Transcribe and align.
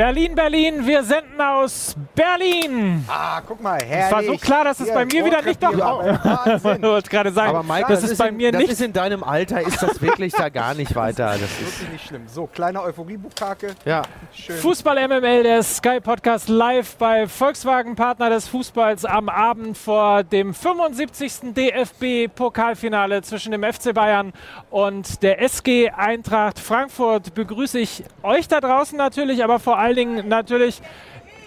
Berlin, 0.00 0.34
Berlin, 0.34 0.86
wir 0.86 1.02
senden 1.04 1.38
aus 1.38 1.94
Berlin. 2.14 3.04
Ah, 3.06 3.42
guck 3.46 3.60
mal, 3.60 3.78
herrlich. 3.84 4.06
Es 4.06 4.12
war 4.12 4.22
so 4.22 4.36
klar, 4.38 4.64
dass 4.64 4.80
es 4.80 4.86
Hier, 4.86 4.94
bei 4.94 5.04
mir 5.04 5.26
wieder 5.26 5.42
nicht 5.42 5.62
doch. 5.62 5.74
Ich 6.56 6.64
wollte 6.64 7.10
gerade 7.10 7.30
sagen, 7.30 7.50
Aber 7.50 7.62
Mike, 7.62 7.84
das, 7.86 8.04
ist 8.04 8.16
bei 8.16 8.28
in, 8.28 8.38
mir 8.38 8.50
das 8.50 8.62
nicht. 8.62 8.72
ist 8.72 8.80
in 8.80 8.94
deinem 8.94 9.22
Alter, 9.22 9.60
ist 9.60 9.82
das 9.82 10.00
wirklich 10.00 10.32
da 10.32 10.48
gar 10.48 10.72
nicht 10.72 10.94
weiter. 10.96 11.32
Das 11.32 11.42
ist, 11.42 11.60
Wirklich 11.80 11.92
nicht 11.92 12.06
schlimm. 12.06 12.22
So, 12.28 12.46
kleiner 12.46 12.82
Euphorie-Bukake. 12.84 13.74
ja. 13.84 14.00
Schön. 14.32 14.56
Fußball 14.56 15.06
MML, 15.06 15.42
der 15.42 15.62
Sky 15.62 16.00
Podcast 16.00 16.48
live 16.48 16.96
bei 16.96 17.26
Volkswagen, 17.26 17.94
Partner 17.94 18.30
des 18.30 18.48
Fußballs 18.48 19.04
am 19.04 19.28
Abend 19.28 19.76
vor 19.76 20.22
dem 20.22 20.54
75. 20.54 21.52
DFB-Pokalfinale 21.52 23.20
zwischen 23.22 23.52
dem 23.52 23.64
FC 23.64 23.92
Bayern 23.92 24.32
und 24.70 25.22
der 25.22 25.42
SG 25.42 25.90
Eintracht 25.90 26.58
Frankfurt 26.58 27.34
begrüße 27.34 27.78
ich 27.80 28.04
euch 28.22 28.48
da 28.48 28.60
draußen 28.60 28.96
natürlich, 28.96 29.44
aber 29.44 29.58
vor 29.58 29.78
allen 29.90 29.96
Dingen 29.96 30.28
natürlich, 30.28 30.80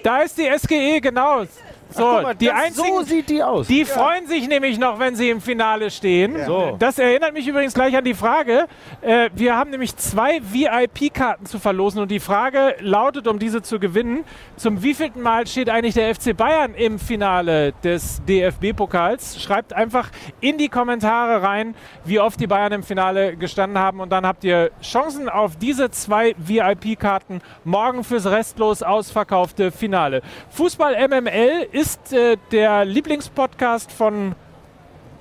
da 0.03 0.21
ist 0.21 0.37
die 0.37 0.49
SGE, 0.57 0.99
genau. 1.01 1.45
So, 1.93 2.03
Guck 2.03 2.23
mal, 2.23 2.35
die 2.35 2.51
einzigen, 2.51 2.87
so 2.87 3.01
sieht 3.03 3.29
die 3.29 3.43
aus. 3.43 3.67
die 3.67 3.85
freuen 3.85 4.27
sich 4.27 4.47
nämlich 4.47 4.79
noch, 4.79 4.99
wenn 4.99 5.15
sie 5.15 5.29
im 5.29 5.41
Finale 5.41 5.91
stehen. 5.91 6.37
So. 6.45 6.75
Das 6.79 6.97
erinnert 6.97 7.33
mich 7.33 7.47
übrigens 7.47 7.73
gleich 7.73 7.95
an 7.95 8.03
die 8.03 8.13
Frage. 8.13 8.67
Äh, 9.01 9.29
wir 9.35 9.55
haben 9.55 9.69
nämlich 9.69 9.95
zwei 9.97 10.41
VIP-Karten 10.41 11.45
zu 11.45 11.59
verlosen 11.59 12.01
und 12.01 12.09
die 12.09 12.19
Frage 12.19 12.75
lautet, 12.79 13.27
um 13.27 13.37
diese 13.39 13.61
zu 13.61 13.79
gewinnen, 13.79 14.23
zum 14.55 14.81
wievielten 14.81 15.21
Mal 15.21 15.45
steht 15.47 15.69
eigentlich 15.69 15.93
der 15.93 16.13
FC 16.15 16.35
Bayern 16.35 16.73
im 16.73 16.97
Finale 16.99 17.73
des 17.83 18.21
DFB-Pokals? 18.27 19.41
Schreibt 19.41 19.73
einfach 19.73 20.09
in 20.41 20.57
die 20.57 20.69
Kommentare 20.69 21.43
rein, 21.43 21.75
wie 22.05 22.19
oft 22.19 22.39
die 22.39 22.47
Bayern 22.47 22.71
im 22.71 22.83
Finale 22.83 23.35
gestanden 23.37 23.77
haben 23.79 23.99
und 23.99 24.09
dann 24.11 24.25
habt 24.25 24.43
ihr 24.43 24.71
Chancen 24.81 25.29
auf 25.29 25.57
diese 25.57 25.91
zwei 25.91 26.33
VIP-Karten 26.37 27.41
morgen 27.63 28.03
fürs 28.03 28.25
restlos 28.25 28.81
ausverkaufte 28.81 29.71
Finale. 29.71 30.21
Fußball 30.49 30.95
MML 31.07 31.67
ist 31.71 31.82
äh, 32.13 32.37
der 32.51 32.85
Lieblingspodcast 32.85 33.91
von 33.91 34.35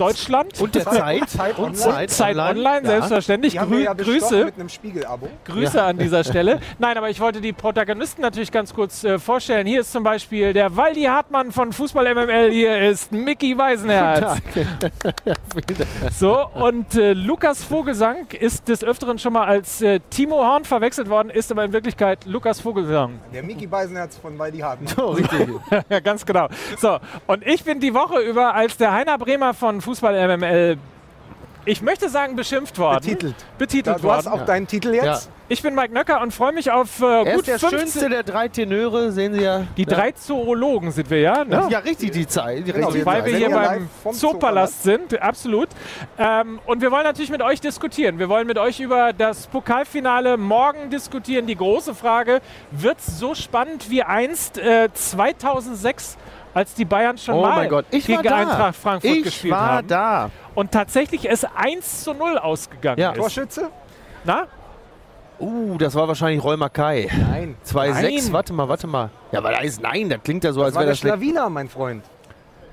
Deutschland. 0.07 0.61
und 0.61 0.75
der 0.75 0.85
Zeit. 0.85 1.29
Zeit 1.31 1.59
und 1.59 1.65
online. 1.65 1.77
Zeit, 1.77 2.11
Zeit 2.11 2.37
Online, 2.37 2.81
Ja. 2.83 2.87
selbstverständlich. 2.91 3.57
Grü 3.59 3.83
ja 3.85 3.93
Grüße. 3.95 4.45
mit 4.47 4.55
einem 4.55 4.69
Spiegel-Abo. 4.69 5.29
Grüße 5.45 5.83
an 5.83 5.99
dieser 5.99 6.25
Stelle. 6.25 6.61
Nein, 6.79 6.97
aber 6.99 7.11
ich 7.11 7.21
wollte 7.21 7.41
die 7.41 7.53
Protagonisten 7.53 8.23
natürlich 8.23 8.51
ganz 8.53 8.75
kurz 8.75 9.05
äh, 9.05 9.19
vorstellen. 9.19 9.67
Hier 9.67 9.81
ist 9.81 9.93
zum 9.93 10.03
Beispiel 10.03 10.53
der 10.53 10.77
Waldi 10.77 11.05
Hartmann 11.05 11.53
von 11.53 11.73
Fußball 11.73 12.15
MML. 12.15 12.51
Hier 12.51 12.79
ist 12.91 13.13
Mickey 13.13 13.57
Weisenherz. 13.57 14.39
So, 16.19 16.47
und 16.55 16.95
äh, 16.95 17.13
Lukas 17.13 17.65
Vogelsang 17.65 18.27
ist 18.39 18.69
des 18.69 18.83
Öfteren 18.85 19.19
schon 19.19 19.33
mal 19.33 19.45
als 19.47 19.81
äh, 19.83 20.01
Timo 20.11 20.37
Horn 20.37 20.65
verwechselt 20.65 21.09
worden, 21.09 21.31
ist 21.31 21.51
aber 21.51 21.65
in 21.65 21.73
Wirklichkeit 21.73 22.25
Lukas 22.27 22.61
Vogelsang. 22.61 23.21
Der 23.33 23.43
Mickey 23.43 23.67
Beisenherz 23.67 24.17
von 24.19 24.39
Waldi 24.39 24.59
Hartmann. 24.59 24.93
So, 24.95 25.11
richtig. 25.11 25.49
ja, 25.89 26.01
ganz 26.01 26.25
genau. 26.27 26.49
So, 26.79 26.99
und 27.27 27.47
ich 27.47 27.65
bin 27.65 27.81
die 27.81 27.95
Woche 27.95 28.21
über 28.21 28.55
als 28.55 28.77
der 28.77 28.93
Heiner 28.93 29.19
Bremer 29.19 29.55
von 29.55 29.81
Fußball 29.81 29.92
MML, 30.01 30.79
ich 31.65 31.81
möchte 31.83 32.09
sagen, 32.09 32.35
beschimpft 32.35 32.79
worden. 32.79 33.05
Betitelt. 33.05 33.35
Betitelt 33.59 33.97
Da, 33.97 34.01
du 34.01 34.11
hast 34.11 34.27
worden. 34.27 34.41
auch 34.41 34.47
deinen 34.47 34.67
Titel 34.67 34.95
jetzt. 34.95 35.31
Ich 35.49 35.63
bin 35.63 35.75
Mike 35.75 35.93
Nöcker 35.93 36.23
und 36.23 36.33
freue 36.33 36.53
mich 36.53 36.71
auf 36.71 37.01
äh, 37.03 37.25
Er 37.25 37.35
gut 37.37 37.47
ist 37.47 37.47
der 37.47 37.59
15 37.59 37.79
schönste 37.79 38.09
der 38.09 38.23
drei 38.23 38.49
Tenöre, 38.49 39.13
sehen 39.13 39.35
Sie 39.35 39.43
ja. 39.43 39.65
Die 39.77 39.85
drei 39.85 40.13
Zoologen 40.13 40.91
sind 40.93 41.11
wir 41.11 41.21
ja, 41.21 41.45
ne? 41.45 41.67
Ja, 41.69 41.81
richtig, 41.81 42.13
die 42.13 42.27
Zeit. 42.27 42.67
Die 42.67 42.73
Genau, 42.73 42.93
Weil 43.05 43.25
wir 43.27 43.37
hier 43.37 43.51
ja 43.51 43.59
beim 43.59 43.89
Zoopalast 44.13 44.83
sind, 44.83 45.21
absolut. 45.21 45.69
Ähm, 46.19 46.59
und 46.67 46.81
wir 46.81 46.91
wollen 46.91 47.05
natürlich 47.05 47.31
mit 47.31 47.43
euch 47.43 47.61
diskutieren. 47.61 48.19
Wir 48.19 48.29
wollen 48.29 48.47
mit 48.47 48.59
euch 48.59 48.81
über 48.81 49.13
das 49.13 49.47
Pokalfinale 49.47 50.39
morgen 50.39 50.91
diskutieren. 50.91 51.47
Die 51.47 51.57
große 51.57 51.95
Frage, 51.95 52.41
wird 52.71 52.99
es 52.99 53.19
so 53.19 53.35
spannend 53.35 53.91
wie 53.91 54.03
einst 54.03 54.59
äh, 54.59 54.89
2006, 54.93 56.17
als 56.55 56.75
die 56.75 56.85
Bayern 56.85 57.17
schon 57.19 57.35
Oh 57.37 57.43
mal 57.43 57.57
mein 57.57 57.69
Gott, 57.69 57.87
ich 57.91 58.07
gegen 58.07 58.19
war 58.19 58.31
da. 58.31 58.37
Eintracht 58.37 58.77
Frankfurt 58.77 59.11
ich 59.11 59.23
gespielt 59.25 59.55
war 59.55 59.69
haben? 59.77 59.89
da. 59.89 60.31
Und 60.55 60.71
tatsächlich 60.73 61.29
es 61.31 61.45
1 61.45 62.05
zu 62.05 62.15
0 62.15 62.39
ausgegangen 62.39 62.99
Ja. 63.01 63.11
ist. 63.13 63.19
Torschütze? 63.19 63.71
Na? 64.25 64.47
Uh, 65.41 65.77
das 65.79 65.95
war 65.95 66.07
wahrscheinlich 66.07 66.43
Roy 66.45 66.57
Mackay. 66.57 67.09
Nein. 67.31 67.57
2-6, 67.67 68.03
Nein. 68.03 68.33
warte 68.33 68.53
mal, 68.53 68.69
warte 68.69 68.87
mal. 68.87 69.11
Ja, 69.33 69.39
aber 69.41 69.51
da 69.51 69.59
ist 69.61 69.81
nein, 69.83 70.09
das 70.09 70.21
klingt 70.23 70.45
ja 70.45 70.53
so, 70.53 70.61
Das 70.61 70.67
als 70.67 70.75
war 70.77 70.81
wäre 70.83 70.87
der 70.87 70.93
das 70.93 70.99
schlecht. 71.01 71.15
Schlawiner, 71.17 71.49
mein 71.51 71.69
Freund. 71.69 72.05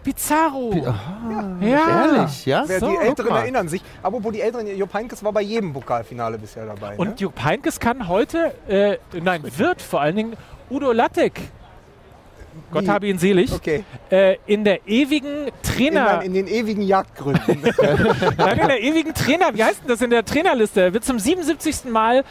Pizarro. 0.03 0.71
Ja, 0.73 0.95
ja. 1.67 2.05
ehrlich, 2.05 2.45
ja? 2.45 2.63
Wer 2.65 2.79
So, 2.79 2.89
die 2.89 2.97
Älteren 2.97 3.35
erinnern 3.35 3.67
sich. 3.67 3.81
Apropos 4.01 4.31
die 4.31 4.41
Älteren, 4.41 4.65
Jupp 4.77 4.93
Heynckes 4.93 5.23
war 5.23 5.33
bei 5.33 5.41
jedem 5.41 5.73
Pokalfinale 5.73 6.37
bisher 6.37 6.65
dabei. 6.65 6.95
Und 6.97 7.07
ne? 7.09 7.15
Jupp 7.17 7.43
Heynckes 7.43 7.79
kann 7.79 8.07
heute, 8.07 8.53
äh, 8.67 8.97
nein, 9.19 9.43
wird 9.57 9.81
vor 9.81 9.99
allen 10.01 10.15
Dingen 10.15 10.37
Udo 10.69 10.91
Lattek, 10.93 11.41
Gott 12.71 12.87
habe 12.87 13.07
ihn 13.07 13.17
selig, 13.17 13.51
Okay, 13.51 13.83
äh, 14.11 14.37
in 14.45 14.63
der 14.63 14.87
ewigen 14.87 15.47
in, 15.47 15.53
Trainer, 15.63 16.19
den- 16.19 16.27
in 16.27 16.33
den 16.33 16.47
ewigen 16.47 16.81
Jagdgründen. 16.81 17.61
nein, 18.37 18.59
in 18.59 18.67
der 18.67 18.81
ewigen 18.81 19.13
Trainer, 19.13 19.53
wie 19.53 19.63
heißt 19.63 19.81
denn 19.81 19.87
das 19.89 20.01
in 20.01 20.09
der 20.09 20.23
Trainerliste? 20.25 20.81
Er 20.81 20.93
wird 20.93 21.03
zum 21.05 21.19
77. 21.19 21.85
Mal 21.91 22.23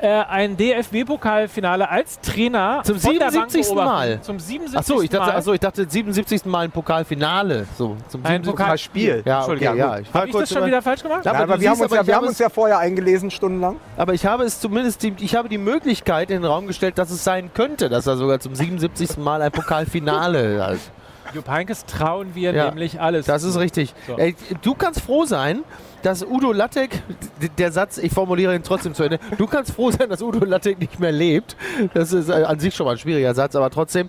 äh, 0.00 0.08
ein 0.08 0.56
DFB-Pokalfinale 0.56 1.88
als 1.88 2.20
Trainer 2.20 2.82
Zum 2.84 2.98
von 3.00 3.14
der 3.18 3.30
Bank 3.30 3.50
77. 3.50 3.66
beobachten. 3.68 3.88
Mal? 3.94 4.20
Zum 4.22 4.38
77. 4.40 4.78
Achso, 4.78 5.02
ich 5.02 5.10
dachte, 5.10 5.30
Mal. 5.30 5.36
achso, 5.38 5.52
ich 5.54 5.60
dachte 5.60 5.86
77. 5.88 6.44
Mal 6.46 6.64
ein 6.64 6.70
Pokalfinale. 6.70 7.66
So, 7.78 7.96
zum 8.08 8.20
Ein 8.24 8.42
77. 8.44 8.50
Pokal- 8.54 8.78
Spiel. 8.78 9.22
Ja, 9.24 9.42
okay, 9.42 9.52
Entschuldigung. 9.52 9.76
ja. 9.78 9.98
Ich 9.98 10.12
Habe 10.14 10.28
ich 10.28 10.34
das 10.34 10.50
schon 10.50 10.66
wieder 10.66 10.82
falsch 10.82 11.02
gemacht? 11.02 11.24
Ja, 11.24 11.32
Ja, 11.32 11.40
aber 11.40 11.60
wir, 11.60 11.70
haben 11.70 11.80
uns, 11.80 11.84
aber 11.90 11.96
ja, 11.96 12.06
wir 12.06 12.14
habe 12.14 12.16
haben 12.16 12.24
es- 12.24 12.30
uns 12.30 12.38
ja 12.40 12.48
vorher 12.48 12.78
eingelesen, 12.78 13.30
stundenlang. 13.30 13.76
Aber 13.96 14.12
ich 14.14 14.26
habe 14.26 14.44
es 14.44 14.60
zumindest, 14.60 15.02
die, 15.02 15.14
ich 15.18 15.34
habe 15.34 15.48
die 15.48 15.58
Möglichkeit 15.58 16.30
in 16.30 16.42
den 16.42 16.44
Raum 16.50 16.66
gestellt, 16.66 16.98
dass 16.98 17.10
es 17.10 17.24
sein 17.24 17.50
könnte, 17.54 17.88
dass 17.88 18.06
er 18.06 18.16
sogar 18.16 18.38
zum 18.40 18.54
77. 18.54 19.16
Mal 19.18 19.40
ein 19.42 19.52
Pokalfinale 19.52 20.62
hat. 20.66 20.78
Jupp 21.34 21.48
Heynckes 21.50 21.84
trauen 21.86 22.34
wir 22.34 22.52
Ja, 22.52 22.66
nämlich 22.66 23.00
alles. 23.00 23.26
Das 23.26 23.42
ist 23.42 23.58
richtig. 23.58 23.94
So. 24.06 24.16
Ey, 24.16 24.36
du 24.62 24.74
kannst 24.74 25.00
froh 25.00 25.24
sein, 25.24 25.64
dass 26.06 26.24
Udo 26.24 26.52
Lattek, 26.52 27.02
der 27.58 27.72
Satz, 27.72 27.98
ich 27.98 28.12
formuliere 28.12 28.54
ihn 28.54 28.62
trotzdem 28.62 28.94
zu 28.94 29.02
Ende, 29.02 29.18
du 29.38 29.48
kannst 29.48 29.72
froh 29.72 29.90
sein, 29.90 30.08
dass 30.08 30.22
Udo 30.22 30.44
Lattek 30.44 30.78
nicht 30.78 31.00
mehr 31.00 31.10
lebt. 31.10 31.56
Das 31.94 32.12
ist 32.12 32.28
äh, 32.28 32.44
an 32.44 32.60
sich 32.60 32.76
schon 32.76 32.86
mal 32.86 32.92
ein 32.92 32.98
schwieriger 32.98 33.34
Satz, 33.34 33.56
aber 33.56 33.70
trotzdem, 33.70 34.08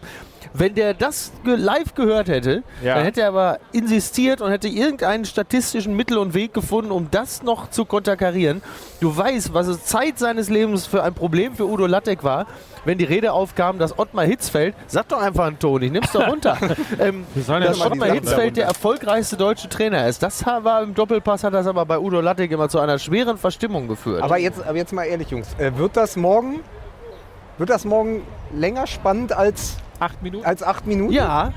wenn 0.53 0.75
der 0.75 0.93
das 0.93 1.31
ge 1.43 1.55
live 1.55 1.93
gehört 1.95 2.27
hätte, 2.29 2.63
Ja. 2.83 2.95
dann 2.95 3.03
hätte 3.03 3.21
er 3.21 3.29
aber 3.29 3.59
insistiert 3.71 4.41
und 4.41 4.51
hätte 4.51 4.67
irgendeinen 4.67 5.25
statistischen 5.25 5.95
Mittel 5.95 6.17
und 6.17 6.33
Weg 6.33 6.53
gefunden, 6.53 6.91
um 6.91 7.09
das 7.11 7.43
noch 7.43 7.69
zu 7.69 7.85
konterkarieren. 7.85 8.61
Du 8.99 9.15
weißt, 9.15 9.53
was 9.53 9.67
es 9.67 9.85
Zeit 9.85 10.19
seines 10.19 10.49
Lebens 10.49 10.85
für 10.87 11.03
ein 11.03 11.13
Problem 11.13 11.55
für 11.55 11.65
Udo 11.67 11.85
Lattek 11.85 12.23
war, 12.23 12.47
wenn 12.85 12.97
die 12.97 13.03
Rede 13.05 13.33
aufkam, 13.33 13.79
dass 13.79 13.99
Ottmar 13.99 14.25
Hitzfeld, 14.25 14.73
sag 14.87 15.09
doch 15.09 15.21
einfach 15.21 15.45
einen 15.45 15.59
Ton, 15.59 15.81
ich 15.81 15.91
nimm's 15.91 16.11
doch 16.11 16.27
runter, 16.27 16.57
ähm, 16.99 17.25
dass 17.35 17.81
Ottmar 17.81 18.09
Hitzfeld 18.09 18.55
der 18.57 18.65
erfolgreichste 18.65 19.35
deutsche 19.37 19.67
Trainer 19.69 20.07
ist. 20.07 20.23
Das 20.23 20.45
war 20.45 20.81
im 20.83 20.93
Doppelpass, 20.93 21.43
hat 21.43 21.53
das 21.53 21.67
aber 21.67 21.85
bei 21.85 21.99
Udo 21.99 22.21
Lattek 22.21 22.51
immer 22.51 22.69
zu 22.69 22.79
einer 22.79 22.97
schweren 22.97 23.37
Verstimmung 23.37 23.87
geführt. 23.87 24.21
Aber 24.23 24.37
jetzt, 24.37 24.65
aber 24.65 24.77
jetzt 24.77 24.93
mal 24.93 25.03
ehrlich, 25.03 25.29
Jungs. 25.29 25.47
Äh, 25.57 25.77
wird 25.77 25.97
das 25.97 26.15
morgen, 26.15 26.61
wird 27.57 27.69
das 27.69 27.83
morgen 27.85 28.23
länger 28.53 28.87
spannend 28.87 29.33
als, 29.33 29.77
Acht 29.99 30.21
Minuten. 30.21 30.45
als 30.45 30.63
acht 30.63 30.85
Minuten? 30.85 31.13
ja, 31.13 31.51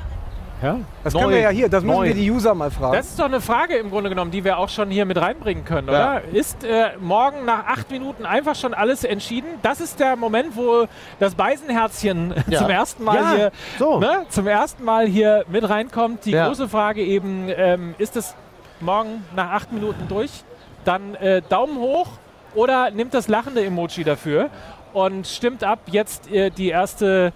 Ja. 0.62 0.76
Das 1.04 1.14
können 1.14 1.30
wir 1.30 1.40
ja 1.40 1.48
hier, 1.48 1.70
das 1.70 1.82
müssen 1.82 2.02
wir 2.02 2.12
die 2.14 2.30
User 2.30 2.54
mal 2.54 2.70
fragen. 2.70 2.92
Das 2.94 3.06
ist 3.08 3.18
doch 3.18 3.24
eine 3.24 3.40
Frage 3.40 3.76
im 3.76 3.88
Grunde 3.90 4.10
genommen, 4.10 4.30
die 4.30 4.44
wir 4.44 4.58
auch 4.58 4.68
schon 4.68 4.90
hier 4.90 5.06
mit 5.06 5.18
reinbringen 5.18 5.64
können, 5.64 5.88
Ja. 5.88 6.18
oder? 6.18 6.22
Ist 6.32 6.64
äh, 6.64 6.90
morgen 7.00 7.46
nach 7.46 7.66
acht 7.66 7.90
Minuten 7.90 8.26
einfach 8.26 8.54
schon 8.54 8.74
alles 8.74 9.04
entschieden? 9.04 9.48
Das 9.62 9.80
ist 9.80 9.98
der 10.00 10.16
Moment, 10.16 10.54
wo 10.56 10.86
das 11.18 11.34
Beisenherzchen 11.34 12.34
Ja. 12.48 12.58
zum 12.58 12.68
ersten 12.70 13.04
Mal 13.04 13.16
Ja, 13.16 13.30
hier 13.34 13.52
so. 13.78 14.00
ne, 14.00 14.26
zum 14.28 14.46
ersten 14.46 14.84
Mal 14.84 15.06
hier 15.06 15.44
mit 15.48 15.66
reinkommt. 15.66 16.26
Die 16.26 16.32
Ja. 16.32 16.46
große 16.48 16.68
Frage 16.68 17.02
eben, 17.02 17.48
ähm, 17.48 17.94
ist 17.96 18.16
es 18.16 18.34
morgen 18.80 19.24
nach 19.34 19.52
acht 19.52 19.72
Minuten 19.72 20.08
durch? 20.08 20.30
Dann 20.84 21.14
äh, 21.14 21.40
Daumen 21.48 21.78
hoch 21.78 22.08
oder 22.54 22.90
nimmt 22.90 23.14
das 23.14 23.28
lachende 23.28 23.64
Emoji 23.64 24.04
dafür 24.04 24.50
und 24.92 25.26
stimmt 25.26 25.64
ab 25.64 25.78
jetzt 25.86 26.30
äh, 26.30 26.50
die 26.50 26.68
erste 26.68 27.32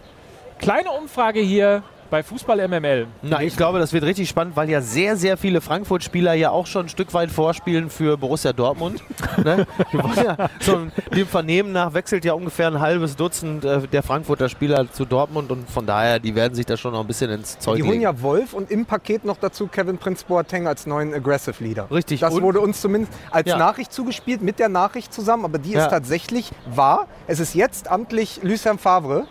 kleine 0.65 0.91
Umfrage 0.91 1.41
hier 1.41 1.83
bei 2.11 2.23
Fußball 2.23 2.69
MML. 2.69 3.07
Na, 3.23 3.43
ich 3.43 3.57
glaube, 3.57 3.79
das 3.81 3.93
wird 3.93 4.05
richtig 4.05 4.29
spannend, 4.29 4.55
weil 4.57 4.71
ja 4.71 4.81
sehr, 4.81 5.17
sehr 5.17 5.37
viele 5.37 5.61
Frankfurt-Spieler 5.61 6.35
ja 6.35 6.51
auch 6.51 6.67
schon 6.67 6.87
ein 6.87 6.89
Stück 6.89 7.13
weit 7.13 7.31
vorspielen 7.31 7.91
für 7.91 8.17
Borussia 8.17 8.53
Dortmund. 8.53 9.03
ne? 9.43 9.67
Ja, 10.17 10.49
so 10.61 10.83
dem 11.15 11.27
Vernehmen 11.27 11.73
nach 11.73 11.93
wechselt 11.93 12.25
ja 12.25 12.35
ungefähr 12.35 12.69
ein 12.69 12.79
halbes 12.79 13.17
Dutzend 13.17 13.65
äh, 13.65 13.89
der 13.89 14.03
Frankfurter 14.05 14.49
Spieler 14.49 14.91
zu 14.93 15.05
Dortmund 15.07 15.51
und 15.51 15.69
von 15.69 15.87
daher, 15.87 16.21
die 16.21 16.35
werden 16.37 16.55
sich 16.55 16.67
da 16.67 16.77
schon 16.77 16.93
noch 16.93 17.01
ein 17.01 17.07
bisschen 17.07 17.31
ins 17.31 17.59
Zeug 17.59 17.77
die 17.77 17.83
holen 17.83 17.93
legen. 17.93 18.03
ja 18.03 18.23
Wolf 18.23 18.53
und 18.55 18.71
im 18.71 18.87
Paket 18.87 19.25
noch 19.25 19.39
dazu 19.39 19.67
Kevin 19.67 19.99
Prince 19.99 20.25
Boateng 20.29 20.69
als 20.69 20.87
neuen 20.87 21.13
Aggressive 21.15 21.63
Leader. 21.65 21.91
Richtig. 21.91 22.21
Das 22.21 22.33
Und- 22.35 22.43
wurde 22.43 22.61
uns 22.61 22.81
zumindest 22.81 23.13
als 23.33 23.49
Ja. 23.49 23.57
Nachricht 23.59 23.93
zugespielt, 23.93 24.41
mit 24.41 24.59
der 24.61 24.69
Nachricht 24.69 25.13
zusammen, 25.13 25.45
aber 25.47 25.59
die 25.59 25.73
Ja. 25.73 25.85
ist 25.85 25.91
tatsächlich 25.91 26.53
wahr. 26.73 27.09
Es 27.27 27.41
ist 27.41 27.55
jetzt 27.55 27.91
amtlich 27.91 28.41
Lucien 28.43 28.79
Favre, 28.79 29.27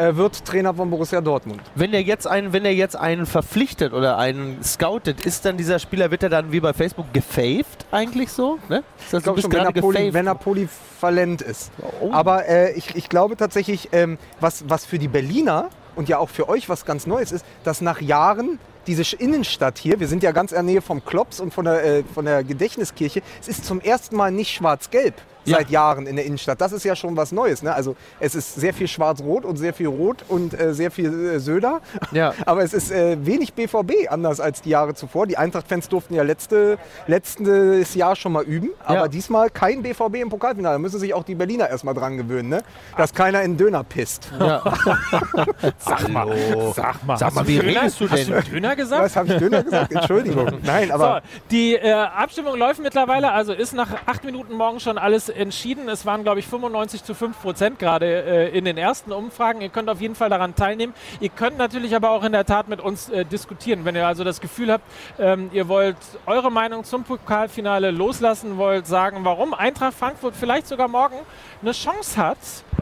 äh, 0.00 0.16
wird 0.16 0.44
Trainer 0.44 0.74
von 0.74 0.90
Borussia 0.90 1.20
Dortmund. 1.20 1.60
Wenn 1.74 1.92
er 1.92 2.02
jetzt 2.02 2.26
einen, 2.26 2.52
wenn 2.52 2.64
er 2.64 2.72
jetzt 2.72 2.96
einen 2.96 3.26
verpflichtet 3.26 3.92
oder 3.92 4.16
einen 4.16 4.62
scoutet, 4.62 5.26
ist 5.26 5.44
dann 5.44 5.56
dieser 5.56 5.78
Spieler, 5.78 6.10
wird 6.10 6.22
er 6.22 6.30
dann 6.30 6.52
wie 6.52 6.60
bei 6.60 6.72
Facebook 6.72 7.12
gefaved 7.12 7.86
eigentlich 7.90 8.32
so? 8.32 8.58
Ne? 8.68 8.82
Ist 8.98 9.12
das 9.12 9.18
Ich 9.18 9.24
glaube 9.24 9.42
schon, 9.42 9.52
wenn 9.52 9.66
er, 9.66 9.72
poly, 9.72 10.14
wenn 10.14 10.26
er 10.26 10.34
polyvalent 10.34 11.42
ist. 11.42 11.70
Oh. 12.00 12.10
Aber 12.12 12.48
äh, 12.48 12.72
ich, 12.72 12.96
ich 12.96 13.08
glaube 13.08 13.36
tatsächlich, 13.36 13.90
ähm, 13.92 14.18
was, 14.40 14.64
was 14.68 14.86
für 14.86 14.98
die 14.98 15.08
Berliner 15.08 15.68
und 15.96 16.08
ja 16.08 16.18
auch 16.18 16.30
für 16.30 16.48
euch 16.48 16.68
was 16.68 16.86
ganz 16.86 17.06
Neues 17.06 17.32
ist, 17.32 17.44
dass 17.64 17.80
nach 17.80 18.00
Jahren 18.00 18.58
diese 18.86 19.14
Innenstadt 19.16 19.78
hier, 19.78 20.00
wir 20.00 20.08
sind 20.08 20.22
ja 20.22 20.32
ganz 20.32 20.52
in 20.52 20.56
der 20.56 20.62
Nähe 20.62 20.80
vom 20.80 21.04
Klops 21.04 21.40
und 21.40 21.52
von 21.52 21.66
der, 21.66 21.84
äh, 21.84 22.04
von 22.14 22.24
der 22.24 22.42
Gedächtniskirche, 22.42 23.20
es 23.40 23.48
ist 23.48 23.66
zum 23.66 23.80
ersten 23.80 24.16
Mal 24.16 24.32
nicht 24.32 24.54
schwarz-gelb 24.54 25.14
Ja. 25.44 25.56
seit 25.58 25.70
Jahren 25.70 26.06
in 26.06 26.16
der 26.16 26.24
Innenstadt. 26.26 26.60
Das 26.60 26.72
ist 26.72 26.84
ja 26.84 26.94
schon 26.94 27.16
was 27.16 27.32
Neues. 27.32 27.62
Ne? 27.62 27.72
Also 27.74 27.96
es 28.20 28.34
ist 28.34 28.54
sehr 28.56 28.74
viel 28.74 28.88
schwarz-rot 28.88 29.44
und 29.44 29.56
sehr 29.56 29.72
viel 29.72 29.86
rot 29.88 30.24
und 30.28 30.58
äh, 30.58 30.74
sehr 30.74 30.90
viel 30.90 31.12
äh, 31.34 31.38
Söder. 31.40 31.80
Ja. 32.12 32.34
Aber 32.46 32.62
es 32.62 32.72
ist 32.74 32.90
äh, 32.90 33.16
wenig 33.24 33.54
BVB 33.54 34.08
anders 34.10 34.40
als 34.40 34.62
die 34.62 34.70
Jahre 34.70 34.94
zuvor. 34.94 35.26
Die 35.26 35.36
Eintracht-Fans 35.38 35.88
durften 35.88 36.14
ja 36.14 36.22
letzte, 36.22 36.78
letztes 37.06 37.94
Jahr 37.94 38.16
schon 38.16 38.32
mal 38.32 38.44
üben, 38.44 38.70
aber 38.84 38.94
Ja. 39.00 39.08
diesmal 39.08 39.50
kein 39.50 39.82
BVB 39.82 40.16
im 40.16 40.28
Pokalfinale. 40.28 40.74
Da 40.74 40.78
müssen 40.78 40.98
sich 41.00 41.14
auch 41.14 41.24
die 41.24 41.34
Berliner 41.34 41.68
erstmal 41.68 41.94
dran 41.94 42.16
gewöhnen, 42.16 42.48
ne? 42.48 42.62
dass 42.96 43.12
keiner 43.14 43.42
in 43.42 43.52
den 43.52 43.56
Döner 43.58 43.82
pisst. 43.84 44.30
Ja. 44.38 44.62
Sag 45.78 46.08
mal, 46.08 46.28
sag 46.74 47.04
mal, 47.04 47.16
Sag 47.16 47.26
hast 47.28 47.34
mal, 47.34 47.46
wie 47.46 47.58
Döner- 47.58 47.80
redest 47.82 48.00
du 48.00 48.10
Hast 48.10 48.28
denn? 48.28 48.34
du 48.34 48.42
Döner 48.50 48.76
gesagt? 48.76 49.04
Was 49.04 49.16
habe 49.16 49.28
ich 49.32 49.38
Döner 49.38 49.62
gesagt? 49.62 49.92
Entschuldigung. 49.94 50.52
Nein, 50.62 50.90
aber 50.90 51.22
so, 51.24 51.38
die 51.50 51.74
äh, 51.74 51.92
Abstimmung 51.92 52.56
läuft 52.58 52.80
mittlerweile, 52.82 53.32
also 53.32 53.52
ist 53.52 53.72
nach 53.74 53.88
acht 54.06 54.24
Minuten 54.24 54.54
morgen 54.54 54.80
schon 54.80 54.98
alles 54.98 55.29
entschieden. 55.30 55.88
Es 55.88 56.06
waren, 56.06 56.22
glaube 56.22 56.40
ich, 56.40 56.46
95 56.46 57.04
zu 57.04 57.14
5 57.14 57.40
Prozent 57.40 57.78
gerade 57.78 58.06
äh, 58.06 58.56
in 58.56 58.64
den 58.64 58.78
ersten 58.78 59.12
Umfragen. 59.12 59.60
Ihr 59.60 59.68
könnt 59.68 59.88
auf 59.88 60.00
jeden 60.00 60.14
Fall 60.14 60.28
daran 60.28 60.54
teilnehmen. 60.54 60.94
Ihr 61.20 61.28
könnt 61.28 61.58
natürlich 61.58 61.94
aber 61.94 62.10
auch 62.10 62.24
in 62.24 62.32
der 62.32 62.44
Tat 62.44 62.68
mit 62.68 62.80
uns 62.80 63.08
äh, 63.08 63.24
diskutieren. 63.24 63.84
Wenn 63.84 63.96
ihr 63.96 64.06
also 64.06 64.24
das 64.24 64.40
Gefühl 64.40 64.72
habt, 64.72 64.84
ähm, 65.18 65.50
ihr 65.52 65.68
wollt 65.68 65.96
eure 66.26 66.50
Meinung 66.50 66.84
zum 66.84 67.04
Pokalfinale 67.04 67.90
loslassen, 67.90 68.56
wollt 68.58 68.86
sagen, 68.86 69.18
warum 69.22 69.54
Eintracht 69.54 69.94
Frankfurt 69.94 70.34
vielleicht 70.36 70.66
sogar 70.66 70.88
morgen 70.88 71.16
eine 71.62 71.72
Chance 71.72 72.16
hat, 72.16 72.38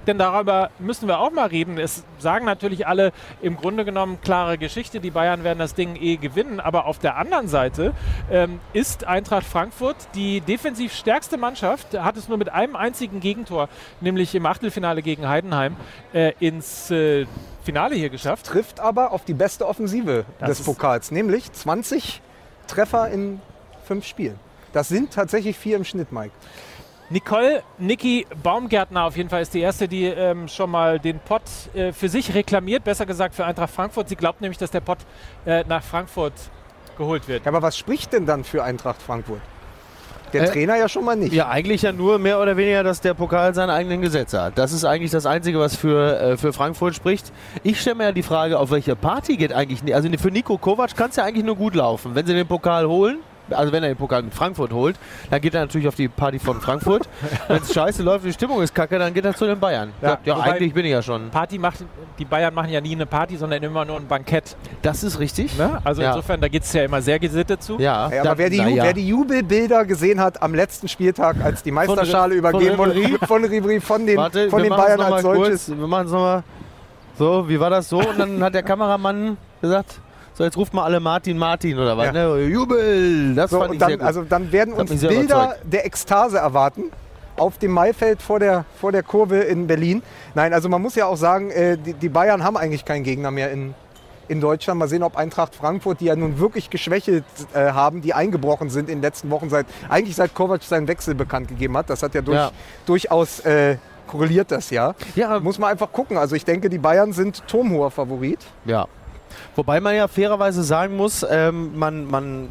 denn 0.06 0.16
darüber 0.16 0.70
müssen 0.78 1.06
wir 1.06 1.18
auch 1.18 1.30
mal 1.30 1.48
reden. 1.48 1.78
Es 1.78 2.02
sagen 2.18 2.46
natürlich 2.46 2.86
alle 2.86 3.12
im 3.42 3.56
Grunde 3.56 3.84
genommen 3.84 4.18
klare 4.22 4.56
Geschichte. 4.56 5.00
Die 5.00 5.10
Bayern 5.10 5.44
werden 5.44 5.58
das 5.58 5.74
Ding 5.74 5.96
eh 5.96 6.16
gewinnen. 6.16 6.60
Aber 6.60 6.86
auf 6.86 6.98
der 6.98 7.16
anderen 7.16 7.46
Seite 7.46 7.92
ähm, 8.30 8.58
ist 8.72 9.04
Eintracht 9.04 9.44
Frankfurt 9.44 9.96
die 10.14 10.40
defensiv 10.40 10.94
stärkste 10.94 11.36
Mannschaft, 11.36 11.98
hat 11.98 12.16
es 12.16 12.26
nur 12.26 12.37
mit 12.38 12.50
einem 12.50 12.76
einzigen 12.76 13.20
Gegentor, 13.20 13.68
nämlich 14.00 14.34
im 14.34 14.46
Achtelfinale 14.46 15.02
gegen 15.02 15.28
Heidenheim, 15.28 15.76
äh, 16.12 16.32
ins 16.40 16.90
äh, 16.90 17.26
Finale 17.62 17.94
hier 17.94 18.10
geschafft. 18.10 18.46
trifft 18.46 18.80
aber 18.80 19.12
auf 19.12 19.24
die 19.24 19.34
beste 19.34 19.66
Offensive 19.66 20.24
Das 20.38 20.58
des 20.58 20.66
Pokals, 20.66 21.10
nämlich 21.10 21.52
20 21.52 22.22
Treffer 22.66 23.10
in 23.10 23.40
fünf 23.84 24.06
Spielen. 24.06 24.38
Das 24.72 24.88
sind 24.88 25.12
tatsächlich 25.12 25.56
vier 25.56 25.76
im 25.76 25.84
Schnitt, 25.84 26.12
Mike. 26.12 26.32
Nicole 27.10 27.62
Niki 27.78 28.26
Baumgärtner 28.42 29.04
auf 29.04 29.16
jeden 29.16 29.30
Fall 29.30 29.40
ist 29.40 29.54
die 29.54 29.60
erste, 29.60 29.88
die 29.88 30.04
ähm, 30.04 30.46
schon 30.46 30.70
mal 30.70 30.98
den 30.98 31.18
Pott 31.20 31.42
äh, 31.74 31.92
für 31.92 32.10
sich 32.10 32.34
reklamiert, 32.34 32.84
besser 32.84 33.06
gesagt 33.06 33.34
für 33.34 33.46
Eintracht 33.46 33.70
Frankfurt. 33.70 34.10
Sie 34.10 34.16
glaubt 34.16 34.42
nämlich, 34.42 34.58
dass 34.58 34.70
der 34.70 34.80
Pott 34.80 34.98
äh, 35.46 35.64
nach 35.66 35.82
Frankfurt 35.82 36.34
geholt 36.98 37.26
wird. 37.26 37.46
Ja, 37.46 37.50
aber 37.50 37.62
was 37.62 37.78
spricht 37.78 38.12
denn 38.12 38.26
dann 38.26 38.44
für 38.44 38.62
Eintracht 38.62 39.00
Frankfurt? 39.00 39.40
Der 40.32 40.42
Äh, 40.42 40.50
Trainer 40.50 40.76
ja 40.76 40.88
schon 40.88 41.04
mal 41.04 41.16
nicht. 41.16 41.32
Ja, 41.32 41.48
eigentlich 41.48 41.82
ja 41.82 41.92
nur 41.92 42.18
mehr 42.18 42.40
oder 42.40 42.56
weniger, 42.56 42.82
dass 42.82 43.00
der 43.00 43.14
Pokal 43.14 43.54
seine 43.54 43.72
eigenen 43.72 44.00
Gesetze 44.00 44.40
hat. 44.42 44.58
Das 44.58 44.72
ist 44.72 44.84
eigentlich 44.84 45.10
das 45.10 45.26
Einzige, 45.26 45.58
was 45.58 45.76
für, 45.76 46.20
äh, 46.20 46.36
für 46.36 46.52
Frankfurt 46.52 46.94
spricht. 46.94 47.32
Ich 47.62 47.80
stelle 47.80 47.96
mir 47.96 48.04
ja 48.04 48.12
die 48.12 48.22
Frage, 48.22 48.58
auf 48.58 48.70
welche 48.70 48.96
Party 48.96 49.36
geht 49.36 49.52
eigentlich. 49.52 49.94
Also 49.94 50.08
für 50.18 50.30
Nico 50.30 50.58
Kovac 50.58 50.96
kann 50.96 51.10
es 51.10 51.16
ja 51.16 51.24
eigentlich 51.24 51.44
nur 51.44 51.56
gut 51.56 51.74
laufen. 51.74 52.14
Wenn 52.14 52.26
sie 52.26 52.34
den 52.34 52.46
Pokal 52.46 52.86
holen, 52.86 53.18
also 53.50 53.72
wenn 53.72 53.82
er 53.82 53.90
den 53.90 53.96
Pokal 53.96 54.22
mit 54.22 54.34
Frankfurt 54.34 54.72
holt, 54.72 54.96
dann 55.30 55.40
geht 55.40 55.54
er 55.54 55.60
natürlich 55.62 55.88
auf 55.88 55.94
die 55.94 56.08
Party 56.08 56.38
von 56.38 56.60
Frankfurt. 56.60 57.08
wenn 57.48 57.62
es 57.62 57.72
scheiße 57.72 58.02
läuft, 58.02 58.24
die 58.24 58.32
Stimmung 58.32 58.62
ist 58.62 58.74
kacke, 58.74 58.98
dann 58.98 59.12
geht 59.14 59.24
er 59.24 59.34
zu 59.34 59.46
den 59.46 59.58
Bayern. 59.58 59.92
Ja, 60.02 60.10
Ja, 60.10 60.18
ja 60.24 60.40
eigentlich 60.40 60.72
bin 60.74 60.84
ich 60.84 60.92
ja 60.92 61.02
schon. 61.02 61.30
Party 61.30 61.58
macht, 61.58 61.84
die 62.18 62.24
Bayern 62.24 62.54
machen 62.54 62.70
ja 62.70 62.80
nie 62.80 62.94
eine 62.94 63.06
Party, 63.06 63.36
sondern 63.36 63.62
immer 63.62 63.84
nur 63.84 63.96
ein 63.96 64.06
Bankett. 64.06 64.56
Das 64.82 65.02
ist 65.02 65.18
richtig. 65.18 65.56
Ne? 65.56 65.80
Also 65.84 66.02
Ja. 66.02 66.10
insofern, 66.10 66.40
da 66.40 66.48
geht 66.48 66.62
es 66.62 66.72
ja 66.72 66.84
immer 66.84 67.02
sehr 67.02 67.18
gesittet 67.18 67.62
zu. 67.62 67.78
Ja, 67.78 68.10
Ja, 68.10 68.22
aber 68.22 68.38
wer 68.38 68.50
die, 68.50 68.58
wer 68.58 68.92
die 68.92 69.08
Jubelbilder 69.08 69.84
gesehen 69.84 70.20
hat 70.20 70.42
am 70.42 70.54
letzten 70.54 70.88
Spieltag, 70.88 71.36
als 71.42 71.62
die 71.62 71.70
Meisterschale 71.70 72.30
Von 72.30 72.38
übergeben 72.38 72.78
wurde 72.78 72.92
Ribéry? 72.92 73.26
von 73.26 73.44
Ribéry, 73.44 73.80
von 73.80 74.06
den, 74.06 74.16
Warte, 74.16 74.50
von 74.50 74.62
den 74.62 74.70
Bayern 74.70 75.00
als 75.00 75.22
solches. 75.22 75.66
Kurz. 75.66 75.78
Wir 75.78 75.86
machen 75.86 76.06
es 76.06 76.12
nochmal. 76.12 76.42
So, 77.18 77.48
wie 77.48 77.58
war 77.58 77.70
das 77.70 77.88
so? 77.88 77.98
Und 77.98 78.18
dann 78.18 78.42
hat 78.42 78.54
der 78.54 78.62
Kameramann 78.62 79.36
gesagt, 79.60 80.00
so 80.38 80.44
jetzt 80.44 80.56
ruft 80.56 80.72
mal 80.72 80.84
alle 80.84 81.00
Martin 81.00 81.36
Martin 81.36 81.76
oder 81.78 81.96
was, 81.98 82.06
Ja. 82.06 82.12
ne? 82.12 82.44
Jubel! 82.44 83.34
Das 83.34 83.50
So, 83.50 83.58
fand 83.58 83.74
ich 83.74 83.80
sehr 83.80 83.88
dann, 83.88 83.98
gut. 83.98 84.06
also 84.06 84.22
dann 84.22 84.52
werden 84.52 84.74
Das 84.76 84.88
uns 84.90 85.00
sehr 85.00 85.10
Bilder 85.10 85.24
überzeugt. 85.46 85.60
der 85.72 85.84
Ekstase 85.86 86.38
erwarten 86.38 86.84
auf 87.36 87.58
dem 87.58 87.72
Maifeld 87.72 88.22
vor 88.22 88.38
der, 88.38 88.64
vor 88.80 88.92
der 88.92 89.02
Kurve 89.02 89.38
in 89.40 89.66
Berlin. 89.66 90.02
Nein, 90.34 90.52
also 90.52 90.68
man 90.68 90.80
muss 90.80 90.94
ja 90.94 91.06
auch 91.06 91.16
sagen, 91.16 91.50
äh, 91.50 91.76
die, 91.76 91.92
die 91.94 92.08
Bayern 92.08 92.42
haben 92.44 92.56
eigentlich 92.56 92.84
keinen 92.84 93.02
Gegner 93.02 93.30
mehr 93.32 93.50
in, 93.50 93.74
in 94.28 94.40
Deutschland. 94.40 94.78
Mal 94.80 94.88
sehen, 94.88 95.02
ob 95.02 95.16
Eintracht 95.16 95.54
Frankfurt, 95.56 96.00
die 96.00 96.04
ja 96.06 96.16
nun 96.16 96.38
wirklich 96.38 96.70
geschwächelt 96.70 97.24
äh, 97.54 97.70
haben, 97.72 98.00
die 98.00 98.12
eingebrochen 98.14 98.70
sind 98.70 98.88
in 98.88 98.96
den 98.98 99.02
letzten 99.02 99.30
Wochen, 99.30 99.50
seit, 99.50 99.66
eigentlich 99.88 100.16
seit 100.16 100.34
Kovac 100.34 100.62
seinen 100.62 100.86
Wechsel 100.88 101.14
bekannt 101.14 101.48
gegeben 101.48 101.76
hat. 101.76 101.90
Das 101.90 102.02
hat 102.02 102.14
ja, 102.14 102.22
durch, 102.22 102.36
Ja. 102.36 102.50
durchaus 102.86 103.40
äh, 103.40 103.76
korreliert 104.08 104.50
das 104.50 104.70
ja. 104.70 104.94
ja, 105.14 105.38
Muss 105.40 105.58
man 105.58 105.70
einfach 105.70 105.92
gucken. 105.92 106.16
Also 106.16 106.34
ich 106.36 106.44
denke, 106.44 106.68
die 106.68 106.78
Bayern 106.78 107.12
sind 107.12 107.42
turmhoher 107.48 107.90
Favorit. 107.90 108.40
ja. 108.64 108.86
Wobei 109.56 109.80
man 109.80 109.94
ja 109.94 110.08
fairerweise 110.08 110.62
sagen 110.62 110.96
muss, 110.96 111.24
ähm, 111.28 111.78
man, 111.78 112.04
man, 112.04 112.48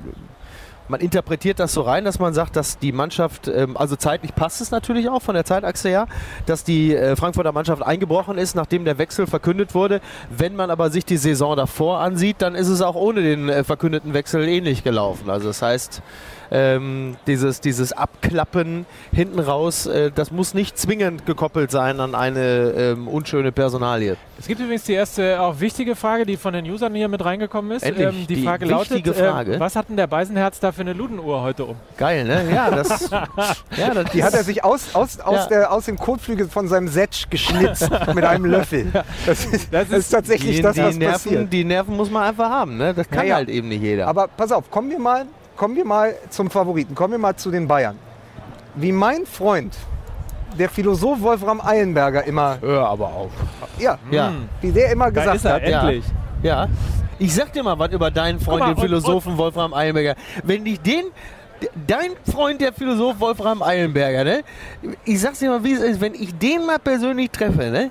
man 0.87 0.99
interpretiert 1.01 1.59
das 1.59 1.73
so 1.73 1.81
rein, 1.81 2.05
dass 2.05 2.19
man 2.19 2.33
sagt, 2.33 2.55
dass 2.55 2.79
die 2.79 2.91
Mannschaft, 2.91 3.47
ähm, 3.47 3.77
also 3.77 3.95
zeitlich 3.95 4.35
passt 4.35 4.61
es 4.61 4.71
natürlich 4.71 5.09
auch 5.09 5.21
von 5.21 5.35
der 5.35 5.45
Zeitachse 5.45 5.89
her, 5.89 6.07
dass 6.45 6.63
die 6.63 6.95
äh, 6.95 7.15
Frankfurter 7.15 7.51
Mannschaft 7.51 7.83
eingebrochen 7.83 8.37
ist, 8.37 8.55
nachdem 8.55 8.85
der 8.85 8.97
Wechsel 8.97 9.27
verkündet 9.27 9.75
wurde. 9.75 10.01
Wenn 10.29 10.55
man 10.55 10.69
aber 10.69 10.89
sich 10.89 11.05
die 11.05 11.17
Saison 11.17 11.55
davor 11.55 11.99
ansieht, 11.99 12.37
dann 12.39 12.55
ist 12.55 12.67
es 12.67 12.81
auch 12.81 12.95
ohne 12.95 13.21
den 13.21 13.49
äh, 13.49 13.63
verkündeten 13.63 14.13
Wechsel 14.13 14.47
ähnlich 14.47 14.83
gelaufen. 14.83 15.29
Also 15.29 15.47
das 15.47 15.61
heißt, 15.61 16.01
ähm, 16.51 17.15
dieses, 17.27 17.61
dieses 17.61 17.93
Abklappen 17.93 18.85
hinten 19.11 19.39
raus, 19.39 19.85
äh, 19.85 20.11
das 20.13 20.31
muss 20.31 20.53
nicht 20.53 20.77
zwingend 20.77 21.25
gekoppelt 21.25 21.71
sein 21.71 21.99
an 21.99 22.15
eine 22.15 22.39
ähm, 22.77 23.07
unschöne 23.07 23.51
Personalie. 23.51 24.17
Es 24.39 24.47
gibt 24.47 24.61
übrigens 24.61 24.83
die 24.83 24.93
erste 24.93 25.41
auch 25.41 25.59
wichtige 25.59 25.95
Frage, 25.95 26.25
die 26.25 26.37
von 26.37 26.53
den 26.53 26.69
Usern 26.69 26.93
hier 26.93 27.07
mit 27.07 27.23
reingekommen 27.25 27.71
ist. 27.71 27.83
Ähm, 27.85 27.95
Endlich, 27.95 28.27
die, 28.27 28.35
die 28.35 28.43
Frage 28.43 28.65
lautet, 28.65 28.91
wichtige 28.91 29.13
Frage. 29.13 29.55
Äh, 29.55 29.59
was 29.59 29.75
hat 29.75 29.89
denn 29.89 29.97
der 29.97 30.07
Beisenherz 30.07 30.59
da 30.59 30.71
für 30.71 30.81
eine 30.81 30.93
Ludenuhr 30.93 31.41
heute 31.41 31.65
um? 31.65 31.75
Geil, 31.97 32.23
ne? 32.23 32.43
Ja, 32.53 32.69
das, 32.69 33.09
ja, 33.11 33.93
das 33.93 34.11
Die 34.11 34.23
hat 34.23 34.33
er 34.33 34.43
sich 34.43 34.63
aus, 34.63 34.93
aus, 34.93 35.19
aus, 35.19 35.35
Ja. 35.35 35.47
der, 35.47 35.71
aus 35.71 35.85
dem 35.85 35.97
Kotflügel 35.97 36.47
von 36.49 36.67
seinem 36.67 36.87
Setsch 36.87 37.29
geschnitzt 37.29 37.89
mit 38.13 38.23
einem 38.23 38.45
Löffel. 38.45 38.91
Das 39.25 39.45
ist, 39.45 39.73
das 39.73 39.89
ist 39.89 40.09
tatsächlich 40.09 40.57
die, 40.57 40.61
das, 40.61 40.75
die, 40.75 40.81
was 40.83 40.95
Nerven, 40.97 41.13
passiert. 41.13 41.53
die 41.53 41.63
Nerven 41.63 41.95
muss 41.95 42.11
man 42.11 42.23
einfach 42.23 42.49
haben, 42.49 42.77
ne? 42.77 42.93
Das 42.93 43.07
kann 43.09 43.19
Naja. 43.19 43.35
halt 43.35 43.49
eben 43.49 43.67
nicht 43.69 43.81
jeder. 43.81 44.07
Aber 44.07 44.27
pass 44.27 44.51
auf, 44.51 44.69
kommen 44.69 44.89
wir, 44.89 44.99
mal, 44.99 45.25
kommen 45.57 45.75
wir 45.75 45.85
mal 45.85 46.15
zum 46.29 46.49
Favoriten, 46.49 46.95
kommen 46.95 47.13
wir 47.13 47.17
mal 47.19 47.35
zu 47.35 47.51
den 47.51 47.67
Bayern. 47.67 47.97
Wie 48.75 48.91
mein 48.91 49.25
Freund, 49.25 49.75
der 50.57 50.69
Philosoph 50.69 51.19
Wolfram 51.21 51.59
Eilenberger 51.61 52.23
immer, 52.25 52.57
Hör 52.61 52.87
aber 52.87 53.07
auf. 53.07 53.31
ja, 53.79 53.97
Ja, 54.11 54.29
Hm, 54.29 54.47
wie 54.61 54.71
der 54.71 54.91
immer 54.91 55.05
da 55.05 55.09
gesagt 55.11 55.35
ist 55.37 55.45
er, 55.45 55.53
hat, 55.55 55.67
Ja. 55.67 55.81
endlich. 55.81 56.05
ja. 56.43 56.67
Ich 57.19 57.33
sag 57.33 57.51
dir 57.51 57.63
mal 57.63 57.77
was 57.79 57.91
über 57.91 58.11
deinen 58.11 58.39
Freund, 58.39 58.59
mal, 58.59 58.67
den 58.67 58.75
und- 58.75 58.81
Philosophen 58.81 59.37
Wolfram 59.37 59.73
Eilenberger. 59.73 60.13
Wenn 60.43 60.63
ich 60.67 60.79
den, 60.79 61.05
dein 61.87 62.11
Freund, 62.31 62.61
der 62.61 62.71
Philosoph 62.71 63.19
Wolfram 63.19 63.63
Eilenberger, 63.63 64.23
ne? 64.23 64.43
Ich 65.03 65.19
sag's 65.19 65.39
dir 65.39 65.49
mal, 65.49 65.63
wie 65.63 65.73
es 65.73 65.79
ist, 65.81 65.99
wenn 65.99 66.13
ich 66.13 66.37
den 66.37 66.63
mal 66.67 66.77
persönlich 66.77 67.31
treffe, 67.31 67.71
ne? 67.71 67.89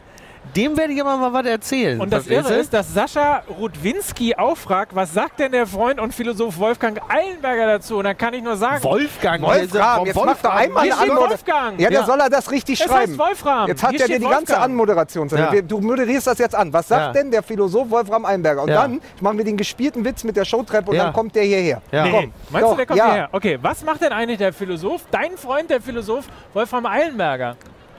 Dem 0.56 0.76
werde 0.76 0.92
ich 0.94 1.00
aber 1.00 1.16
mal 1.18 1.32
was 1.32 1.44
erzählen. 1.46 2.00
Und 2.00 2.10
das 2.12 2.26
Irre 2.26 2.54
ist, 2.54 2.72
dass 2.72 2.92
Sascha 2.94 3.42
Rudwinski 3.58 4.34
auch 4.36 4.56
fragt, 4.56 4.94
was 4.94 5.12
sagt 5.12 5.38
denn 5.38 5.52
der 5.52 5.66
Freund 5.66 6.00
und 6.00 6.14
Philosoph 6.14 6.58
Wolfgang 6.58 6.98
Eilenberger 7.08 7.66
dazu? 7.66 7.98
Und 7.98 8.04
dann 8.04 8.16
kann 8.16 8.32
ich 8.32 8.42
nur 8.42 8.56
sagen, 8.56 8.82
Wolfgang. 8.82 9.42
Wolfram, 9.42 10.06
jetzt 10.06 10.16
mach 10.16 10.36
doch 10.40 10.50
einmal 10.54 10.90
eine. 10.90 11.16
Wolfgang. 11.16 11.78
Ja, 11.80 11.90
der 11.90 12.00
Ja. 12.00 12.06
soll 12.06 12.20
er 12.20 12.30
das 12.30 12.50
richtig 12.50 12.80
es 12.80 12.86
heißt 12.86 12.90
schreiben. 12.92 13.18
Wolfram. 13.18 13.68
Jetzt 13.68 13.82
hat 13.82 13.92
er 13.94 14.06
dir 14.06 14.18
die 14.18 14.24
ganze 14.24 14.34
Wolfgang. 14.52 14.62
Anmoderation. 14.62 15.28
Ja. 15.28 15.52
Du 15.60 15.78
moderierst 15.80 16.26
das 16.26 16.38
jetzt 16.38 16.54
an. 16.54 16.72
Was 16.72 16.88
sagt 16.88 17.06
Ja. 17.06 17.12
denn 17.12 17.30
der 17.30 17.42
Philosoph 17.42 17.90
Wolfram 17.90 18.24
Eilenberger? 18.24 18.62
Und 18.62 18.70
Ja. 18.70 18.82
dann 18.82 19.00
machen 19.20 19.36
wir 19.38 19.44
den 19.44 19.56
gespielten 19.58 20.04
Witz 20.04 20.24
mit 20.24 20.36
der 20.36 20.44
Showtreppe 20.46 20.90
und 20.90 20.96
Ja. 20.96 21.04
dann 21.04 21.12
kommt 21.12 21.34
der 21.34 21.44
hierher. 21.44 21.82
Ja. 21.92 22.04
Nee, 22.04 22.10
Komm, 22.10 22.32
meinst 22.50 22.64
doch, 22.64 22.70
du, 22.70 22.76
der 22.76 22.86
kommt 22.86 22.98
ja. 22.98 23.04
hierher? 23.06 23.28
Okay, 23.32 23.58
was 23.60 23.84
macht 23.84 24.00
denn 24.00 24.12
eigentlich 24.12 24.38
der 24.38 24.52
Philosoph, 24.52 25.02
dein 25.10 25.36
Freund, 25.36 25.68
der 25.68 25.80
Philosoph 25.82 26.24
Wolfram 26.54 26.86
Eilenberger? 26.86 27.56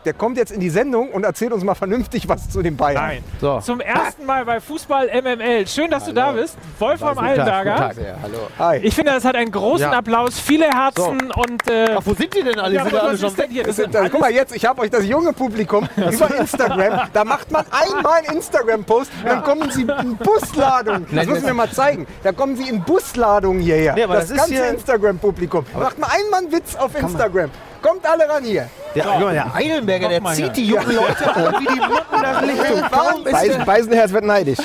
Der 0.08 0.14
kommt 0.14 0.38
jetzt 0.38 0.54
in 0.54 0.62
die 0.62 0.70
Sendung 0.70 1.12
und 1.12 1.26
erzählt 1.26 1.52
uns 1.52 1.66
mal 1.66 1.76
vernünftig 1.76 2.30
was 2.30 2.50
zu 2.50 2.62
den 2.62 2.78
Bayern. 2.78 3.04
Nein. 3.04 3.24
So. 3.42 3.60
Zum 3.60 3.82
ersten 3.82 4.26
Mal 4.26 4.46
bei 4.46 4.62
Fußball 4.62 5.10
MML. 5.22 5.68
Schön, 5.68 5.92
dass 5.92 6.06
du 6.06 6.14
da 6.14 6.32
bist. 6.32 6.58
Wolfram 6.80 7.18
Eilenberger. 7.20 7.92
hallo. 8.22 8.48
Hi. 8.58 8.78
Ich 8.78 8.96
finde, 8.96 9.12
das 9.12 9.26
hat 9.26 9.36
einen 9.36 9.52
großen 9.52 9.92
Ja. 9.92 9.98
Applaus, 9.98 10.40
viele 10.40 10.68
Herzen 10.70 11.30
und. 11.32 11.70
Äh, 11.70 11.96
Ach, 11.98 12.02
wo 12.06 12.14
sind 12.14 12.34
die 12.34 12.42
denn 12.42 12.58
alle? 12.58 12.76
ja, 12.76 12.84
sind 12.84 12.94
ja 12.94 13.04
was 13.04 13.22
ist 13.22 13.38
denn 13.38 13.52
hier? 13.52 13.64
Das 13.66 13.76
sind 13.76 13.92
sind, 13.92 14.12
guck 14.12 14.22
mal 14.22 14.32
jetzt, 14.32 14.56
ich 14.56 14.66
habe 14.66 14.82
euch 14.82 14.90
das 14.90 15.06
junge 15.06 15.34
Publikum 15.34 15.90
über 15.98 16.34
Instagram. 16.40 17.10
Da 17.12 17.26
macht 17.26 17.52
man 17.52 17.66
einmal 17.70 18.20
einen 18.26 18.38
Instagram-Post, 18.38 19.12
dann 19.26 19.44
kommen 19.44 19.70
sie 19.72 19.82
in 19.82 20.16
Busladung. 20.16 21.04
Das 21.06 21.12
Nein, 21.12 21.28
müssen 21.28 21.46
wir 21.48 21.54
mal 21.54 21.70
zeigen. 21.70 22.08
Da 22.24 22.32
kommen 22.32 22.56
sie 22.56 22.70
in 22.70 22.82
Busladung 22.82 23.60
hierher. 23.60 23.94
Nee, 23.94 24.08
das, 24.08 24.30
das 24.30 24.32
ist 24.32 24.38
ganze 24.38 24.66
Instagram-Publikum. 24.68 25.66
Macht 25.78 26.00
mal 26.00 26.08
einmal 26.08 26.40
einen 26.44 26.52
Witz 26.54 26.76
auf 26.78 26.98
Instagram. 26.98 27.50
Kommt 27.82 28.06
alle 28.10 28.28
ran 28.28 28.44
hier. 28.44 28.70
Der, 28.96 29.04
guck 29.04 29.20
mal, 29.22 29.34
der 29.34 29.54
Eilenberger, 29.54 30.10
der 30.10 30.24
zieht 30.34 30.58
die 30.58 30.66
jungen 30.66 30.96
Leute 30.96 31.36
an 31.36 31.56
wie 31.60 31.68
die 31.68 31.80
Motten 31.80 32.22
nach 32.22 32.42
Richtung. 32.42 32.82
Warum 32.90 33.26
ist 33.26 33.32
Beisen, 33.32 33.66
Beisenherz 33.66 34.12
wird 34.12 34.24
neidisch. 34.24 34.60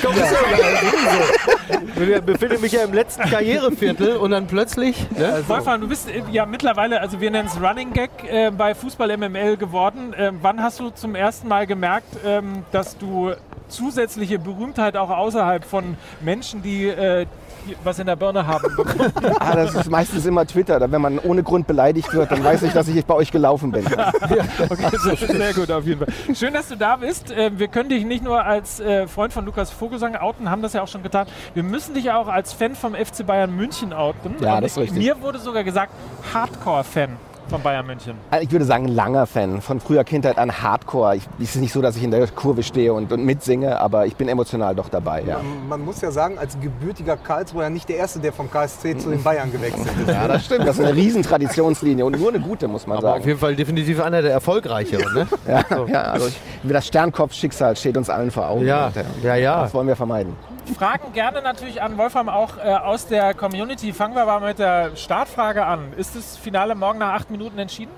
der, 1.95 2.17
ich 2.17 2.21
befinde 2.21 2.57
mich 2.57 2.71
ja 2.71 2.83
im 2.83 2.93
letzten 2.93 3.29
Karriereviertel 3.29 4.17
und 4.17 4.31
dann 4.31 4.47
plötzlich. 4.47 5.09
Ne? 5.11 5.43
Wolfram, 5.47 5.81
du 5.81 5.87
bist 5.87 6.09
äh, 6.09 6.23
ja 6.31 6.45
mittlerweile, 6.45 7.01
also 7.01 7.21
wir 7.21 7.31
nennen 7.31 7.47
es 7.47 7.61
Running 7.61 7.93
Gag 7.93 8.11
äh, 8.27 8.51
bei 8.51 8.73
Fußball 8.73 9.15
MML 9.17 9.57
geworden. 9.57 10.15
Ähm, 10.17 10.39
wann 10.41 10.61
hast 10.61 10.79
du 10.79 10.89
zum 10.89 11.15
ersten 11.15 11.47
Mal 11.47 11.67
gemerkt, 11.67 12.07
ähm, 12.25 12.63
dass 12.71 12.97
du 12.97 13.33
zusätzliche 13.67 14.39
Berühmtheit 14.39 14.97
auch 14.97 15.09
außerhalb 15.09 15.65
von 15.65 15.97
Menschen, 16.21 16.61
die 16.61 16.87
äh, 16.87 17.25
die 17.25 17.42
was 17.83 17.99
in 17.99 18.07
der 18.07 18.15
Birne 18.15 18.45
haben, 18.45 18.75
bekommen? 18.75 19.11
Ah, 19.39 19.55
das 19.55 19.75
ist 19.75 19.89
meistens 19.89 20.25
immer 20.25 20.45
Twitter. 20.45 20.79
Wenn 20.91 21.01
man 21.01 21.19
ohne 21.19 21.43
Grund 21.43 21.67
beleidigt 21.67 22.13
wird, 22.13 22.31
dann 22.31 22.43
weiß 22.43 22.63
ich, 22.63 22.73
dass 22.73 22.87
ich 22.87 23.05
bei 23.05 23.13
euch 23.13 23.31
gelaufen 23.31 23.71
bin. 23.71 23.85
Okay, 23.85 24.89
sehr, 24.97 25.15
sehr 25.15 25.53
gut 25.53 25.71
auf 25.71 25.85
jeden 25.85 26.05
Fall. 26.05 26.35
Schön, 26.35 26.53
dass 26.53 26.69
du 26.69 26.75
da 26.75 26.97
bist. 26.97 27.33
Ähm, 27.35 27.59
wir 27.59 27.67
können 27.67 27.89
dich 27.89 28.05
nicht 28.05 28.23
nur 28.23 28.43
als 28.43 28.79
äh, 28.79 29.07
Freund 29.07 29.33
von 29.33 29.45
Lukas 29.45 29.71
Vogelsang 29.71 30.15
outen, 30.15 30.49
haben 30.49 30.61
das 30.61 30.73
ja 30.73 30.81
auch 30.81 30.87
schon 30.87 31.03
getan. 31.03 31.27
Wir 31.53 31.63
müssen 31.63 31.93
dich 31.93 32.11
auch 32.11 32.27
als 32.27 32.53
Fan 32.53 32.75
vom 32.75 32.95
FC 32.95 33.25
Bayern 33.25 33.55
München 33.55 33.93
outen. 33.93 34.35
Ja, 34.39 34.61
das 34.61 34.73
ist 34.73 34.77
richtig. 34.77 34.99
Mir 34.99 35.21
wurde 35.21 35.39
sogar 35.39 35.63
gesagt, 35.63 35.91
Hardcore-Fan 36.33 37.17
von 37.49 37.61
Bayern 37.61 37.85
München. 37.85 38.13
Also 38.31 38.43
Ich 38.43 38.51
würde 38.51 38.65
sagen, 38.65 38.87
langer 38.87 39.25
Fan. 39.25 39.61
Von 39.61 39.79
früher 39.79 40.03
Kindheit 40.03 40.37
an 40.37 40.51
Hardcore. 40.61 41.15
Ich, 41.17 41.27
es 41.39 41.55
ist 41.55 41.61
nicht 41.61 41.73
so, 41.73 41.81
dass 41.81 41.95
ich 41.95 42.03
in 42.03 42.11
der 42.11 42.25
Kurve 42.27 42.63
stehe 42.63 42.93
und, 42.93 43.11
und 43.11 43.23
mitsinge, 43.25 43.79
aber 43.79 44.05
ich 44.05 44.15
bin 44.15 44.27
emotional 44.29 44.73
doch 44.75 44.89
dabei. 44.89 45.23
Ja, 45.27 45.39
Man 45.67 45.81
muss 45.83 46.01
ja 46.01 46.11
sagen, 46.11 46.37
als 46.37 46.57
gebürtiger 46.59 47.17
Karlsruher 47.17 47.69
nicht 47.69 47.89
der 47.89 47.97
Erste, 47.97 48.19
der 48.19 48.33
vom 48.33 48.49
KSC 48.49 48.97
zu 48.97 49.09
den 49.09 49.21
Bayern 49.23 49.51
gewechselt 49.51 49.87
ist. 49.99 50.07
ja 50.07 50.27
das 50.27 50.45
stimmt. 50.45 50.67
Das 50.67 50.77
ist 50.79 50.85
eine 50.85 50.95
riesen 50.95 51.23
Traditionslinie 51.23 52.05
und 52.05 52.19
nur 52.19 52.29
eine 52.29 52.39
gute, 52.39 52.67
muss 52.67 52.87
man 52.87 52.97
Aber 52.97 53.09
auf 53.09 53.13
sagen. 53.17 53.27
jeden 53.27 53.39
Fall 53.39 53.55
definitiv 53.55 54.01
einer 54.01 54.21
der 54.21 54.31
erfolgreicheren. 54.31 55.13
Ne? 55.13 55.27
Ja, 55.47 55.63
ja, 55.87 56.01
also 56.03 56.27
ich, 56.27 56.35
das 56.63 56.87
Sternkopf-Schicksal 56.87 57.75
steht 57.75 57.97
uns 57.97 58.09
allen 58.09 58.31
vor 58.31 58.47
Augen. 58.49 58.65
Ja, 58.65 58.91
ja, 59.23 59.35
ja. 59.35 59.61
Das 59.63 59.73
wollen 59.73 59.87
wir 59.87 59.95
vermeiden. 59.95 60.35
Fragen 60.77 61.13
gerne 61.13 61.41
natürlich 61.41 61.81
an 61.81 61.97
Wolfram 61.97 62.29
auch 62.29 62.57
äh, 62.57 62.73
aus 62.73 63.07
der 63.07 63.33
Community. 63.33 63.93
Fangen 63.93 64.15
wir 64.15 64.25
mal 64.25 64.39
mit 64.39 64.59
der 64.59 64.95
Startfrage 64.95 65.65
an. 65.65 65.93
Ist 65.97 66.15
das 66.15 66.37
Finale 66.37 66.75
morgen 66.75 66.99
nach 66.99 67.13
acht 67.13 67.31
Minuten 67.31 67.57
entschieden? 67.59 67.91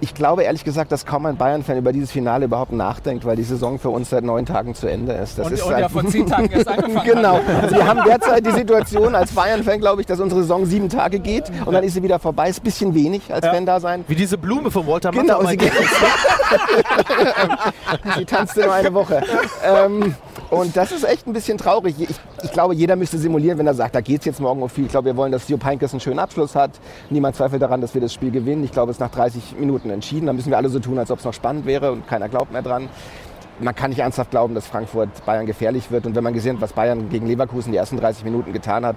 Ich 0.00 0.12
glaube 0.14 0.42
ehrlich 0.42 0.64
gesagt, 0.64 0.92
dass 0.92 1.06
kaum 1.06 1.24
ein 1.26 1.36
Bayern-Fan 1.36 1.78
über 1.78 1.92
dieses 1.92 2.10
Finale 2.10 2.44
überhaupt 2.44 2.72
nachdenkt, 2.72 3.24
weil 3.24 3.36
die 3.36 3.42
Saison 3.42 3.78
für 3.78 3.88
uns 3.90 4.10
seit 4.10 4.22
neun 4.22 4.44
Tagen 4.44 4.74
zu 4.74 4.86
Ende 4.86 5.12
ist. 5.12 5.38
Das 5.38 5.46
Und, 5.46 5.52
ist 5.54 5.62
und 5.62 5.78
ja 5.78 5.88
vor 5.88 6.04
zehn 6.06 6.26
Tagen 6.26 6.50
erst 6.50 6.68
angefangen 6.68 7.00
Genau. 7.04 7.40
Also 7.62 7.76
wir 7.76 7.86
haben 7.86 8.00
derzeit 8.04 8.44
die 8.44 8.50
Situation 8.50 9.14
als 9.14 9.32
Bayern-Fan, 9.32 9.80
glaube 9.80 10.00
ich, 10.02 10.06
dass 10.06 10.20
unsere 10.20 10.42
Saison 10.42 10.66
sieben 10.66 10.88
Tage 10.88 11.18
geht 11.20 11.44
und 11.64 11.72
dann 11.72 11.84
ist 11.84 11.94
sie 11.94 12.02
wieder 12.02 12.18
vorbei. 12.18 12.48
Ist 12.50 12.60
ein 12.60 12.64
bisschen 12.64 12.94
wenig 12.94 13.32
als 13.32 13.46
Ja. 13.46 13.52
Fan 13.52 13.66
da 13.66 13.80
sein. 13.80 14.04
Wie 14.08 14.14
diese 14.14 14.36
Blume 14.36 14.70
von 14.70 14.86
Walter 14.86 15.10
Genau, 15.10 15.38
Matthau. 15.42 15.48
sie, 15.50 15.56
geht 15.56 15.72
sie 18.16 18.24
tanzte 18.24 18.62
nur 18.64 18.72
eine 18.74 18.92
Woche. 18.94 19.22
Ähm, 19.64 20.14
und 20.50 20.76
das 20.76 20.92
ist 20.92 21.04
echt 21.04 21.26
ein 21.26 21.32
bisschen 21.32 21.58
traurig. 21.58 21.94
Ich, 21.98 22.08
ich 22.42 22.52
glaube, 22.52 22.74
jeder 22.74 22.96
müsste 22.96 23.18
simulieren, 23.18 23.58
wenn 23.58 23.66
er 23.66 23.74
sagt, 23.74 23.94
da 23.94 24.00
geht 24.00 24.20
es 24.20 24.24
jetzt 24.24 24.40
morgen 24.40 24.62
um 24.62 24.68
viel. 24.68 24.86
Ich 24.86 24.90
glaube, 24.90 25.06
wir 25.06 25.16
wollen, 25.16 25.32
dass 25.32 25.48
Jupp 25.48 25.64
Heynckes 25.64 25.92
einen 25.92 26.00
schönen 26.00 26.18
Abschluss 26.18 26.54
hat. 26.54 26.70
Niemand 27.10 27.36
zweifelt 27.36 27.60
daran, 27.60 27.80
dass 27.80 27.94
wir 27.94 28.00
das 28.00 28.12
Spiel 28.12 28.30
gewinnen. 28.30 28.64
Ich 28.64 28.72
glaube, 28.72 28.90
es 28.90 28.96
ist 28.96 29.00
nach 29.00 29.10
30 29.10 29.56
Minuten 29.58 29.90
entschieden. 29.90 30.26
Da 30.26 30.32
müssen 30.32 30.50
wir 30.50 30.56
alle 30.56 30.70
so 30.70 30.80
tun, 30.80 30.98
als 30.98 31.10
ob 31.10 31.18
es 31.18 31.24
noch 31.24 31.34
spannend 31.34 31.66
wäre 31.66 31.92
und 31.92 32.06
keiner 32.06 32.28
glaubt 32.28 32.52
mehr 32.52 32.62
dran. 32.62 32.88
Man 33.60 33.74
kann 33.74 33.90
nicht 33.90 33.98
ernsthaft 33.98 34.30
glauben, 34.30 34.54
dass 34.54 34.66
Frankfurt 34.66 35.24
Bayern 35.26 35.44
gefährlich 35.44 35.90
wird. 35.90 36.06
Und 36.06 36.14
wenn 36.14 36.24
man 36.24 36.32
gesehen 36.32 36.56
hat, 36.56 36.62
was 36.62 36.72
Bayern 36.72 37.10
gegen 37.10 37.26
Leverkusen 37.26 37.72
die 37.72 37.78
ersten 37.78 37.96
30 37.96 38.24
Minuten 38.24 38.52
getan 38.52 38.86
hat, 38.86 38.96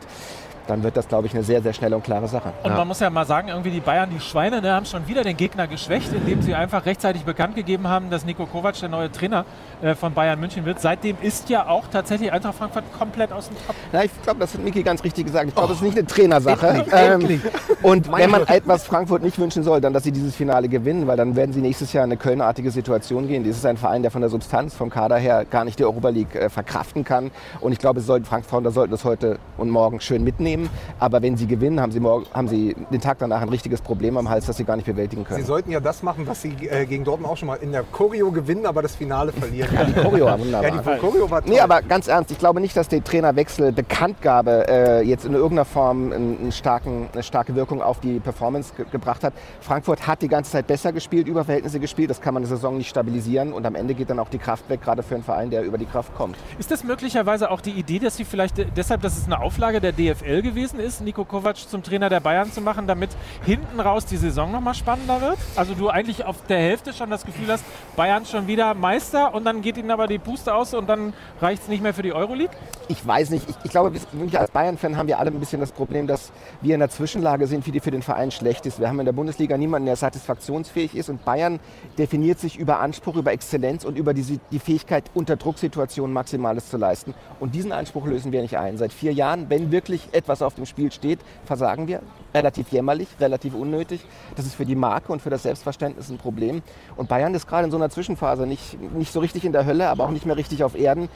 dann 0.72 0.84
wird 0.84 0.96
das, 0.96 1.08
glaube 1.08 1.28
ich, 1.28 1.34
eine 1.34 1.44
sehr, 1.44 1.62
sehr 1.62 1.74
schnelle 1.74 1.96
und 1.98 2.04
klare 2.04 2.28
Sache. 2.28 2.54
Und 2.64 2.74
man 2.74 2.88
muss 2.88 3.00
ja 3.00 3.10
mal 3.10 3.26
sagen, 3.26 3.50
irgendwie 3.50 3.72
die 3.72 3.82
Bayern, 3.82 4.10
die 4.10 4.20
Schweine, 4.22 4.62
ne, 4.62 4.72
haben 4.74 4.86
schon 4.86 5.08
wieder 5.08 5.24
den 5.24 5.36
Gegner 5.36 5.68
geschwächt, 5.68 6.14
indem 6.14 6.42
sie 6.42 6.56
einfach 6.56 6.86
rechtzeitig 6.86 7.24
bekannt 7.26 7.56
gegeben 7.56 7.88
haben, 7.88 8.10
dass 8.10 8.26
Nico 8.26 8.46
Kovac 8.46 8.80
der 8.80 8.90
neue 8.90 9.12
Trainer 9.12 9.46
äh, 9.82 9.96
von 9.96 10.14
Bayern 10.14 10.40
München 10.40 10.66
wird. 10.66 10.80
Seitdem 10.80 11.18
ist 11.22 11.50
ja 11.50 11.68
auch 11.68 11.88
tatsächlich 11.92 12.32
Eintracht 12.32 12.56
Frankfurt 12.56 12.86
komplett 12.98 13.34
aus 13.34 13.50
dem 13.50 13.58
Trab. 13.58 13.76
Na, 13.92 14.04
ich 14.06 14.12
glaube, 14.24 14.40
das 14.40 14.54
hat 14.54 14.64
Miki 14.64 14.82
ganz 14.82 15.04
richtig 15.04 15.26
gesagt. 15.26 15.50
Ich 15.50 15.56
glaube, 15.56 15.74
es 15.74 15.80
ist 15.80 15.84
nicht 15.84 15.98
eine 15.98 16.08
Trainersache. 16.08 16.86
Ähm, 16.94 17.42
und 17.82 18.12
wenn 18.12 18.30
man 18.30 18.48
etwas 18.48 18.86
Frankfurt 18.86 19.24
nicht 19.24 19.40
wünschen 19.40 19.64
soll, 19.64 19.82
dann, 19.82 19.94
dass 19.94 20.04
sie 20.04 20.12
dieses 20.12 20.36
Finale 20.36 20.70
gewinnen, 20.70 21.08
weil 21.08 21.18
dann 21.18 21.36
werden 21.36 21.52
sie 21.52 21.62
nächstes 21.62 21.94
Jahr 21.94 22.06
in 22.06 22.12
eine 22.12 22.18
Kölnerartige 22.18 22.72
Situation 22.72 23.28
gehen. 23.28 23.44
Das 23.44 23.58
ist 23.58 23.66
ein 23.66 23.78
Verein, 23.78 24.02
der 24.04 24.12
von 24.12 24.22
der 24.22 24.30
Substanz, 24.30 24.74
vom 24.76 24.90
Kader 24.90 25.18
her 25.18 25.46
gar 25.50 25.66
nicht 25.66 25.80
die 25.80 25.84
Europa 25.84 26.10
League 26.10 26.36
äh, 26.36 26.50
verkraften 26.50 27.04
kann. 27.04 27.32
Und 27.60 27.72
ich 27.72 27.80
glaube, 27.80 28.00
sollten 28.02 28.26
Frankfurter 28.26 28.72
sollten 28.72 28.92
das 28.92 29.04
heute 29.04 29.40
und 29.58 29.70
morgen 29.70 30.00
schön 30.00 30.24
mitnehmen. 30.24 30.61
Aber 31.00 31.22
wenn 31.22 31.38
sie 31.38 31.48
gewinnen, 31.48 31.80
haben 31.80 31.92
sie, 31.92 32.00
morgen, 32.00 32.26
haben 32.34 32.48
sie 32.48 32.76
den 32.92 33.02
Tag 33.02 33.20
danach 33.20 33.42
ein 33.42 33.50
richtiges 33.50 33.82
Problem 33.82 34.18
am 34.18 34.30
Hals, 34.30 34.46
das 34.46 34.58
sie 34.58 34.64
gar 34.64 34.76
nicht 34.76 34.86
bewältigen 34.86 35.24
Sie 35.24 35.28
können. 35.36 35.46
sollten 35.46 35.72
ja 35.72 35.80
das 35.80 36.04
machen, 36.04 36.28
was 36.28 36.42
sie 36.42 36.56
äh, 36.68 36.86
gegen 36.86 37.04
Dortmund 37.04 37.32
auch 37.32 37.38
schon 37.38 37.48
mal 37.48 37.56
in 37.56 37.72
der 37.72 37.84
Choreo 37.84 38.32
gewinnen, 38.32 38.66
aber 38.66 38.82
das 38.82 38.96
Finale 38.96 39.32
verlieren. 39.32 39.70
Ja, 39.74 39.84
die 39.84 39.94
Choreo 39.94 40.26
war 40.26 40.40
wunderbar. 40.40 40.70
Ja, 40.70 40.82
die 40.82 41.00
Choreo 41.00 41.30
war 41.30 41.42
toll. 41.42 41.52
Nee, 41.54 41.60
aber 41.60 41.82
ganz 41.82 42.08
ernst, 42.08 42.32
ich 42.32 42.38
glaube 42.38 42.62
nicht, 42.62 42.76
dass 42.76 42.88
der 42.88 43.04
Trainerwechsel 43.04 43.72
Bekanntgabe 43.72 44.66
äh, 44.68 45.02
jetzt 45.04 45.26
in 45.26 45.34
irgendeiner 45.34 45.66
Form 45.66 46.12
einen, 46.12 46.52
starken, 46.52 47.10
eine 47.14 47.24
starke 47.24 47.56
Wirkung 47.56 47.82
auf 47.82 48.00
die 48.00 48.20
Performance 48.20 48.74
ge 48.76 48.86
gebracht 48.92 49.24
hat. 49.24 49.34
Frankfurt 49.62 50.08
hat 50.08 50.22
die 50.22 50.28
ganze 50.28 50.52
Zeit 50.52 50.68
besser 50.68 50.92
gespielt, 50.92 51.28
über 51.28 51.44
Verhältnisse 51.46 51.80
gespielt. 51.80 52.10
Das 52.10 52.20
kann 52.22 52.34
man 52.34 52.44
in 52.44 52.50
der 52.50 52.58
Saison 52.58 52.78
nicht 52.78 52.90
stabilisieren 52.90 53.54
und 53.54 53.66
am 53.66 53.76
Ende 53.76 53.94
geht 53.94 54.10
dann 54.10 54.20
auch 54.20 54.30
die 54.30 54.38
Kraft 54.38 54.70
weg, 54.70 54.82
gerade 54.82 55.04
für 55.04 55.16
einen 55.16 55.24
Verein, 55.24 55.50
der 55.50 55.64
über 55.64 55.78
die 55.78 55.86
Kraft 55.86 56.14
kommt. 56.16 56.36
Ist 56.60 56.72
das 56.72 56.84
möglicherweise 56.84 57.50
auch 57.52 57.62
die 57.62 57.72
Idee, 57.72 58.00
dass 58.00 58.18
sie 58.18 58.26
vielleicht 58.26 58.60
äh, 58.60 58.66
deshalb, 58.76 59.02
dass 59.02 59.18
es 59.18 59.26
eine 59.26 59.40
Auflage 59.40 59.80
der 59.82 59.94
DFL 59.94 60.42
gewesen 60.52 60.80
ist, 60.80 61.02
Nico 61.02 61.26
Kovac 61.26 61.58
zum 61.58 61.84
Trainer 61.84 62.10
der 62.10 62.20
Bayern 62.20 62.52
zu 62.52 62.62
machen, 62.62 62.88
damit 62.88 63.10
hinten 63.46 63.80
raus 63.80 64.06
die 64.06 64.18
Saison 64.18 64.52
nochmal 64.52 64.76
spannender 64.76 65.20
wird? 65.22 65.38
Also 65.56 65.74
du 65.74 65.90
eigentlich 65.90 66.24
auf 66.26 66.38
der 66.48 66.60
Hälfte 66.60 66.94
schon 66.94 67.10
das 67.10 67.26
Gefühl 67.26 67.48
hast, 67.52 67.64
Bayern 67.96 68.26
schon 68.26 68.48
wieder 68.48 68.74
Meister 68.74 69.34
und 69.34 69.46
dann 69.46 69.62
geht 69.62 69.78
ihnen 69.78 69.92
aber 69.92 70.08
die 70.08 70.20
Puste 70.20 70.54
aus 70.54 70.74
und 70.74 70.88
dann 70.88 71.14
reicht 71.42 71.64
es 71.64 71.68
nicht 71.68 71.82
mehr 71.82 71.94
für 71.94 72.04
die 72.04 72.14
Euroleague? 72.14 72.56
Ich 72.88 73.06
weiß 73.06 73.30
nicht, 73.32 73.50
ich, 73.50 73.56
ich 73.64 73.72
glaube, 73.72 73.92
wir- 73.94 74.40
als 74.40 74.52
Bayern-Fan 74.52 74.98
haben 74.98 75.08
wir 75.08 75.18
alle 75.20 75.32
ein 75.32 75.40
bisschen 75.40 75.60
das 75.62 75.72
Problem, 75.72 76.08
dass 76.08 76.32
wir 76.62 76.74
in 76.74 76.80
der 76.80 76.90
Zwischenlage 76.90 77.48
sind, 77.48 77.66
wie 77.66 77.72
die 77.72 77.80
für 77.80 77.92
den 77.92 78.02
Verein 78.02 78.32
schlecht 78.32 78.66
ist. 78.66 78.80
Wir 78.80 78.88
haben 78.90 79.00
in 79.00 79.06
der 79.06 79.14
Bundesliga 79.14 79.58
niemanden, 79.58 79.86
der 79.88 79.96
satisfaktionsfähig 79.96 80.96
ist 80.96 81.10
und 81.10 81.24
Bayern 81.26 81.60
definiert 81.98 82.40
sich 82.40 82.58
über 82.58 82.80
Anspruch, 82.80 83.16
über 83.16 83.32
Exzellenz 83.32 83.84
und 83.86 83.98
über 83.98 84.14
die, 84.14 84.40
die 84.52 84.60
Fähigkeit, 84.60 85.04
unter 85.14 85.36
Drucksituationen 85.36 86.14
Maximales 86.14 86.70
zu 86.70 86.78
leisten. 86.78 87.14
Und 87.40 87.56
diesen 87.56 87.72
Anspruch 87.72 88.06
lösen 88.06 88.32
wir 88.32 88.42
nicht 88.42 88.58
ein. 88.58 88.78
Seit 88.78 88.94
vier 88.94 89.14
Jahren, 89.14 89.50
wenn 89.50 89.72
wirklich 89.72 90.08
etwas 90.14 90.31
auf 90.42 90.56
dem 90.56 90.66
Spiel 90.66 90.92
steht, 90.92 91.20
versagen 91.46 91.88
wir. 91.88 92.02
Relativ 92.34 92.70
jämmerlich, 92.70 93.08
relativ 93.20 93.54
unnötig. 93.56 94.00
Das 94.36 94.46
ist 94.46 94.56
für 94.56 94.66
die 94.66 94.76
Marke 94.76 95.12
und 95.12 95.22
für 95.22 95.30
das 95.30 95.44
Selbstverständnis 95.44 96.10
ein 96.10 96.18
Problem. 96.18 96.62
Und 96.96 97.10
Bayern 97.10 97.34
ist 97.34 97.48
gerade 97.48 97.66
in 97.66 97.72
so 97.72 97.78
einer 97.78 97.90
Zwischenphase 97.90 98.48
nicht, 98.48 98.80
nicht 98.94 99.12
so 99.12 99.20
richtig 99.20 99.44
in 99.44 99.52
der 99.52 99.66
Hölle, 99.66 99.90
aber 99.90 100.06
auch 100.06 100.12
nicht 100.12 100.26
mehr 100.26 100.38
richtig 100.38 100.64
auf 100.64 100.76
Erden. 100.78 101.10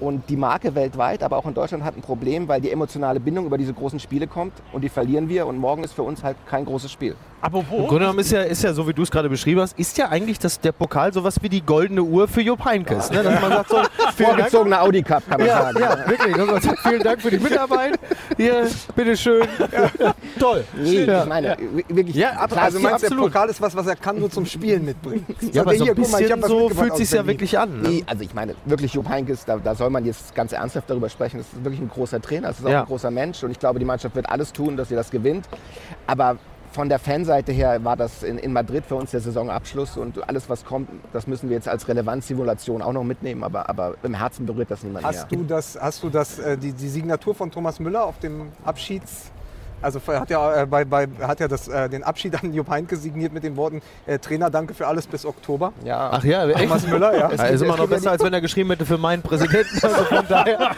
Und 0.00 0.30
die 0.30 0.36
Marke 0.36 0.74
weltweit, 0.74 1.22
aber 1.22 1.36
auch 1.36 1.46
in 1.46 1.54
Deutschland 1.54 1.84
hat 1.84 1.96
ein 1.96 2.02
Problem, 2.02 2.48
weil 2.48 2.60
die 2.60 2.70
emotionale 2.70 3.20
Bindung 3.20 3.46
über 3.46 3.58
diese 3.58 3.74
großen 3.74 4.00
Spiele 4.00 4.26
kommt 4.26 4.52
und 4.72 4.82
die 4.82 4.88
verlieren 4.88 5.28
wir. 5.28 5.46
Und 5.46 5.58
morgen 5.58 5.84
ist 5.84 5.92
für 5.92 6.02
uns 6.02 6.24
halt 6.24 6.36
kein 6.48 6.64
großes 6.64 6.90
Spiel. 6.90 7.12
Im 7.12 7.46
Apropos, 7.46 7.88
Grunde 7.88 7.98
genommen 7.98 8.18
ist 8.20 8.30
ja, 8.30 8.42
ist 8.42 8.62
ja 8.62 8.72
so, 8.72 8.86
wie 8.86 8.92
du 8.92 9.02
es 9.02 9.10
gerade 9.10 9.28
beschrieben 9.28 9.60
hast, 9.60 9.76
ist 9.78 9.98
ja 9.98 10.08
eigentlich 10.08 10.38
das, 10.38 10.60
der 10.60 10.70
Pokal 10.70 11.12
sowas 11.12 11.42
wie 11.42 11.48
die 11.48 11.60
goldene 11.60 12.02
Uhr 12.02 12.28
für 12.28 12.40
Jupp 12.40 12.64
Heynckes. 12.64 13.10
Ne? 13.10 13.22
Dass 13.24 13.40
man 13.40 13.50
sagt 13.50 13.68
so. 13.70 13.76
Vorgezogener 14.24 14.80
Audi 14.82 15.02
Cup, 15.02 15.28
kann 15.28 15.38
man 15.40 15.48
Ja, 15.48 15.62
sagen. 15.62 15.78
ja, 15.80 16.08
wirklich. 16.08 16.36
vielen 16.82 17.02
Dank 17.02 17.20
für 17.20 17.30
die 17.30 17.38
Mitarbeit. 17.38 17.98
Hier, 18.36 18.61
bitteschön. 18.94 19.46
Toll. 20.38 20.64
Nee, 20.76 21.04
Ja. 21.04 21.22
ich 21.22 21.28
meine, 21.28 21.56
wirklich. 21.88 22.16
Ja, 22.16 22.30
ab- 22.32 22.50
klar, 22.50 22.64
Also 22.64 22.78
Ja, 22.78 22.82
meinst 22.90 23.04
du, 23.04 23.08
der 23.08 23.12
absolut. 23.16 23.32
Pokal 23.32 23.48
ist 23.50 23.60
was, 23.60 23.76
was 23.76 23.86
er 23.86 23.96
kann 23.96 24.18
nur 24.18 24.30
zum 24.30 24.46
Spielen 24.46 24.84
mitbringen? 24.84 25.24
Ja, 25.52 25.62
aber 25.62 25.74
so 25.74 25.84
ein 25.84 25.84
Hier, 25.84 25.94
guck 25.94 26.10
mal, 26.10 26.20
ich 26.20 26.28
bisschen 26.28 26.32
hab 26.32 26.42
was 26.42 26.48
so 26.50 26.68
fühlt 26.70 26.96
sich 26.96 27.10
ja 27.12 27.26
wirklich 27.26 27.58
an. 27.58 27.80
Ne? 27.82 27.88
Nee, 27.88 28.04
also 28.06 28.22
ich 28.22 28.34
meine, 28.34 28.54
wirklich 28.64 28.94
Jupp 28.94 29.08
Heynckes, 29.08 29.44
da, 29.44 29.56
da 29.58 29.74
soll 29.74 29.90
man 29.90 30.04
jetzt 30.04 30.34
ganz 30.34 30.52
ernsthaft 30.52 30.88
darüber 30.90 31.08
sprechen. 31.08 31.38
Das 31.38 31.46
ist 31.52 31.64
wirklich 31.64 31.80
ein 31.80 31.88
großer 31.88 32.20
Trainer, 32.20 32.48
das 32.48 32.58
ist 32.60 32.66
auch 32.66 32.70
Ja. 32.70 32.80
ein 32.80 32.86
großer 32.86 33.10
Mensch 33.10 33.42
und 33.44 33.50
ich 33.50 33.58
glaube, 33.58 33.78
die 33.78 33.84
Mannschaft 33.84 34.14
wird 34.16 34.28
alles 34.28 34.52
tun, 34.52 34.76
dass 34.76 34.88
sie 34.88 34.94
das 34.94 35.10
gewinnt. 35.10 35.46
Aber 36.06 36.36
von 36.72 36.88
der 36.88 36.98
Fanseite 36.98 37.52
her 37.52 37.84
war 37.84 37.96
das 37.96 38.22
in, 38.22 38.38
in 38.38 38.52
Madrid 38.52 38.84
für 38.86 38.94
uns 38.94 39.10
der 39.10 39.20
Saisonabschluss 39.20 39.96
und 39.96 40.26
alles, 40.28 40.48
was 40.48 40.64
kommt, 40.64 40.88
das 41.12 41.26
müssen 41.26 41.48
wir 41.48 41.56
jetzt 41.56 41.68
als 41.68 41.86
Relevanzsimulation 41.86 42.82
auch 42.82 42.92
noch 42.92 43.04
mitnehmen, 43.04 43.44
aber, 43.44 43.68
aber 43.68 43.94
im 44.02 44.14
Herzen 44.14 44.46
berührt 44.46 44.70
das 44.70 44.82
niemand 44.82 45.04
Hast 45.04 45.30
mehr. 45.30 45.40
du 45.40 45.44
das, 45.44 45.78
hast 45.80 46.02
du 46.02 46.08
das, 46.08 46.38
äh, 46.38 46.56
die, 46.56 46.72
die 46.72 46.88
Signatur 46.88 47.34
von 47.34 47.50
Thomas 47.50 47.78
Müller 47.78 48.04
auf 48.04 48.18
dem 48.18 48.48
Abschieds 48.64 49.30
Also 49.82 50.00
er 50.06 50.20
hat 50.20 50.30
ja, 50.30 50.62
äh, 50.62 50.66
bei, 50.66 50.84
bei, 50.84 51.08
hat 51.20 51.40
ja 51.40 51.48
das, 51.48 51.68
äh, 51.68 51.88
den 51.88 52.04
Abschied 52.04 52.42
an 52.42 52.52
Jupp 52.54 52.70
Heynckes 52.70 53.02
signiert 53.02 53.32
mit 53.32 53.42
den 53.42 53.56
Worten 53.56 53.82
äh, 54.06 54.18
Trainer, 54.18 54.48
danke 54.48 54.72
für 54.74 54.86
alles 54.86 55.06
bis 55.06 55.26
Oktober. 55.26 55.72
Ja. 55.84 56.10
Ach 56.12 56.24
ja, 56.24 56.46
echt? 56.48 56.58
Thomas 56.58 56.86
Müller, 56.86 57.12
ja. 57.12 57.30
Ja, 57.32 57.44
ist 57.46 57.62
immer 57.62 57.76
noch 57.76 57.88
besser, 57.88 58.12
als 58.12 58.22
wenn 58.24 58.32
er 58.32 58.40
geschrieben 58.40 58.70
hätte 58.70 58.86
für 58.86 58.98
meinen 58.98 59.22
Präsidenten. 59.22 59.68
Also 59.82 60.04
von 60.04 60.24
daher. 60.28 60.70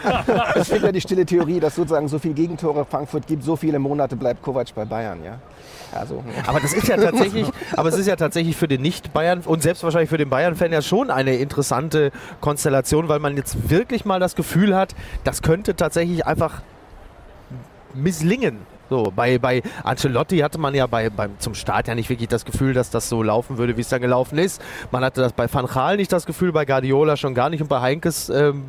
Es 0.54 0.70
gibt 0.70 0.82
ja 0.82 0.90
die 0.92 1.00
stille 1.00 1.26
Theorie, 1.26 1.60
dass 1.60 1.74
sozusagen 1.74 2.08
so 2.08 2.18
viele 2.18 2.34
Gegentore 2.34 2.84
Frankfurt 2.84 3.26
gibt, 3.26 3.44
so 3.44 3.54
viele 3.54 3.78
Monate 3.78 4.16
bleibt 4.16 4.42
Kovac 4.42 4.74
bei 4.74 4.84
Bayern. 4.84 5.22
Ja? 5.22 5.38
Also, 5.92 6.24
Aber 6.46 6.60
das 6.60 6.72
ist 6.72 6.88
ja 6.88 6.96
tatsächlich, 6.96 7.48
aber 7.76 7.88
es 7.88 7.96
ist 7.96 8.06
ja 8.06 8.16
tatsächlich 8.16 8.56
für 8.56 8.68
den 8.68 8.82
Nicht-Bayern 8.82 9.40
und 9.40 9.62
selbst 9.62 9.82
wahrscheinlich 9.82 10.10
für 10.10 10.18
den 10.18 10.30
Bayern-Fan 10.30 10.72
ja 10.72 10.82
schon 10.82 11.10
eine 11.10 11.36
interessante 11.36 12.10
Konstellation, 12.40 13.08
weil 13.08 13.20
man 13.20 13.36
jetzt 13.36 13.70
wirklich 13.70 14.04
mal 14.04 14.20
das 14.20 14.34
Gefühl 14.34 14.74
hat, 14.76 14.94
das 15.24 15.42
könnte 15.42 15.76
tatsächlich 15.76 16.26
einfach 16.26 16.62
misslingen. 17.94 18.58
So, 18.90 19.12
bei, 19.14 19.38
bei 19.38 19.62
Ancelotti 19.82 20.38
hatte 20.38 20.58
man 20.58 20.74
ja 20.74 20.86
bei, 20.86 21.10
beim, 21.10 21.38
zum 21.38 21.54
Start 21.54 21.88
ja 21.88 21.94
nicht 21.94 22.10
wirklich 22.10 22.28
das 22.28 22.44
Gefühl, 22.44 22.74
dass 22.74 22.90
das 22.90 23.08
so 23.08 23.22
laufen 23.22 23.58
würde, 23.58 23.76
wie 23.76 23.80
es 23.80 23.88
dann 23.88 24.00
gelaufen 24.02 24.38
ist. 24.38 24.60
Man 24.90 25.02
hatte 25.04 25.20
das 25.20 25.32
bei 25.32 25.52
Van 25.52 25.66
Gaal 25.66 25.96
nicht 25.96 26.12
das 26.12 26.26
Gefühl, 26.26 26.52
bei 26.52 26.64
Guardiola 26.64 27.16
schon 27.16 27.34
gar 27.34 27.48
nicht 27.50 27.60
und 27.62 27.68
bei 27.68 27.80
Heinkes 27.80 28.28
ähm, 28.28 28.64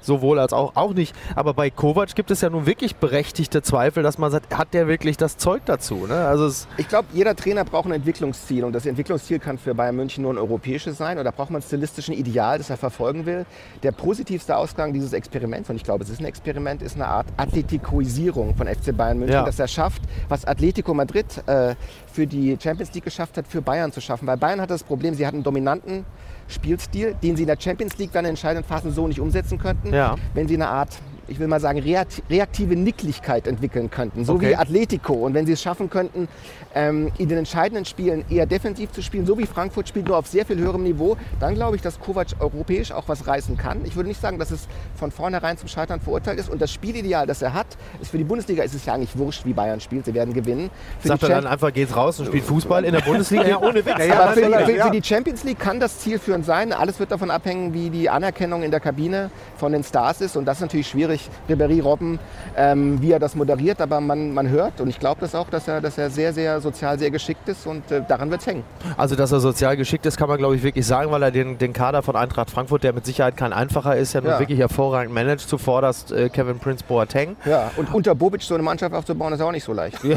sowohl 0.00 0.38
als 0.38 0.52
auch, 0.52 0.74
auch 0.76 0.94
nicht. 0.94 1.14
Aber 1.34 1.54
bei 1.54 1.70
Kovac 1.70 2.14
gibt 2.14 2.30
es 2.30 2.40
ja 2.40 2.50
nun 2.50 2.66
wirklich 2.66 2.96
berechtigte 2.96 3.62
Zweifel, 3.62 4.02
dass 4.02 4.16
man 4.18 4.30
sagt, 4.30 4.56
hat 4.56 4.72
der 4.74 4.88
wirklich 4.88 5.16
das 5.16 5.36
Zeug 5.36 5.62
dazu? 5.66 6.06
Ne? 6.06 6.14
Also 6.14 6.48
Ich 6.76 6.88
glaube, 6.88 7.08
jeder 7.12 7.36
Trainer 7.36 7.64
braucht 7.64 7.86
ein 7.86 7.92
Entwicklungsziel 7.92 8.64
und 8.64 8.72
das 8.72 8.86
Entwicklungsziel 8.86 9.38
kann 9.38 9.58
für 9.58 9.74
Bayern 9.74 9.96
München 9.96 10.22
nur 10.22 10.32
ein 10.32 10.38
europäisches 10.38 10.96
sein 10.98 11.18
oder 11.18 11.30
braucht 11.32 11.50
man 11.50 11.60
stilistischen 11.62 12.14
Ideal, 12.14 12.58
das 12.58 12.70
er 12.70 12.76
verfolgen 12.76 13.26
will. 13.26 13.44
Der 13.82 13.92
positivste 13.92 14.56
Ausgang 14.56 14.92
dieses 14.92 15.12
Experiments, 15.12 15.68
und 15.68 15.76
ich 15.76 15.84
glaube, 15.84 16.04
es 16.04 16.10
ist 16.10 16.20
ein 16.20 16.24
Experiment, 16.26 16.80
ist 16.82 16.94
eine 16.96 17.06
Art 17.08 17.26
Athletikoisierung 17.36 18.54
von 18.56 18.66
FC 18.66 18.96
Bayern 18.96 19.18
München, 19.18 19.34
Ja. 19.34 19.44
dass 19.44 19.57
schafft, 19.66 20.02
was 20.28 20.44
Atletico 20.44 20.94
Madrid 20.94 21.26
äh, 21.46 21.74
für 22.12 22.26
die 22.26 22.56
Champions 22.62 22.92
League 22.94 23.04
geschafft 23.04 23.36
hat, 23.36 23.48
für 23.48 23.62
Bayern 23.62 23.90
zu 23.90 24.00
schaffen. 24.00 24.26
Weil 24.26 24.36
Bayern 24.36 24.60
hat 24.60 24.70
das 24.70 24.84
Problem, 24.84 25.14
sie 25.14 25.26
hatten 25.26 25.38
einen 25.38 25.44
dominanten 25.44 26.04
Spielstil, 26.48 27.14
den 27.22 27.36
sie 27.36 27.42
in 27.42 27.48
der 27.48 27.60
Champions 27.60 27.98
League 27.98 28.12
dann 28.12 28.24
in 28.24 28.30
entscheidenden 28.30 28.66
Phasen 28.66 28.92
so 28.92 29.08
nicht 29.08 29.20
umsetzen 29.20 29.58
könnten. 29.58 29.92
Ja. 29.92 30.16
Wenn 30.34 30.48
sie 30.48 30.54
eine 30.54 30.68
Art 30.68 30.98
ich 31.28 31.38
will 31.38 31.46
mal 31.46 31.60
sagen, 31.60 31.78
reakt- 31.80 32.22
reaktive 32.30 32.74
Nicklichkeit 32.76 33.46
entwickeln 33.46 33.90
könnten, 33.90 34.24
so 34.24 34.34
Okay. 34.34 34.50
wie 34.50 34.56
Atletico. 34.56 35.12
Und 35.14 35.34
wenn 35.34 35.46
sie 35.46 35.52
es 35.52 35.62
schaffen 35.62 35.90
könnten, 35.90 36.28
ähm, 36.74 37.10
in 37.18 37.28
den 37.28 37.38
entscheidenden 37.38 37.84
Spielen 37.84 38.24
eher 38.30 38.46
defensiv 38.46 38.90
zu 38.92 39.02
spielen, 39.02 39.26
so 39.26 39.38
wie 39.38 39.46
Frankfurt 39.46 39.88
spielt, 39.88 40.06
nur 40.08 40.16
auf 40.18 40.26
sehr 40.26 40.44
viel 40.46 40.58
höherem 40.58 40.82
Niveau, 40.82 41.16
dann 41.40 41.54
glaube 41.54 41.76
ich, 41.76 41.82
dass 41.82 41.98
Kovac 42.00 42.28
europäisch 42.40 42.92
auch 42.92 43.04
was 43.08 43.26
reißen 43.26 43.56
kann. 43.56 43.84
Ich 43.84 43.96
würde 43.96 44.08
nicht 44.08 44.20
sagen, 44.20 44.38
dass 44.38 44.50
es 44.50 44.68
von 44.96 45.10
vornherein 45.10 45.56
zum 45.58 45.68
Scheitern 45.68 46.00
verurteilt 46.00 46.38
ist. 46.38 46.48
Und 46.50 46.60
das 46.62 46.72
Spielideal, 46.72 47.26
das 47.26 47.42
er 47.42 47.52
hat, 47.54 47.66
ist 48.00 48.10
für 48.10 48.18
die 48.18 48.24
Bundesliga 48.24 48.62
ist 48.62 48.74
es 48.74 48.84
ja 48.86 48.94
eigentlich 48.94 49.16
wurscht, 49.18 49.44
wie 49.44 49.52
Bayern 49.52 49.80
spielt. 49.80 50.04
Sie 50.06 50.14
werden 50.14 50.32
gewinnen. 50.34 50.70
Für 51.00 51.08
sagt 51.08 51.22
er 51.24 51.28
dann 51.30 51.46
einfach, 51.46 51.72
geht's 51.72 51.94
raus 51.96 52.18
und 52.20 52.26
spielt 52.26 52.44
Fußball 52.44 52.84
in 52.84 52.92
der 52.92 53.00
Bundesliga? 53.00 53.46
Ja, 53.46 53.58
ohne 53.60 53.84
Witz. 53.84 53.94
Ja, 54.08 54.20
aber 54.22 54.32
für, 54.32 54.42
die, 54.42 54.72
für, 54.74 54.82
für 54.84 54.90
die 54.90 55.02
Champions 55.02 55.44
League 55.44 55.58
kann 55.58 55.80
das 55.80 55.98
zielführend 55.98 56.44
sein. 56.46 56.72
Alles 56.72 56.98
wird 57.00 57.10
davon 57.10 57.30
abhängen, 57.30 57.74
wie 57.74 57.90
die 57.90 58.08
Anerkennung 58.08 58.62
in 58.62 58.70
der 58.70 58.80
Kabine 58.80 59.30
von 59.56 59.72
den 59.72 59.82
Stars 59.84 60.20
ist. 60.20 60.36
Und 60.36 60.44
das 60.44 60.58
ist 60.58 60.62
natürlich 60.62 60.88
schwierig. 60.88 61.17
Ribéry, 61.48 61.82
Robben, 61.82 62.18
ähm, 62.56 63.00
wie 63.02 63.12
er 63.12 63.18
das 63.18 63.34
moderiert. 63.34 63.80
Aber 63.80 64.00
man, 64.00 64.32
man 64.34 64.48
hört, 64.48 64.80
und 64.80 64.88
ich 64.88 64.98
glaube 64.98 65.20
das 65.20 65.34
auch, 65.34 65.48
dass 65.50 65.68
er, 65.68 65.80
dass 65.80 65.98
er 65.98 66.10
sehr, 66.10 66.32
sehr 66.32 66.60
sozial 66.60 66.98
sehr 66.98 67.10
geschickt 67.10 67.48
ist. 67.48 67.66
Und 67.66 67.90
äh, 67.90 68.02
daran 68.06 68.30
wird 68.30 68.40
es 68.40 68.46
hängen. 68.46 68.64
Also, 68.96 69.16
dass 69.16 69.32
er 69.32 69.40
sozial 69.40 69.76
geschickt 69.76 70.06
ist, 70.06 70.16
kann 70.16 70.28
man, 70.28 70.38
glaube 70.38 70.56
ich, 70.56 70.62
wirklich 70.62 70.86
sagen, 70.86 71.10
weil 71.10 71.22
er 71.22 71.30
den, 71.30 71.58
den 71.58 71.72
Kader 71.72 72.02
von 72.02 72.16
Eintracht 72.16 72.50
Frankfurt, 72.50 72.84
der 72.84 72.92
mit 72.92 73.06
Sicherheit 73.06 73.36
kein 73.36 73.52
einfacher 73.52 73.96
ist, 73.96 74.12
ja 74.12 74.20
nun 74.20 74.30
Ja. 74.30 74.38
wirklich 74.38 74.58
hervorragend 74.58 75.14
managt. 75.14 75.48
Zuvorderst 75.48 76.12
äh, 76.12 76.28
Kevin 76.28 76.58
Prince 76.58 76.84
Boateng. 76.86 77.36
Ja. 77.44 77.70
Und 77.76 77.92
unter 77.94 78.14
Bobic 78.14 78.42
so 78.42 78.54
eine 78.54 78.62
Mannschaft 78.62 78.94
aufzubauen, 78.94 79.32
ist 79.32 79.40
auch 79.40 79.52
nicht 79.52 79.64
so 79.64 79.72
leicht. 79.72 79.98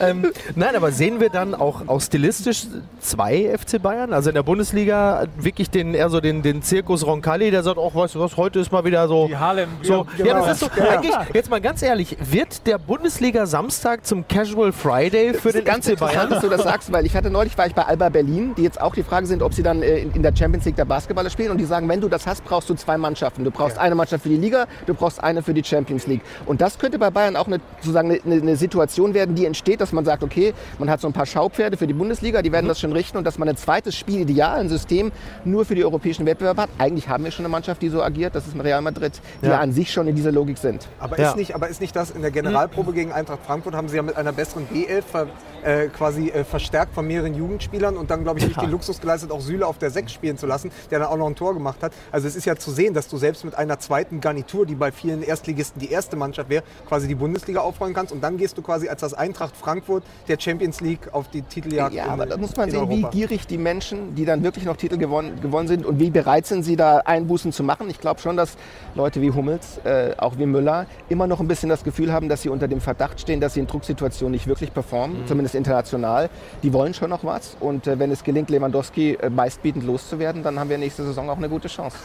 ähm, 0.00 0.32
nein, 0.54 0.76
aber 0.76 0.92
sehen 0.92 1.20
wir 1.20 1.30
dann 1.30 1.54
auch, 1.54 1.88
auch 1.88 2.00
stilistisch 2.00 2.66
zwei 3.00 3.56
FC 3.56 3.80
Bayern? 3.82 4.12
Also 4.12 4.30
in 4.30 4.34
der 4.34 4.42
Bundesliga 4.42 5.26
wirklich 5.36 5.70
den, 5.70 5.94
eher 5.94 6.10
so 6.10 6.20
den, 6.20 6.42
den 6.42 6.62
Zirkus 6.62 7.06
Roncalli, 7.06 7.50
der 7.54 7.62
sagt, 7.62 7.78
auch 7.78 7.94
weißt 7.94 8.16
du 8.16 8.20
was, 8.20 8.36
heute 8.36 8.58
ist 8.58 8.72
mal 8.72 8.84
wieder 8.84 9.06
so. 9.08 9.28
Die 9.28 9.36
Harlem. 9.36 9.70
So, 9.82 10.06
genau. 10.16 10.28
ja, 10.28 10.46
das 10.46 10.60
ist 10.60 10.74
so. 10.74 10.82
Eigentlich, 10.82 11.14
jetzt 11.32 11.50
mal 11.50 11.60
ganz 11.60 11.82
ehrlich, 11.82 12.16
wird 12.20 12.66
der 12.66 12.78
Bundesliga 12.78 13.46
Samstag 13.46 14.04
zum 14.04 14.26
Casual 14.26 14.72
Friday 14.72 15.34
für 15.34 15.52
Das 15.52 15.52
den 15.52 15.58
ist 15.60 15.64
ganz 15.64 15.84
FC 15.86 15.92
interessant, 15.92 16.16
Bayern? 16.16 16.30
dass 16.30 16.40
du 16.42 16.48
das 16.48 16.62
sagst, 16.62 16.92
weil 16.92 17.06
ich 17.06 17.14
hatte 17.14 17.30
neulich 17.30 17.56
war 17.56 17.66
ich 17.66 17.74
bei 17.74 17.82
Alba 17.82 18.08
Berlin, 18.08 18.54
die 18.56 18.62
jetzt 18.62 18.80
auch 18.80 18.94
die 18.94 19.02
Frage 19.02 19.26
sind, 19.26 19.42
ob 19.42 19.54
sie 19.54 19.62
dann 19.62 19.82
äh, 19.82 19.98
in, 19.98 20.12
in 20.12 20.22
der 20.22 20.34
Champions 20.36 20.64
League 20.64 20.76
der 20.76 20.84
Basketballer 20.84 21.30
spielen 21.30 21.50
und 21.50 21.58
die 21.58 21.64
sagen, 21.64 21.88
wenn 21.88 22.00
du 22.00 22.08
das 22.08 22.26
hast, 22.26 22.44
brauchst 22.44 22.68
du 22.68 22.74
zwei 22.74 22.98
Mannschaften. 22.98 23.44
Du 23.44 23.50
brauchst 23.50 23.78
eine 23.78 23.94
Mannschaft 23.94 24.24
für 24.24 24.28
die 24.28 24.36
Liga, 24.36 24.66
du 24.86 24.94
brauchst 24.94 25.22
eine 25.22 25.42
für 25.42 25.54
die 25.54 25.62
Champions 25.62 26.06
League. 26.06 26.22
Und 26.46 26.60
das 26.60 26.78
könnte 26.78 26.98
bei 26.98 27.10
Bayern 27.10 27.36
auch 27.36 27.46
eine, 27.46 27.60
sozusagen 27.80 28.10
eine, 28.10 28.34
eine, 28.34 28.56
Situation 28.56 29.14
werden, 29.14 29.34
die 29.34 29.46
entsteht, 29.46 29.80
dass 29.80 29.92
man 29.92 30.04
sagt, 30.04 30.22
okay, 30.22 30.54
man 30.78 30.90
hat 30.90 31.00
so 31.00 31.06
ein 31.06 31.12
paar 31.12 31.26
Schaupferde 31.26 31.76
für 31.76 31.86
die 31.86 31.94
Bundesliga, 31.94 32.42
die 32.42 32.52
werden 32.52 32.66
das 32.66 32.80
schon 32.80 32.92
richten 32.92 33.18
und 33.18 33.24
dass 33.24 33.38
man 33.38 33.48
ein 33.48 33.56
zweites 33.56 33.96
Spiel, 33.96 34.20
ideal, 34.20 34.58
ein 34.58 34.68
System 34.68 35.12
nur 35.44 35.64
für 35.64 35.74
die 35.74 35.84
europäischen 35.84 36.26
Wettbewerbe 36.26 36.62
hat. 36.62 36.70
Eigentlich 36.78 37.08
haben 37.08 37.24
wir 37.24 37.30
schon 37.30 37.43
eine 37.44 37.50
Mannschaft, 37.50 37.82
die 37.82 37.88
so 37.88 38.02
agiert, 38.02 38.34
das 38.34 38.46
ist 38.46 38.54
ein 38.54 38.60
Real 38.60 38.80
Madrid, 38.80 39.12
die 39.42 39.46
Ja. 39.46 39.52
ja. 39.52 39.60
an 39.60 39.72
sich 39.72 39.92
schon 39.92 40.06
in 40.08 40.16
dieser 40.16 40.32
Logik 40.32 40.58
sind. 40.58 40.88
Aber, 40.98 41.18
Ja. 41.20 41.30
ist 41.30 41.36
nicht, 41.36 41.54
aber 41.54 41.68
ist 41.68 41.80
nicht 41.80 41.94
das 41.94 42.10
in 42.10 42.22
der 42.22 42.30
Generalprobe 42.30 42.92
gegen 42.92 43.12
Eintracht 43.12 43.40
Frankfurt 43.46 43.74
haben 43.74 43.88
sie 43.88 43.96
ja 43.96 44.02
mit 44.02 44.16
einer 44.16 44.32
besseren 44.32 44.66
B11 44.72 45.02
ver, 45.02 45.26
äh, 45.64 45.88
quasi 45.88 46.28
äh, 46.28 46.44
verstärkt 46.44 46.94
von 46.94 47.06
mehreren 47.06 47.34
Jugendspielern 47.34 47.96
und 47.96 48.10
dann, 48.10 48.22
glaube 48.22 48.38
ich, 48.38 48.46
nicht 48.48 48.60
den 48.60 48.70
Luxus 48.70 49.00
geleistet, 49.00 49.30
auch 49.30 49.40
Süle 49.40 49.66
auf 49.66 49.78
der 49.78 49.90
6 49.90 50.12
spielen 50.12 50.36
zu 50.38 50.46
lassen, 50.46 50.70
der 50.90 50.98
dann 51.00 51.08
auch 51.08 51.16
noch 51.16 51.26
ein 51.26 51.34
Tor 51.34 51.54
gemacht 51.54 51.82
hat. 51.82 51.92
Also 52.12 52.28
es 52.28 52.36
ist 52.36 52.44
ja 52.44 52.56
zu 52.56 52.70
sehen, 52.70 52.94
dass 52.94 53.08
du 53.08 53.16
selbst 53.16 53.44
mit 53.44 53.54
einer 53.56 53.78
zweiten 53.78 54.20
Garnitur, 54.20 54.66
die 54.66 54.74
bei 54.74 54.92
vielen 54.92 55.22
Erstligisten 55.22 55.80
die 55.80 55.90
erste 55.90 56.16
Mannschaft 56.16 56.48
wäre, 56.50 56.62
quasi 56.88 57.08
die 57.08 57.14
Bundesliga 57.14 57.60
aufräumen 57.60 57.94
kannst 57.94 58.12
und 58.12 58.22
dann 58.22 58.36
gehst 58.36 58.56
du 58.58 58.62
quasi 58.62 58.88
als 58.88 59.00
das 59.00 59.14
Eintracht 59.14 59.56
Frankfurt 59.56 60.04
der 60.28 60.38
Champions 60.38 60.80
League 60.80 61.08
auf 61.12 61.28
die 61.28 61.42
Titeljagd 61.42 61.94
Ja, 61.94 62.04
in- 62.04 62.10
aber 62.10 62.26
da 62.26 62.36
muss 62.36 62.54
man 62.56 62.70
sehen, 62.70 62.88
wie 62.90 62.94
Europa. 63.02 63.10
gierig 63.10 63.46
die 63.46 63.58
Menschen, 63.58 64.14
die 64.14 64.24
dann 64.24 64.42
wirklich 64.42 64.64
noch 64.64 64.76
Titel 64.76 64.98
gewonnen, 64.98 65.40
gewonnen 65.40 65.68
sind 65.68 65.86
und 65.86 65.98
wie 65.98 66.10
bereit 66.10 66.46
sind 66.46 66.62
sie 66.62 66.76
da 66.76 66.98
Einbußen 66.98 67.52
zu 67.52 67.62
machen. 67.62 67.88
Ich 67.90 68.00
glaube 68.00 68.20
schon, 68.20 68.36
dass 68.36 68.56
Leute 68.94 69.20
wie 69.22 69.30
Hummels, 69.30 69.78
äh, 69.84 70.12
auch 70.18 70.38
wie 70.38 70.46
Müller, 70.46 70.86
immer 71.08 71.26
noch 71.26 71.40
ein 71.40 71.48
bisschen 71.48 71.68
das 71.68 71.84
Gefühl 71.84 72.12
haben, 72.12 72.28
dass 72.28 72.42
sie 72.42 72.48
unter 72.48 72.68
dem 72.68 72.80
Verdacht 72.80 73.20
stehen, 73.20 73.40
dass 73.40 73.54
sie 73.54 73.60
in 73.60 73.66
Drucksituationen 73.66 74.32
nicht 74.32 74.46
wirklich 74.46 74.72
performen, 74.74 75.22
Mhm. 75.22 75.26
zumindest 75.26 75.53
international. 75.54 76.30
Die 76.62 76.72
wollen 76.72 76.94
schon 76.94 77.10
noch 77.10 77.24
was 77.24 77.56
und 77.60 77.86
äh, 77.86 77.98
wenn 77.98 78.10
es 78.10 78.24
gelingt, 78.24 78.50
Lewandowski 78.50 79.14
äh, 79.14 79.30
meistbietend 79.30 79.84
loszuwerden, 79.84 80.42
dann 80.42 80.58
haben 80.58 80.70
wir 80.70 80.78
nächste 80.78 81.04
Saison 81.04 81.30
auch 81.30 81.36
eine 81.36 81.48
gute 81.48 81.68
Chance. 81.68 81.96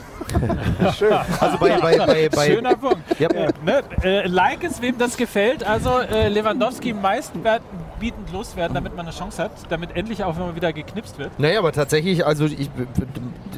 Schön. 0.97 1.13
Also 1.39 1.57
bei, 1.57 1.77
bei, 1.79 1.97
bei, 1.97 2.29
bei, 2.29 2.47
Schöner 2.47 2.75
Punkt. 2.75 3.19
Ja. 3.19 3.29
Äh, 3.29 3.51
ne? 3.65 3.83
äh, 4.03 4.27
like 4.27 4.63
es, 4.63 4.81
wem 4.81 4.97
das 4.97 5.17
gefällt. 5.17 5.63
Also 5.63 5.99
äh, 5.99 6.29
Lewandowski 6.29 6.93
meistbietend 6.93 7.61
loswerden, 8.31 8.73
damit 8.73 8.95
man 8.95 9.05
eine 9.05 9.15
Chance 9.15 9.43
hat, 9.43 9.51
damit 9.69 9.95
endlich 9.95 10.23
auch 10.23 10.35
immer 10.37 10.55
wieder 10.55 10.73
geknipst 10.73 11.17
wird. 11.17 11.37
Naja, 11.39 11.59
aber 11.59 11.71
tatsächlich, 11.71 12.25
also 12.25 12.45
ich, 12.45 12.69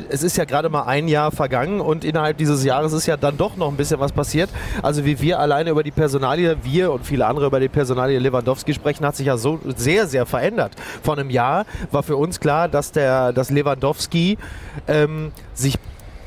es 0.10 0.24
ist 0.24 0.38
ja 0.38 0.46
gerade 0.46 0.70
mal 0.70 0.84
ein 0.84 1.08
Jahr 1.08 1.32
vergangen 1.32 1.82
und 1.82 2.04
innerhalb 2.04 2.38
dieses 2.38 2.64
Jahres 2.64 2.94
ist 2.94 3.06
ja 3.06 3.18
dann 3.18 3.38
doch 3.38 3.56
noch 3.56 3.70
ein 3.70 3.78
bisschen 3.78 4.00
was 4.00 4.12
passiert. 4.12 4.50
Also 4.82 5.06
wie 5.06 5.20
wir 5.22 5.40
alleine 5.40 5.70
über 5.70 5.84
die 5.84 5.92
Personalie, 5.92 6.58
wir 6.64 6.92
und 6.92 7.06
viele 7.06 7.26
andere 7.26 7.48
über 7.48 7.60
die 7.60 7.70
Personalie 7.70 8.20
Lewandowski 8.20 8.74
sprechen, 8.74 9.06
hat 9.06 9.16
sich 9.16 9.28
ja 9.28 9.38
so 9.38 9.60
sehr, 9.76 10.08
sehr 10.08 10.26
verändert. 10.26 10.74
Vor 11.04 11.18
einem 11.18 11.30
Jahr 11.30 11.66
war 11.92 12.04
für 12.04 12.18
uns 12.18 12.40
klar, 12.40 12.68
dass, 12.68 12.92
der, 12.92 13.34
dass 13.34 13.50
Lewandowski 13.50 14.38
ähm, 14.88 15.32
sich 15.54 15.78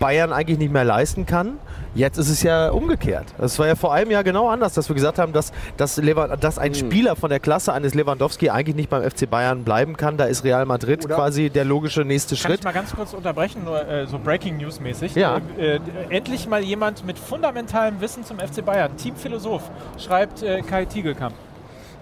Bayern 0.05 0.35
eigentlich 0.35 0.59
nicht 0.59 0.71
mehr 0.71 0.85
leisten 0.85 1.25
kann. 1.25 1.59
Jetzt 1.95 2.19
ist 2.19 2.29
es 2.29 2.43
ja 2.43 2.69
umgekehrt. 2.69 3.25
Es 3.38 3.59
war 3.59 3.67
ja 3.67 3.75
vor 3.75 3.95
einem 3.95 4.11
Jahr 4.11 4.23
genau 4.23 4.51
anders, 4.51 4.75
dass 4.75 4.90
wir 4.90 4.95
gesagt 4.95 5.19
haben, 5.19 5.33
dass, 5.33 5.51
dass, 5.79 5.99
dass 6.40 6.59
ein 6.59 6.75
Spieler 6.75 7.17
von 7.17 7.31
der 7.31 7.40
Klasse 7.40 7.73
eines 7.73 7.95
Lewandowski 7.95 8.51
eigentlich 8.51 8.77
nicht 8.77 8.90
beim 8.90 9.03
FC 9.03 9.31
Bayern 9.31 9.64
bleiben 9.64 9.97
kann. 9.97 10.19
Da 10.19 10.27
ist 10.27 10.45
Real 10.45 10.67
Madrid 10.67 11.07
Oder- 11.07 11.14
quasi 11.14 11.49
der 11.49 11.64
logische 11.64 12.05
nächste 12.05 12.35
Kann 12.35 12.51
Schritt. 12.51 12.59
ich 12.59 12.64
mal 12.67 12.73
ganz 12.73 12.95
kurz 12.95 13.14
unterbrechen, 13.14 13.64
nur 13.64 13.81
äh, 13.88 14.07
so 14.07 14.19
Breaking 14.19 14.59
News 14.59 14.79
mäßig. 14.79 15.14
Ja. 15.14 15.40
Äh, 15.57 15.77
äh, 15.77 15.81
endlich 16.11 16.47
mal 16.49 16.62
jemand 16.62 17.07
mit 17.07 17.19
fundamentalem 17.19 18.03
Wissen 18.03 18.25
zum 18.25 18.38
FC 18.40 18.62
Bayern. 18.62 18.95
Teamphilosoph 18.99 19.62
schreibt 19.97 20.43
äh, 20.43 20.61
Kai 20.61 20.85
Tiegelkamp. 20.85 21.35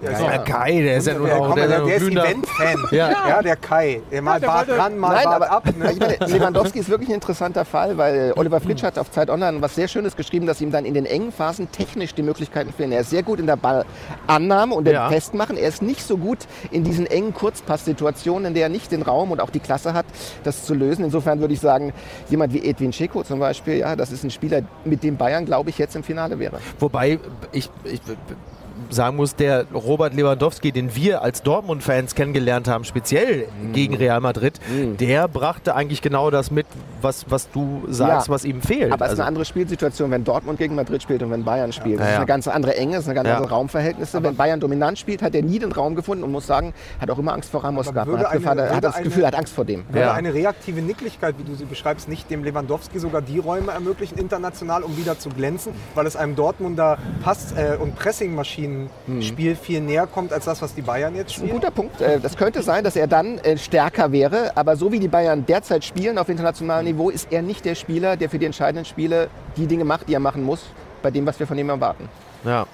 Ja, 0.03 0.11
Ja, 0.21 0.39
Kai, 0.39 0.83
der 0.83 0.97
ist 0.97 1.07
ja 1.07 1.15
Der, 1.15 1.37
auch 1.41 1.47
komm, 1.47 1.57
der, 1.57 1.69
der, 1.69 1.77
ist 1.85 1.89
ja 1.89 1.89
der 1.89 1.97
ist 1.97 2.27
Event-Fan. 2.27 2.77
Ja. 2.91 3.11
Ja. 3.29 3.43
der 3.43 3.57
Kai. 3.57 4.01
Der 4.11 4.21
mal 4.23 4.41
der 4.41 4.47
Bart 4.49 4.69
wollte- 4.69 4.81
ran, 4.83 4.99
mal 4.99 5.15
Nein, 5.15 5.25
Bart 5.25 5.37
aber 5.37 5.51
ab. 5.51 5.65
Ne? 5.79 5.93
ich 5.93 6.01
meine, 6.01 6.17
Lewandowski 6.27 6.79
ist 6.81 6.89
wirklich 6.89 7.09
ein 7.09 7.15
interessanter 7.15 7.65
Fall, 7.65 7.97
weil 7.99 8.33
Oliver 8.37 8.61
Fritsch 8.61 8.83
hat 8.83 8.99
auf 8.99 9.11
Zeit 9.13 9.31
Online 9.31 9.63
was 9.63 9.75
sehr 9.77 9.87
Schönes 9.89 10.17
geschrieben, 10.17 10.47
dass 10.47 10.61
ihm 10.61 10.73
dann 10.73 10.85
in 10.85 10.95
den 10.95 11.07
engen 11.07 11.31
Phasen 11.31 11.71
technisch 11.71 12.15
die 12.15 12.23
Möglichkeiten 12.23 12.73
fehlen. 12.73 12.91
Er 12.93 13.01
ist 13.03 13.11
sehr 13.11 13.23
gut 13.23 13.39
in 13.39 13.47
der 13.47 13.57
Ballannahme 13.57 14.75
und 14.75 14.85
dem 14.87 14.95
Ja. 14.95 15.09
Festmachen. 15.09 15.57
Er 15.57 15.69
ist 15.69 15.83
nicht 15.83 16.03
so 16.05 16.17
gut 16.17 16.39
in 16.73 16.83
diesen 16.85 17.07
engen 17.07 17.33
Kurzpasssituationen, 17.33 18.47
in 18.47 18.55
der 18.55 18.65
er 18.65 18.69
nicht 18.69 18.91
den 18.93 19.03
Raum 19.03 19.31
und 19.31 19.41
auch 19.41 19.51
die 19.51 19.61
Klasse 19.61 19.95
hat, 19.95 20.07
das 20.45 20.65
zu 20.65 20.75
lösen. 20.75 21.05
Insofern 21.05 21.41
würde 21.41 21.55
ich 21.55 21.61
sagen, 21.61 21.93
jemand 22.29 22.53
wie 22.53 22.65
Edwin 22.65 22.91
Dzeko 22.91 23.23
zum 23.23 23.39
Beispiel, 23.39 23.77
ja, 23.79 23.95
das 23.97 24.11
ist 24.11 24.25
ein 24.25 24.31
Spieler, 24.31 24.63
mit 24.85 25.03
dem 25.05 25.17
Bayern, 25.17 25.45
glaube 25.47 25.71
ich, 25.71 25.79
jetzt 25.79 25.95
im 25.97 26.03
Finale 26.03 26.39
wäre. 26.39 26.59
Wobei, 26.81 27.19
ich, 27.53 27.71
ich 27.85 28.01
sagen 28.91 29.17
muss, 29.17 29.35
der 29.37 29.67
Robert 29.73 30.15
Lewandowski, 30.15 30.73
den 30.73 30.95
wir 30.95 31.23
als 31.23 31.43
Dortmund-Fans 31.43 32.15
kennengelernt 32.15 32.69
haben, 32.69 32.85
speziell 32.85 33.47
Mhm. 33.63 33.73
gegen 33.73 33.95
Real 33.97 34.21
Madrid, 34.21 34.61
der 35.01 35.29
brachte 35.29 35.75
eigentlich 35.75 36.03
genau 36.03 36.31
das 36.31 36.51
mit, 36.51 36.67
was, 37.01 37.27
was 37.29 37.51
du 37.51 37.83
sagst, 37.89 38.29
Ja. 38.29 38.33
was 38.35 38.45
ihm 38.45 38.61
fehlt. 38.63 38.93
Aber 38.93 39.05
es 39.07 39.09
ist 39.09 39.11
Also- 39.13 39.23
eine 39.23 39.29
andere 39.29 39.45
Spielsituation, 39.45 40.11
wenn 40.11 40.25
Dortmund 40.25 40.59
gegen 40.59 40.75
Madrid 40.75 41.03
spielt 41.03 41.23
und 41.23 41.31
wenn 41.31 41.45
Bayern 41.45 41.73
spielt. 41.73 41.99
Das 41.99 42.05
Ja, 42.07 42.07
ist 42.07 42.13
ja. 42.13 42.17
eine 42.19 42.27
ganz 42.27 42.49
andere 42.49 42.77
Enge, 42.77 42.97
es 42.97 43.03
ist 43.03 43.07
eine 43.09 43.15
ganz 43.15 43.29
Ja. 43.29 43.37
andere 43.37 43.53
Raumverhältnisse. 43.53 44.23
wenn 44.23 44.37
Bayern 44.37 44.61
dominant 44.61 44.99
spielt, 44.99 45.23
hat 45.23 45.35
er 45.35 45.43
nie 45.43 45.59
den 45.59 45.73
Raum 45.73 45.95
gefunden 45.95 46.23
und 46.25 46.33
muss 46.33 46.47
sagen, 46.47 46.73
hat 47.01 47.11
auch 47.11 47.19
immer 47.19 47.33
Angst 47.33 47.51
vor 47.51 47.65
Ramos 47.65 47.89
Aber 47.89 47.95
gehabt. 47.95 48.11
Man 48.13 48.21
hat, 48.21 48.33
Gefahr, 48.33 48.53
eine- 48.53 48.63
er 48.63 48.77
hat 48.77 48.85
das 48.85 49.03
Gefühl, 49.03 49.23
er 49.25 49.29
hat 49.29 49.35
Angst 49.37 49.55
vor 49.55 49.65
dem. 49.65 49.85
Würde 49.89 50.01
Ja. 50.01 50.13
eine 50.13 50.33
reaktive 50.35 50.81
Nicklichkeit, 50.83 51.35
wie 51.39 51.45
du 51.45 51.55
sie 51.55 51.65
beschreibst, 51.65 52.09
nicht 52.09 52.31
dem 52.31 52.45
Lewandowski 52.45 52.99
sogar 52.99 53.21
die 53.23 53.39
Räume 53.39 53.73
ermöglichen, 53.73 54.19
international, 54.19 54.83
um 54.83 54.97
wieder 54.97 55.19
zu 55.19 55.29
glänzen, 55.31 55.73
weil 55.95 56.07
es 56.07 56.17
einem 56.17 56.37
Dortmunder 56.37 56.99
Pass- 57.23 57.53
äh, 58.73 58.83
und 58.83 58.91
Pressingmaschinenspiel 59.23 59.57
viel 59.57 59.81
näher 59.81 60.07
kommt 60.07 60.33
als 60.33 60.45
das, 60.45 60.61
was 60.63 60.75
die 60.75 60.83
Bayern 60.83 61.15
jetzt 61.15 61.31
Ein 61.31 61.35
spielen? 61.35 61.53
guter 61.53 61.71
Punkt. 61.71 62.01
Äh, 62.01 62.19
Das 62.21 62.37
könnte 62.37 62.63
sein, 62.63 62.85
dass 62.85 62.97
er 62.97 63.07
dann 63.07 63.39
äh, 63.39 63.57
stärker 63.59 64.13
wäre, 64.13 64.53
aber 64.57 64.77
so 64.77 64.91
wie 64.93 64.99
die 65.01 65.09
Bayern 65.09 65.45
derzeit 65.47 65.85
spielen 65.85 66.19
auf 66.19 66.29
internationalem 66.29 66.87
Niveau, 66.87 67.11
ist 67.11 67.29
er 67.31 67.43
nicht 67.43 67.65
der 67.65 67.75
Spieler, 67.75 68.17
der 68.17 68.29
für 68.31 68.39
die 68.39 68.47
entscheidenden 68.47 68.85
Spiele 68.85 69.29
die 69.57 69.67
Dinge 69.67 69.85
macht, 69.85 70.09
die 70.09 70.15
er 70.15 70.21
machen 70.21 70.43
muss, 70.45 70.65
bei 71.03 71.11
dem, 71.11 71.27
was 71.27 71.39
wir 71.39 71.47
von 71.47 71.59
ihm 71.59 71.69
erwarten. 71.71 72.09
ja. 72.45 72.67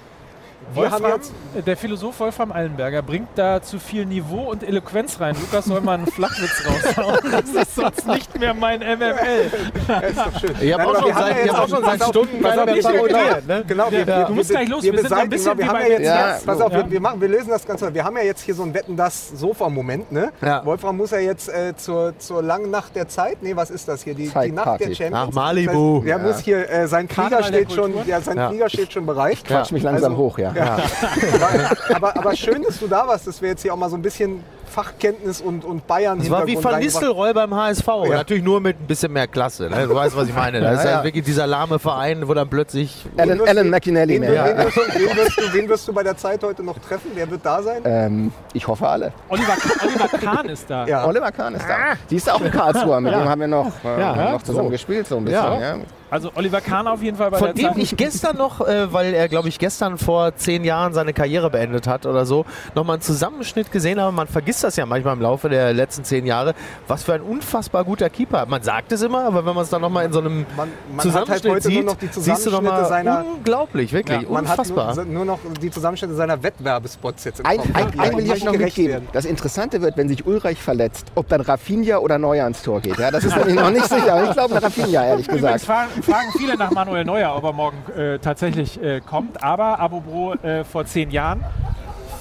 Wolfram, 0.75 1.11
jetzt, 1.11 1.33
der 1.65 1.77
Philosoph 1.77 2.19
Wolfram 2.19 2.51
Allenberger 2.51 3.01
bringt 3.01 3.29
da 3.35 3.61
zu 3.61 3.79
viel 3.79 4.05
Niveau 4.05 4.49
und 4.49 4.63
Eloquenz 4.63 5.19
rein. 5.19 5.35
Lukas 5.39 5.65
soll 5.65 5.81
mal 5.81 5.93
einen 5.95 6.07
Flachwitz 6.07 6.63
raushauen. 6.65 7.19
Das 7.31 7.49
ist 7.49 7.75
sonst 7.75 8.07
nicht 8.07 8.39
mehr 8.39 8.53
mein 8.53 8.79
MML. 8.79 9.51
ja, 9.87 9.99
ist 9.99 10.17
doch 10.17 10.39
schön. 10.39 10.55
Ich 10.59 10.73
habe 10.73 10.87
auch 10.87 10.95
schon 10.95 11.05
wir 11.05 11.15
haben 11.15 11.23
seit, 11.23 11.31
ja 11.35 11.39
ich 11.39 11.45
jetzt 11.45 11.55
hab 11.55 11.63
auch 11.63 11.69
schon 11.69 11.81
pass 11.81 11.91
seit 11.91 12.01
auf, 12.01 12.07
Stunden 12.09 12.45
auf, 12.45 12.55
parodiert. 12.83 13.47
Ne? 13.47 13.63
Genau, 13.67 13.91
wir, 13.91 13.99
Ja. 13.99 14.07
wir, 14.07 14.25
Du 14.25 14.33
musst 14.33 14.49
wir, 14.49 14.55
gleich 14.57 14.69
los, 14.69 14.83
Wir, 14.83 14.93
wir 14.93 14.99
sind 15.01 15.13
ein 15.13 15.29
bisschen 15.29 15.57
wir 15.57 15.65
wie 15.65 15.69
bei 15.69 15.81
ja 15.81 15.87
jetzt, 15.87 15.97
den 15.99 16.05
Ja, 16.05 16.31
jetzt, 16.33 16.45
pass 16.45 16.61
auf, 16.61 16.71
Ja. 16.71 16.77
wir, 16.79 16.91
wir, 16.91 16.99
machen, 17.01 17.21
wir 17.21 17.27
lösen 17.27 17.49
das 17.49 17.65
Ganze. 17.65 17.93
Wir 17.93 18.03
haben 18.03 18.17
ja 18.17 18.23
jetzt 18.23 18.41
hier 18.41 18.55
so 18.55 18.63
ein 18.63 18.73
Wetten 18.73 18.95
das 18.97 19.29
Sofa-Moment. 19.29 20.11
Ne? 20.11 20.31
Ja. 20.41 20.65
Wolfram 20.65 20.97
muss 20.97 21.11
ja 21.11 21.19
jetzt 21.19 21.49
äh, 21.49 21.75
zur, 21.75 22.17
zur 22.17 22.41
langen 22.43 22.69
Nacht 22.71 22.95
der 22.95 23.07
Zeit. 23.07 23.37
Nee, 23.41 23.55
was 23.55 23.69
ist 23.69 23.87
das 23.87 24.03
hier? 24.03 24.13
Die, 24.13 24.29
die. 24.29 24.51
Nacht 24.51 24.79
der 24.79 24.87
Champions. 24.87 25.11
Nach 25.11 25.31
Malibu. 25.31 26.01
Das 26.03 26.11
heißt, 26.13 26.21
er 26.23 26.27
muss 26.27 26.39
hier, 26.39 26.69
äh, 26.69 26.87
sein 26.87 27.07
der 27.07 27.43
steht 27.43 27.71
schon, 27.71 27.93
ja, 28.07 28.21
sein 28.21 28.37
Ja. 28.37 28.49
Flieger 28.49 28.69
steht 28.69 28.93
schon 28.93 29.05
bereit. 29.05 29.43
Quatsch 29.43 29.71
mich 29.71 29.83
langsam 29.83 30.13
Also- 30.13 30.23
hoch, 30.23 30.37
ja. 30.39 30.53
Aber, 30.59 32.17
aber 32.17 32.35
schön, 32.35 32.63
dass 32.63 32.79
du 32.79 32.87
da 32.87 33.07
warst, 33.07 33.27
dass 33.27 33.41
wir 33.41 33.49
jetzt 33.49 33.61
hier 33.61 33.73
auch 33.73 33.77
mal 33.77 33.89
so 33.89 33.95
ein 33.95 34.01
bisschen 34.01 34.43
Fachkenntnis 34.69 35.41
und, 35.41 35.65
und 35.65 35.85
Bayern 35.87 36.19
Das 36.19 36.29
war 36.29 36.47
wie 36.47 36.61
Van 36.63 36.79
Nistelrooy 36.79 37.33
beim 37.33 37.53
HSV. 37.53 37.87
Ja. 37.87 38.09
Natürlich 38.09 38.43
nur 38.43 38.61
mit 38.61 38.79
ein 38.79 38.87
bisschen 38.87 39.11
mehr 39.11 39.27
Klasse. 39.27 39.69
Ne? 39.69 39.87
Du 39.87 39.95
weißt, 39.95 40.15
was 40.15 40.27
ich 40.29 40.35
meine. 40.35 40.61
Das 40.61 40.79
ist 40.79 40.83
Ja, 40.85 40.91
ja, 40.91 40.97
ja. 40.99 41.03
wirklich 41.03 41.23
dieser 41.25 41.47
lahme 41.47 41.79
Verein, 41.79 42.27
wo 42.27 42.33
dann 42.33 42.49
plötzlich. 42.49 43.05
Alan, 43.17 43.41
Alan 43.41 43.69
McInally. 43.69 44.13
Wen, 44.15 44.21
Ne? 44.21 44.27
wen, 44.27 44.35
Ja. 44.35 44.57
wirst 44.65 44.77
du, 44.77 44.81
wen, 44.81 45.17
wirst 45.17 45.37
du, 45.37 45.53
wen 45.53 45.69
wirst 45.69 45.87
du 45.87 45.93
bei 45.93 46.03
der 46.03 46.15
Zeit 46.17 46.43
heute 46.43 46.63
noch 46.63 46.77
treffen? 46.79 47.11
Wer 47.15 47.29
wird 47.29 47.45
da 47.45 47.61
sein? 47.61 47.81
Ähm, 47.85 48.31
ich 48.53 48.67
hoffe 48.67 48.87
alle. 48.87 49.11
Oliver, 49.29 49.53
Oliver 49.83 50.07
Kahn 50.17 50.49
ist 50.49 50.69
da. 50.69 50.85
Ja. 50.85 51.05
Oliver 51.05 51.31
Kahn 51.31 51.55
ist 51.55 51.65
da. 51.67 51.75
Die 52.09 52.15
ist 52.15 52.31
auch 52.31 52.41
in 52.41 52.51
Karlsruhe. 52.51 53.01
Mit 53.01 53.13
dem 53.13 53.25
haben 53.27 53.41
wir 53.41 53.47
noch, 53.47 53.71
äh, 53.83 53.99
Ja. 53.99 54.31
noch 54.31 54.43
zusammen 54.43 54.67
So. 54.67 54.71
gespielt. 54.71 55.07
So 55.07 55.17
ein 55.17 55.25
bisschen, 55.25 55.41
Ja. 55.43 55.59
ja. 55.59 55.75
Also 56.11 56.31
Oliver 56.33 56.59
Kahn 56.59 56.87
auf 56.87 57.03
jeden 57.03 57.17
Fall 57.17 57.29
bei 57.29 57.37
Von 57.37 57.47
der 57.49 57.53
dem 57.53 57.65
Zeit. 57.75 57.77
ich 57.83 57.95
gestern 57.95 58.35
noch, 58.35 58.61
äh, 58.67 58.91
weil 58.91 59.13
er, 59.13 59.27
glaube 59.29 59.47
ich, 59.47 59.59
gestern 59.59 59.99
vor 59.99 60.35
zehn 60.35 60.63
Jahren 60.63 60.91
seine 60.91 61.13
Karriere 61.13 61.51
beendet 61.51 61.85
hat 61.85 62.07
oder 62.07 62.25
so, 62.25 62.45
nochmal 62.73 62.95
einen 62.95 63.03
Zusammenschnitt 63.03 63.71
gesehen 63.71 64.01
habe. 64.01 64.11
Man 64.11 64.27
vergisst 64.27 64.58
das 64.63 64.75
ja 64.75 64.85
manchmal 64.85 65.15
im 65.15 65.21
Laufe 65.21 65.49
der 65.49 65.73
letzten 65.73 66.03
zehn 66.03 66.25
Jahre, 66.25 66.53
was 66.87 67.03
für 67.03 67.13
ein 67.13 67.21
unfassbar 67.21 67.83
guter 67.83 68.09
Keeper. 68.09 68.45
Man 68.45 68.61
sagt 68.63 68.91
es 68.91 69.01
immer, 69.01 69.25
aber 69.25 69.45
wenn 69.45 69.55
man 69.55 69.63
es 69.63 69.69
dann 69.69 69.81
nochmal 69.81 70.05
in 70.05 70.13
so 70.13 70.19
einem 70.19 70.45
Man, 70.55 70.69
man 70.89 70.97
hat 70.97 71.03
Zusammenschnitt 71.03 71.29
halt 71.43 71.45
heute 71.55 71.67
sieht, 71.67 71.75
nur 71.85 71.93
noch 71.93 71.99
die 71.99 72.07
siehst 72.11 72.45
du 72.45 72.51
nochmal 72.51 72.85
seiner. 72.85 73.25
unglaublich, 73.25 73.93
wirklich, 73.93 74.27
Man 74.29 74.41
unfassbar. 74.45 74.87
hat 74.89 74.95
nur, 74.97 75.05
nur 75.05 75.25
noch 75.25 75.39
die 75.61 75.71
Zusammenschnitte 75.71 76.13
seiner 76.15 76.41
Wettwerbespots 76.43 77.23
jetzt 77.25 77.39
im 77.39 77.45
Ein, 77.45 77.57
Kopf. 77.57 77.67
ein, 77.73 77.91
die 77.91 77.99
ein 77.99 78.17
will 78.17 78.31
ich 78.31 78.43
noch 78.43 78.53
mitgeben. 78.53 79.07
Das 79.13 79.25
Interessante 79.25 79.81
wird, 79.81 79.97
wenn 79.97 80.07
sich 80.09 80.25
Ulreich 80.25 80.61
verletzt, 80.61 81.07
ob 81.15 81.27
dann 81.29 81.41
Rafinha 81.41 81.97
oder 81.97 82.17
Neuer 82.17 82.43
ans 82.43 82.61
Tor 82.61 82.81
geht. 82.81 82.97
Ja, 82.97 83.11
das 83.11 83.23
ist 83.23 83.35
nämlich 83.37 83.55
noch 83.55 83.71
nicht 83.71 83.85
sicher. 83.87 84.13
Aber 84.13 84.23
ich 84.25 84.31
glaube 84.33 84.61
Rafinha, 84.61 85.05
ehrlich 85.05 85.27
Übrigens 85.27 85.41
gesagt. 85.61 85.61
fragen, 85.65 86.03
fragen 86.03 86.27
viele 86.37 86.57
nach 86.57 86.71
Manuel 86.71 87.05
Neuer, 87.05 87.35
ob 87.35 87.43
er 87.43 87.53
morgen 87.53 87.77
äh, 87.97 88.19
tatsächlich 88.19 88.81
äh, 88.81 89.01
kommt. 89.01 89.43
Aber 89.43 89.79
Abobro 89.79 90.33
äh, 90.35 90.63
vor 90.63 90.85
zehn 90.85 91.11
Jahren, 91.11 91.43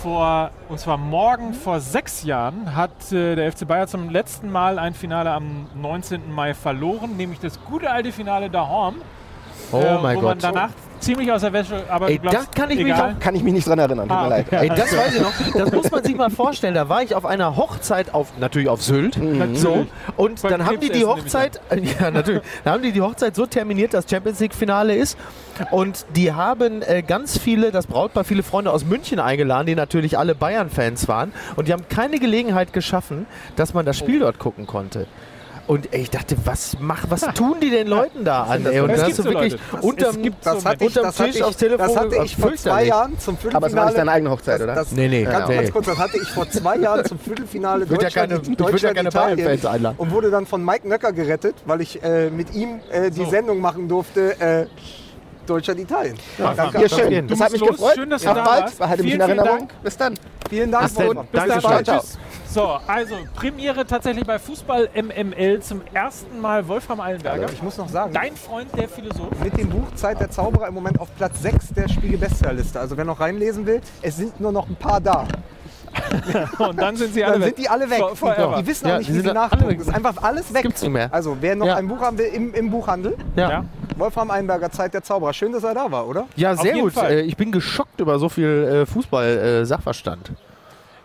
vor, 0.03 0.51
und 0.69 0.79
zwar 0.79 0.97
morgen 0.97 1.55
vor 1.55 1.81
sechs 1.81 2.23
Jahren, 2.23 2.75
hat 2.75 3.13
äh, 3.13 3.35
der 3.35 3.53
FC 3.53 3.67
Bayern 3.67 3.89
zum 3.89 4.11
letzten 4.11 4.51
Mal 4.51 4.79
ein 4.79 4.95
Finale 4.95 5.31
am 5.31 5.67
19. 5.75 6.33
Mai 6.33 6.55
verloren, 6.55 7.17
nämlich 7.17 7.41
das 7.41 7.63
gute 7.65 7.91
alte 7.91 8.13
Finale 8.13 8.49
Dahorm. 8.51 8.97
Oh 9.73 9.79
äh, 9.79 9.99
mein 9.99 10.17
wo 10.17 10.23
man 10.23 10.39
Gott. 10.39 10.45
danach 10.45 10.71
ziemlich 11.01 11.31
aus 11.33 11.41
der 11.43 11.53
Wäsche, 11.53 11.83
aber 11.89 12.09
Ey, 12.09 12.19
glaubst, 12.19 12.39
das 12.39 12.51
kann 12.53 12.71
ich 12.71 12.83
mich 12.83 12.93
auch- 12.95 13.19
Kann 13.21 13.35
ich 13.35 13.43
mich 13.43 13.53
nicht 13.53 13.67
dran 13.67 13.79
erinnern. 13.79 14.09
Tut 14.09 14.17
Ah, 14.17 14.23
mir 14.25 14.29
leid. 14.31 14.47
okay. 14.47 14.59
Ey, 14.63 14.69
das 14.69 14.97
weiß 14.97 15.15
ich 15.15 15.21
noch. 15.21 15.33
Das 15.55 15.73
muss 15.73 15.91
man 15.91 16.05
sich 16.05 16.17
mal 16.17 16.31
vorstellen. 16.31 16.75
Da 16.75 16.89
war 16.89 17.03
ich 17.03 17.15
auf 17.15 17.25
einer 17.27 17.57
Hochzeit 17.57 18.15
auf 18.15 18.29
natürlich 18.39 18.69
auf 18.69 18.83
Sylt. 18.83 19.19
So 19.55 19.87
und 20.17 20.43
Beim 20.43 20.51
dann 20.53 20.67
haben 20.67 20.81
die 20.81 20.91
die 20.91 21.05
Hochzeit, 21.05 21.61
ja 22.01 22.11
natürlich, 22.11 22.43
dann 22.65 22.75
haben 22.75 22.83
die 22.83 22.93
die 22.93 23.03
Hochzeit 23.03 23.35
so 23.35 23.47
terminiert, 23.47 23.95
dass 23.95 24.09
Champions 24.09 24.41
League 24.41 24.55
Finale 24.55 24.95
ist 24.97 25.17
und 25.71 26.07
die 26.17 26.33
haben 26.33 26.83
äh, 26.83 27.03
ganz 27.03 27.39
viele, 27.39 27.71
das 27.73 27.87
Brautpaar, 27.87 28.25
viele 28.25 28.43
Freunde 28.43 28.71
aus 28.73 28.85
München 28.85 29.19
eingeladen, 29.21 29.67
die 29.67 29.75
natürlich 29.75 30.19
alle 30.19 30.35
Bayern-Fans 30.35 31.09
waren 31.09 31.33
und 31.57 31.69
die 31.69 31.73
haben 31.73 31.85
keine 31.89 32.19
Gelegenheit 32.19 32.73
geschaffen, 32.73 33.27
dass 33.57 33.75
man 33.75 33.85
das 33.87 33.97
Spiel 33.99 34.21
dort 34.21 34.39
gucken 34.39 34.67
konnte. 34.67 35.07
Und 35.69 35.93
ey, 35.93 36.01
ich 36.01 36.11
dachte, 36.11 36.35
was 36.45 36.77
mach, 36.81 37.05
was 37.11 37.21
tun 37.35 37.57
die 37.61 37.71
den 37.71 37.87
Leuten 37.89 38.25
da 38.25 38.43
an? 38.45 38.65
Ey? 38.67 38.81
Und 38.81 38.89
gibt 38.89 39.03
hast 39.03 39.19
du 39.19 39.23
so 39.23 39.29
wirklich 39.29 39.53
Leute. 39.53 39.87
unterm, 39.87 40.17
Es 40.17 40.23
gibt 40.23 40.47
Das 40.47 40.63
so 40.63 40.69
hatte 40.69 40.85
ich, 40.85 40.89
unterm 40.91 41.03
das 41.05 41.19
hatte 41.21 41.29
Tisch 41.31 41.37
ich, 41.37 41.45
aufs 41.45 41.57
Telefon. 41.59 41.87
das 41.87 41.97
hatte 41.97 42.17
ich 42.25 42.37
vor 42.37 42.55
zwei. 42.57 42.85
Jahren 42.87 43.19
zum 43.19 43.37
Viertelfinale. 43.37 43.57
Aber 43.57 43.67
es 43.69 43.77
war 43.77 43.85
nicht 43.85 43.99
deine 43.99 44.11
eigene 44.11 44.31
Hochzeit, 44.31 44.61
oder? 44.63 44.75
Das, 44.75 44.93
Nee, 44.93 45.09
nee. 45.09 45.25
Ganz, 45.25 45.49
Nee. 45.49 45.57
ganz 45.57 45.71
kurz, 45.73 45.87
das 45.87 45.99
hatte 45.99 46.17
ich 46.17 46.29
vor 46.31 46.49
zwei 46.51 46.77
Jahren 46.79 47.05
zum 47.05 47.19
Viertelfinale 47.19 47.85
ja 47.85 47.91
Deutschland, 47.97 48.15
keine- 48.15 48.35
ich 48.43 48.49
würd 48.59 48.81
ja 48.81 48.95
keine 48.95 49.11
Deutschland 49.11 49.39
Italien 49.39 49.67
einladen. 49.67 49.95
und 49.99 50.11
wurde 50.11 50.31
dann 50.31 50.47
von 50.47 50.65
Mike 50.65 50.89
Nöcker 50.89 51.13
gerettet, 51.13 51.55
weil 51.67 51.83
ich 51.83 52.03
äh, 52.03 52.31
mit 52.31 52.55
ihm 52.55 52.81
äh, 52.91 53.11
die 53.11 53.27
Sendung 53.27 53.61
machen 53.61 53.89
durfte. 53.89 54.41
Äh, 54.41 54.67
Deutschland 55.49 55.81
Italien. 55.81 56.17
Danke. 56.37 56.81
Ja, 56.81 56.89
schön. 56.89 57.27
Du 57.27 57.35
Das 57.35 57.41
hat 57.41 57.53
mich 57.53 57.61
los. 57.61 57.71
gefreut. 57.71 57.95
Schön, 57.95 58.11
dass 58.11 58.23
du 58.23 58.29
Auf 58.29 58.35
da 58.35 58.45
bald. 58.45 58.63
warst. 58.63 58.79
Behalte 58.79 59.03
mich 59.03 59.15
in 59.15 59.21
Erinnerung. 59.21 59.59
Dank. 59.59 59.83
Bis 59.83 59.97
dann. 59.97 60.15
Vielen 60.49 60.71
Dank. 60.73 60.85
Bis 60.87 60.95
Danke, 60.95 61.15
dann. 61.33 61.61
ciao, 61.61 61.83
ciao. 61.83 62.01
Tschüss. 62.01 62.19
So, 62.51 62.63
also 62.87 63.15
Premiere 63.35 63.85
tatsächlich 63.87 64.25
bei 64.25 64.39
Fußball 64.39 64.89
MML 64.95 65.61
zum 65.61 65.83
ersten 65.93 66.41
Mal 66.41 66.67
Wolfram 66.67 66.99
Allenberger. 67.01 67.47
Ich 67.53 67.63
muss 67.63 67.77
noch 67.77 67.89
sagen, 67.91 68.13
Dein 68.15 68.35
Freund, 68.37 68.69
der 68.75 68.89
Philosoph. 68.89 69.29
mit 69.45 69.57
dem 69.59 69.69
Buch 69.69 69.95
Zeit 69.97 70.19
der 70.19 70.31
Zauberer 70.31 70.67
im 70.69 70.75
Moment 70.75 70.99
auf 70.99 71.09
Platz 71.17 71.43
6 71.43 71.69
der 71.77 71.89
Spiegel-Bestsellerliste. 71.89 72.81
Also 72.81 72.97
wer 72.97 73.05
noch 73.05 73.21
reinlesen 73.21 73.67
will, 73.67 73.83
es 74.01 74.17
sind 74.17 74.41
nur 74.41 74.51
noch 74.53 74.67
ein 74.67 74.77
paar 74.77 75.01
da. 75.01 75.27
Und 76.59 76.81
dann 76.81 76.97
sind 76.97 77.15
sie 77.15 77.25
alle 77.25 77.33
Dann 77.35 77.41
weg. 77.43 77.49
sind 77.57 77.59
die 77.59 77.69
alle 77.69 77.91
weg. 77.91 78.03
For-. 78.15 78.57
Die 78.59 78.67
wissen 78.67 78.89
Ja, 78.89 78.95
auch 78.95 78.99
nicht, 78.99 79.11
die 79.11 79.15
wie 79.15 79.21
sie 79.21 79.33
nachgucken. 79.33 79.69
weg. 79.69 79.79
Das 79.79 79.89
ist 79.89 79.95
einfach 79.95 80.23
alles 80.23 80.53
weg. 80.55 80.63
gibt's 80.63 80.83
nicht 80.83 80.91
mehr. 80.93 81.09
Also 81.13 81.37
wer 81.41 81.57
noch 81.57 81.67
Ja. 81.67 81.77
ein 81.77 81.89
Buch 81.89 82.01
haben 82.01 82.19
will, 82.19 82.27
im, 82.27 82.55
im 82.55 82.71
Buchhandel, 82.71 83.17
Ja. 83.37 83.51
Ja. 83.51 83.65
Wolfram 83.97 84.31
Einberger, 84.31 84.71
Zeit 84.71 84.95
der 84.95 85.03
Zauberer. 85.03 85.33
Schön, 85.33 85.53
dass 85.53 85.65
er 85.65 85.75
da 85.75 85.91
war, 85.91 86.07
oder? 86.07 86.27
Ja, 86.37 86.55
sehr 86.57 86.75
gut. 86.75 86.93
Fall. 86.93 87.11
Äh, 87.11 87.21
Ich 87.23 87.37
bin 87.37 87.51
geschockt 87.51 88.01
über 88.01 88.19
so 88.21 88.29
viel 88.29 88.85
äh, 88.85 88.87
Fußball-Sachverstand. 88.87 90.31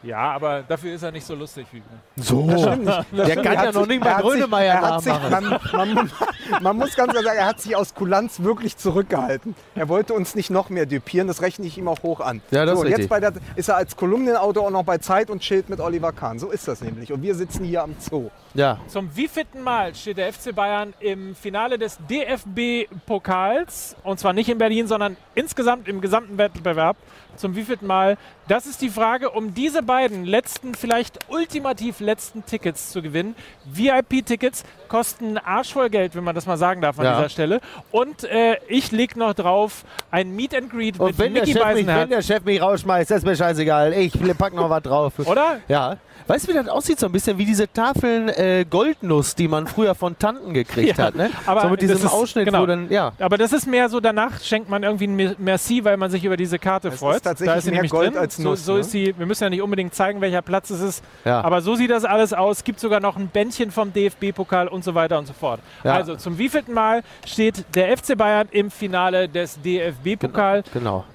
Ja, 0.03 0.17
aber 0.31 0.61
dafür 0.67 0.93
ist 0.93 1.03
er 1.03 1.11
nicht 1.11 1.25
so 1.25 1.35
lustig 1.35 1.65
wie 1.71 1.77
wir. 2.15 2.23
so. 2.23 2.49
Stimmt 2.57 2.85
nicht. 2.85 3.27
Der 3.27 3.35
kann 3.37 3.45
er 3.57 3.63
ja 3.65 3.71
noch 3.71 3.87
nicht 3.87 4.03
mal 4.03 4.21
Grönemeyer 4.21 4.73
er 4.75 4.81
hat 4.81 5.01
sich- 5.01 5.13
nachmachen. 5.13 5.71
man, 5.73 5.95
man, 5.95 6.63
man 6.63 6.77
muss 6.77 6.95
ganz 6.95 7.11
klar 7.11 7.23
sagen, 7.23 7.37
er 7.37 7.45
hat 7.47 7.61
sich 7.61 7.75
aus 7.75 7.93
Kulanz 7.95 8.41
wirklich 8.41 8.77
zurückgehalten. 8.77 9.55
Er 9.75 9.89
wollte 9.89 10.13
uns 10.13 10.35
nicht 10.35 10.49
noch 10.49 10.69
mehr 10.69 10.85
düpieren, 10.85 11.27
das 11.27 11.41
rechne 11.41 11.65
ich 11.65 11.77
ihm 11.77 11.87
auch 11.87 12.03
hoch 12.03 12.19
an. 12.19 12.41
Ja, 12.51 12.65
das 12.65 12.77
so, 12.79 12.85
ist 12.85 12.97
jetzt 12.97 13.09
bei 13.09 13.19
der, 13.19 13.33
ist 13.55 13.69
er 13.69 13.77
als 13.77 13.95
Kolumnenautor 13.95 14.67
auch 14.67 14.71
noch 14.71 14.83
bei 14.83 14.97
Zeit 14.97 15.29
und 15.29 15.41
chillt 15.41 15.69
mit 15.69 15.79
Oliver 15.79 16.11
Kahn. 16.11 16.37
So 16.39 16.51
ist 16.51 16.67
das 16.67 16.81
nämlich. 16.81 17.11
Und 17.13 17.21
wir 17.21 17.35
sitzen 17.35 17.63
hier 17.63 17.83
am 17.83 17.95
Zoo. 17.99 18.29
Ja. 18.55 18.77
Zum 18.87 19.15
wievielten 19.15 19.63
Mal 19.63 19.95
steht 19.95 20.17
der 20.17 20.31
FC 20.31 20.53
Bayern 20.53 20.93
im 20.99 21.33
Finale 21.35 21.79
des 21.79 21.97
DFB-Pokals? 22.07 23.95
Und 24.03 24.19
zwar 24.19 24.33
nicht 24.33 24.49
in 24.49 24.57
Berlin, 24.57 24.87
sondern 24.87 25.17
insgesamt 25.35 25.87
im 25.87 26.01
gesamten 26.01 26.37
Wettbewerb. 26.37 26.97
Zum 27.35 27.55
wievielten 27.55 27.87
Mal? 27.87 28.17
Das 28.47 28.67
ist 28.67 28.81
die 28.81 28.89
Frage, 28.89 29.31
um 29.31 29.55
diese 29.55 29.81
beiden 29.81 30.23
letzten, 30.23 30.75
vielleicht 30.75 31.17
ultimativ 31.29 31.99
letzten 31.99 32.45
Tickets 32.45 32.91
zu 32.91 33.01
gewinnen. 33.01 33.35
VIP-Tickets 33.65 34.63
kosten 34.87 35.37
arschvoll 35.37 35.89
Geld, 35.89 36.15
wenn 36.15 36.23
man 36.23 36.35
das 36.35 36.45
mal 36.45 36.57
sagen 36.57 36.81
darf 36.81 36.99
an 36.99 37.05
Ja. 37.05 37.15
dieser 37.17 37.29
Stelle. 37.29 37.61
Und 37.91 38.23
äh, 38.25 38.57
ich 38.67 38.91
leg 38.91 39.15
noch 39.15 39.33
drauf 39.33 39.83
ein 40.11 40.35
Meet 40.35 40.55
and 40.55 40.69
Greet 40.71 40.99
Und 40.99 41.07
mit 41.07 41.17
wenn 41.19 41.33
der, 41.33 41.43
Mickey 41.45 41.57
Chef 41.59 41.73
mich, 41.73 41.87
wenn 41.87 42.09
der 42.09 42.21
Chef 42.21 42.43
mich 42.43 42.61
rausschmeißt, 42.61 43.09
das 43.11 43.17
ist 43.19 43.25
mir 43.25 43.35
scheißegal. 43.35 43.93
Ich 43.93 44.13
pack 44.37 44.53
noch 44.53 44.69
was 44.69 44.83
drauf. 44.83 45.13
Oder? 45.25 45.59
Ja. 45.67 45.97
Weißt 46.27 46.47
du, 46.47 46.51
wie 46.53 46.55
das 46.55 46.69
aussieht? 46.69 46.99
So 46.99 47.07
ein 47.07 47.11
bisschen 47.11 47.37
wie 47.37 47.45
diese 47.45 47.67
Tafeln 47.71 48.29
äh, 48.29 48.65
Goldnuss, 48.69 49.35
die 49.35 49.47
man 49.49 49.67
früher 49.67 49.93
von 49.93 50.17
Tanten 50.17 50.53
gekriegt 50.53 50.97
Ja, 50.97 51.05
hat. 51.05 51.15
Ne? 51.15 51.29
aber 51.45 51.61
so 51.61 51.69
mit 51.69 51.81
das 51.81 51.89
diesem 51.89 52.05
ist- 52.05 52.13
Ausschnitt, 52.13 52.45
genau. 52.45 52.61
wo 52.61 52.65
dann, 52.65 52.89
ja. 52.89 53.11
Aber 53.19 53.37
das 53.37 53.51
ist 53.51 53.67
mehr 53.67 53.89
so, 53.89 53.99
danach 53.99 54.39
schenkt 54.41 54.69
man 54.69 54.83
irgendwie 54.83 55.07
ein 55.07 55.15
Merci, 55.37 55.83
weil 55.83 55.97
man 55.97 56.09
sich 56.11 56.23
über 56.23 56.37
diese 56.37 56.59
Karte 56.59 56.89
Es 56.89 56.99
freut. 56.99 57.17
ist 57.17 57.21
tatsächlich 57.23 57.53
da 57.53 57.57
ist 57.57 57.63
sie 57.65 57.69
mehr 57.71 57.79
nämlich 57.79 57.91
Gold 57.91 58.13
drin. 58.13 58.17
als 58.19 58.37
so, 58.37 58.43
Nuss, 58.43 58.65
so 58.65 58.73
ne? 58.73 58.79
ist 58.79 58.91
sie. 58.91 59.13
Wir 59.17 59.25
müssen 59.25 59.43
ja 59.43 59.49
nicht 59.49 59.61
unbedingt 59.61 59.93
zeigen, 59.93 60.21
welcher 60.21 60.41
Platz 60.41 60.69
es 60.69 60.81
ist. 60.81 61.03
Ja. 61.25 61.41
Aber 61.41 61.61
so 61.61 61.75
sieht 61.75 61.91
das 61.91 62.05
alles 62.05 62.33
aus. 62.33 62.63
Gibt 62.63 62.79
sogar 62.79 62.99
noch 62.99 63.15
ein 63.17 63.27
Bändchen 63.27 63.71
vom 63.71 63.91
DFB-Pokal 63.93 64.67
und 64.67 64.83
so 64.83 64.95
weiter 64.95 65.17
und 65.19 65.25
so 65.25 65.33
fort. 65.33 65.59
Ja. 65.83 65.93
Also 65.95 66.15
zum 66.15 66.37
wievielten 66.37 66.73
Mal 66.73 67.03
steht 67.25 67.65
der 67.75 67.97
FC 67.97 68.17
Bayern 68.17 68.47
im 68.51 68.71
Finale 68.71 69.27
des 69.29 69.59
DFB-Pokal? 69.61 70.63
Genau. 70.73 71.05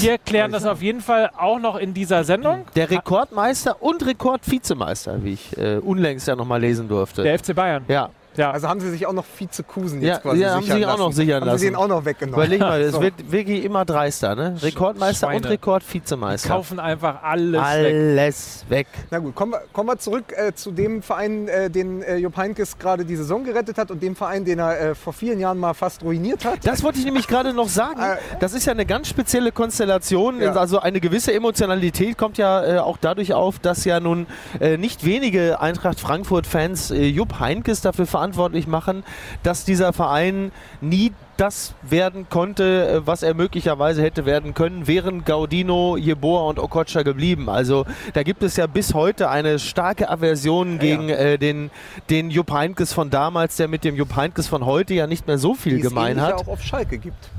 Wir 0.00 0.18
klären 0.18 0.50
das 0.50 0.64
auf 0.64 0.80
jeden 0.80 1.00
Fall 1.00 1.30
auch 1.36 1.58
noch 1.58 1.76
in 1.76 1.92
dieser 1.92 2.24
Sendung. 2.24 2.64
Der 2.74 2.90
Rekordmeister 2.90 3.82
und 3.82 4.04
Rekordvizemeister, 4.06 5.22
wie 5.22 5.34
ich 5.34 5.56
äh, 5.58 5.76
unlängst 5.76 6.26
ja 6.26 6.36
nochmal 6.36 6.60
lesen 6.60 6.88
durfte. 6.88 7.22
Der 7.22 7.38
FC 7.38 7.54
Bayern. 7.54 7.84
ja, 7.88 8.08
Ja. 8.36 8.50
Also 8.50 8.68
haben 8.68 8.80
sie 8.80 8.90
sich 8.90 9.06
auch 9.06 9.12
noch 9.12 9.24
Vizekusen 9.38 10.00
Ja, 10.02 10.14
jetzt 10.14 10.22
quasi 10.22 10.40
ja, 10.42 10.54
haben 10.54 10.62
sichern 10.62 10.78
sie 10.78 10.86
auch 10.86 10.98
noch 10.98 11.06
lassen. 11.06 11.16
sichern 11.16 11.44
haben 11.48 11.58
sie 11.58 11.66
den 11.66 11.72
lassen. 11.74 11.84
auch 11.84 11.88
noch 11.88 12.04
weggenommen. 12.04 12.34
überleg 12.44 12.60
mal, 12.60 12.80
es 12.80 12.92
So. 12.94 13.00
wird 13.02 13.30
wirklich 13.32 13.64
immer 13.64 13.84
dreister, 13.84 14.34
ne? 14.34 14.56
Rekordmeister 14.60 15.28
und 15.28 15.32
Schweine. 15.34 15.50
Rekordvizemeister. 15.50 16.48
kaufen 16.48 16.78
einfach 16.80 17.22
alles 17.22 17.60
weg. 17.60 17.64
Alles 17.64 18.64
weg. 18.68 18.86
Na 19.10 19.18
gut, 19.18 19.34
kommen 19.34 19.52
wir, 19.52 19.62
kommen 19.72 19.88
wir 19.88 19.98
zurück 19.98 20.24
äh, 20.36 20.52
zu 20.54 20.70
dem 20.72 21.02
Verein, 21.02 21.48
äh, 21.48 21.70
den 21.70 22.02
äh, 22.02 22.16
Jupp 22.16 22.36
Heynckes 22.36 22.78
gerade 22.78 23.04
die 23.04 23.16
Saison 23.16 23.44
gerettet 23.44 23.78
hat 23.78 23.90
und 23.90 24.02
dem 24.02 24.16
Verein, 24.16 24.44
den 24.44 24.58
er 24.58 24.80
äh, 24.80 24.94
vor 24.94 25.12
vielen 25.12 25.38
Jahren 25.40 25.58
mal 25.58 25.74
fast 25.74 26.02
ruiniert 26.02 26.44
hat. 26.44 26.58
Das 26.66 26.82
wollte 26.82 26.98
ich 26.98 27.04
nämlich 27.04 27.26
gerade 27.28 27.52
noch 27.52 27.68
sagen. 27.68 28.00
Äh, 28.00 28.16
Das 28.40 28.52
ist 28.52 28.66
ja 28.66 28.72
eine 28.72 28.86
ganz 28.86 29.08
spezielle 29.08 29.52
Konstellation. 29.52 30.40
Ja. 30.40 30.52
Also 30.54 30.80
eine 30.80 31.00
gewisse 31.00 31.32
Emotionalität 31.32 32.18
kommt 32.18 32.38
ja 32.38 32.64
äh, 32.64 32.78
auch 32.78 32.96
dadurch 33.00 33.32
auf, 33.34 33.58
dass 33.58 33.84
ja 33.84 34.00
nun 34.00 34.26
äh, 34.60 34.76
nicht 34.76 35.04
wenige 35.04 35.60
Eintracht 35.60 36.00
Frankfurt-Fans 36.00 36.90
äh, 36.90 37.04
Jupp 37.06 37.38
Heynckes 37.40 37.80
dafür 37.80 38.06
verantwortlich 38.06 38.23
machen, 38.66 39.04
dass 39.42 39.64
dieser 39.64 39.92
Verein 39.92 40.52
nie 40.80 41.12
das 41.36 41.74
werden 41.82 42.28
konnte, 42.28 42.88
äh, 42.88 43.06
was 43.06 43.22
er 43.22 43.34
möglicherweise 43.34 44.02
hätte 44.02 44.24
werden 44.24 44.54
können, 44.54 44.86
wären 44.86 45.24
Gaudino, 45.24 45.96
Jeboa 45.96 46.48
und 46.48 46.58
Okocha 46.58 47.02
geblieben. 47.02 47.48
Also 47.48 47.86
da 48.12 48.22
gibt 48.22 48.42
es 48.42 48.56
ja 48.56 48.66
bis 48.66 48.94
heute 48.94 49.28
eine 49.30 49.58
starke 49.58 50.08
Aversion 50.08 50.78
gegen 50.78 51.08
Äh, 51.14 51.38
den, 51.38 51.70
den 52.10 52.30
Jupp 52.30 52.52
Heynckes 52.52 52.92
von 52.92 53.10
damals, 53.10 53.56
der 53.56 53.68
mit 53.68 53.84
dem 53.84 53.96
Jupp 53.96 54.16
Heynckes 54.16 54.46
von 54.46 54.64
heute 54.64 54.94
ja 54.94 55.06
nicht 55.06 55.26
mehr 55.26 55.38
so 55.38 55.54
viel 55.54 55.76
die 55.76 55.82
gemein 55.82 56.20
hat. 56.20 56.30
ja 56.30 56.36
auch 56.36 56.48
auf 56.48 56.62
Schalke 56.62 56.98
gibt. 56.98 57.30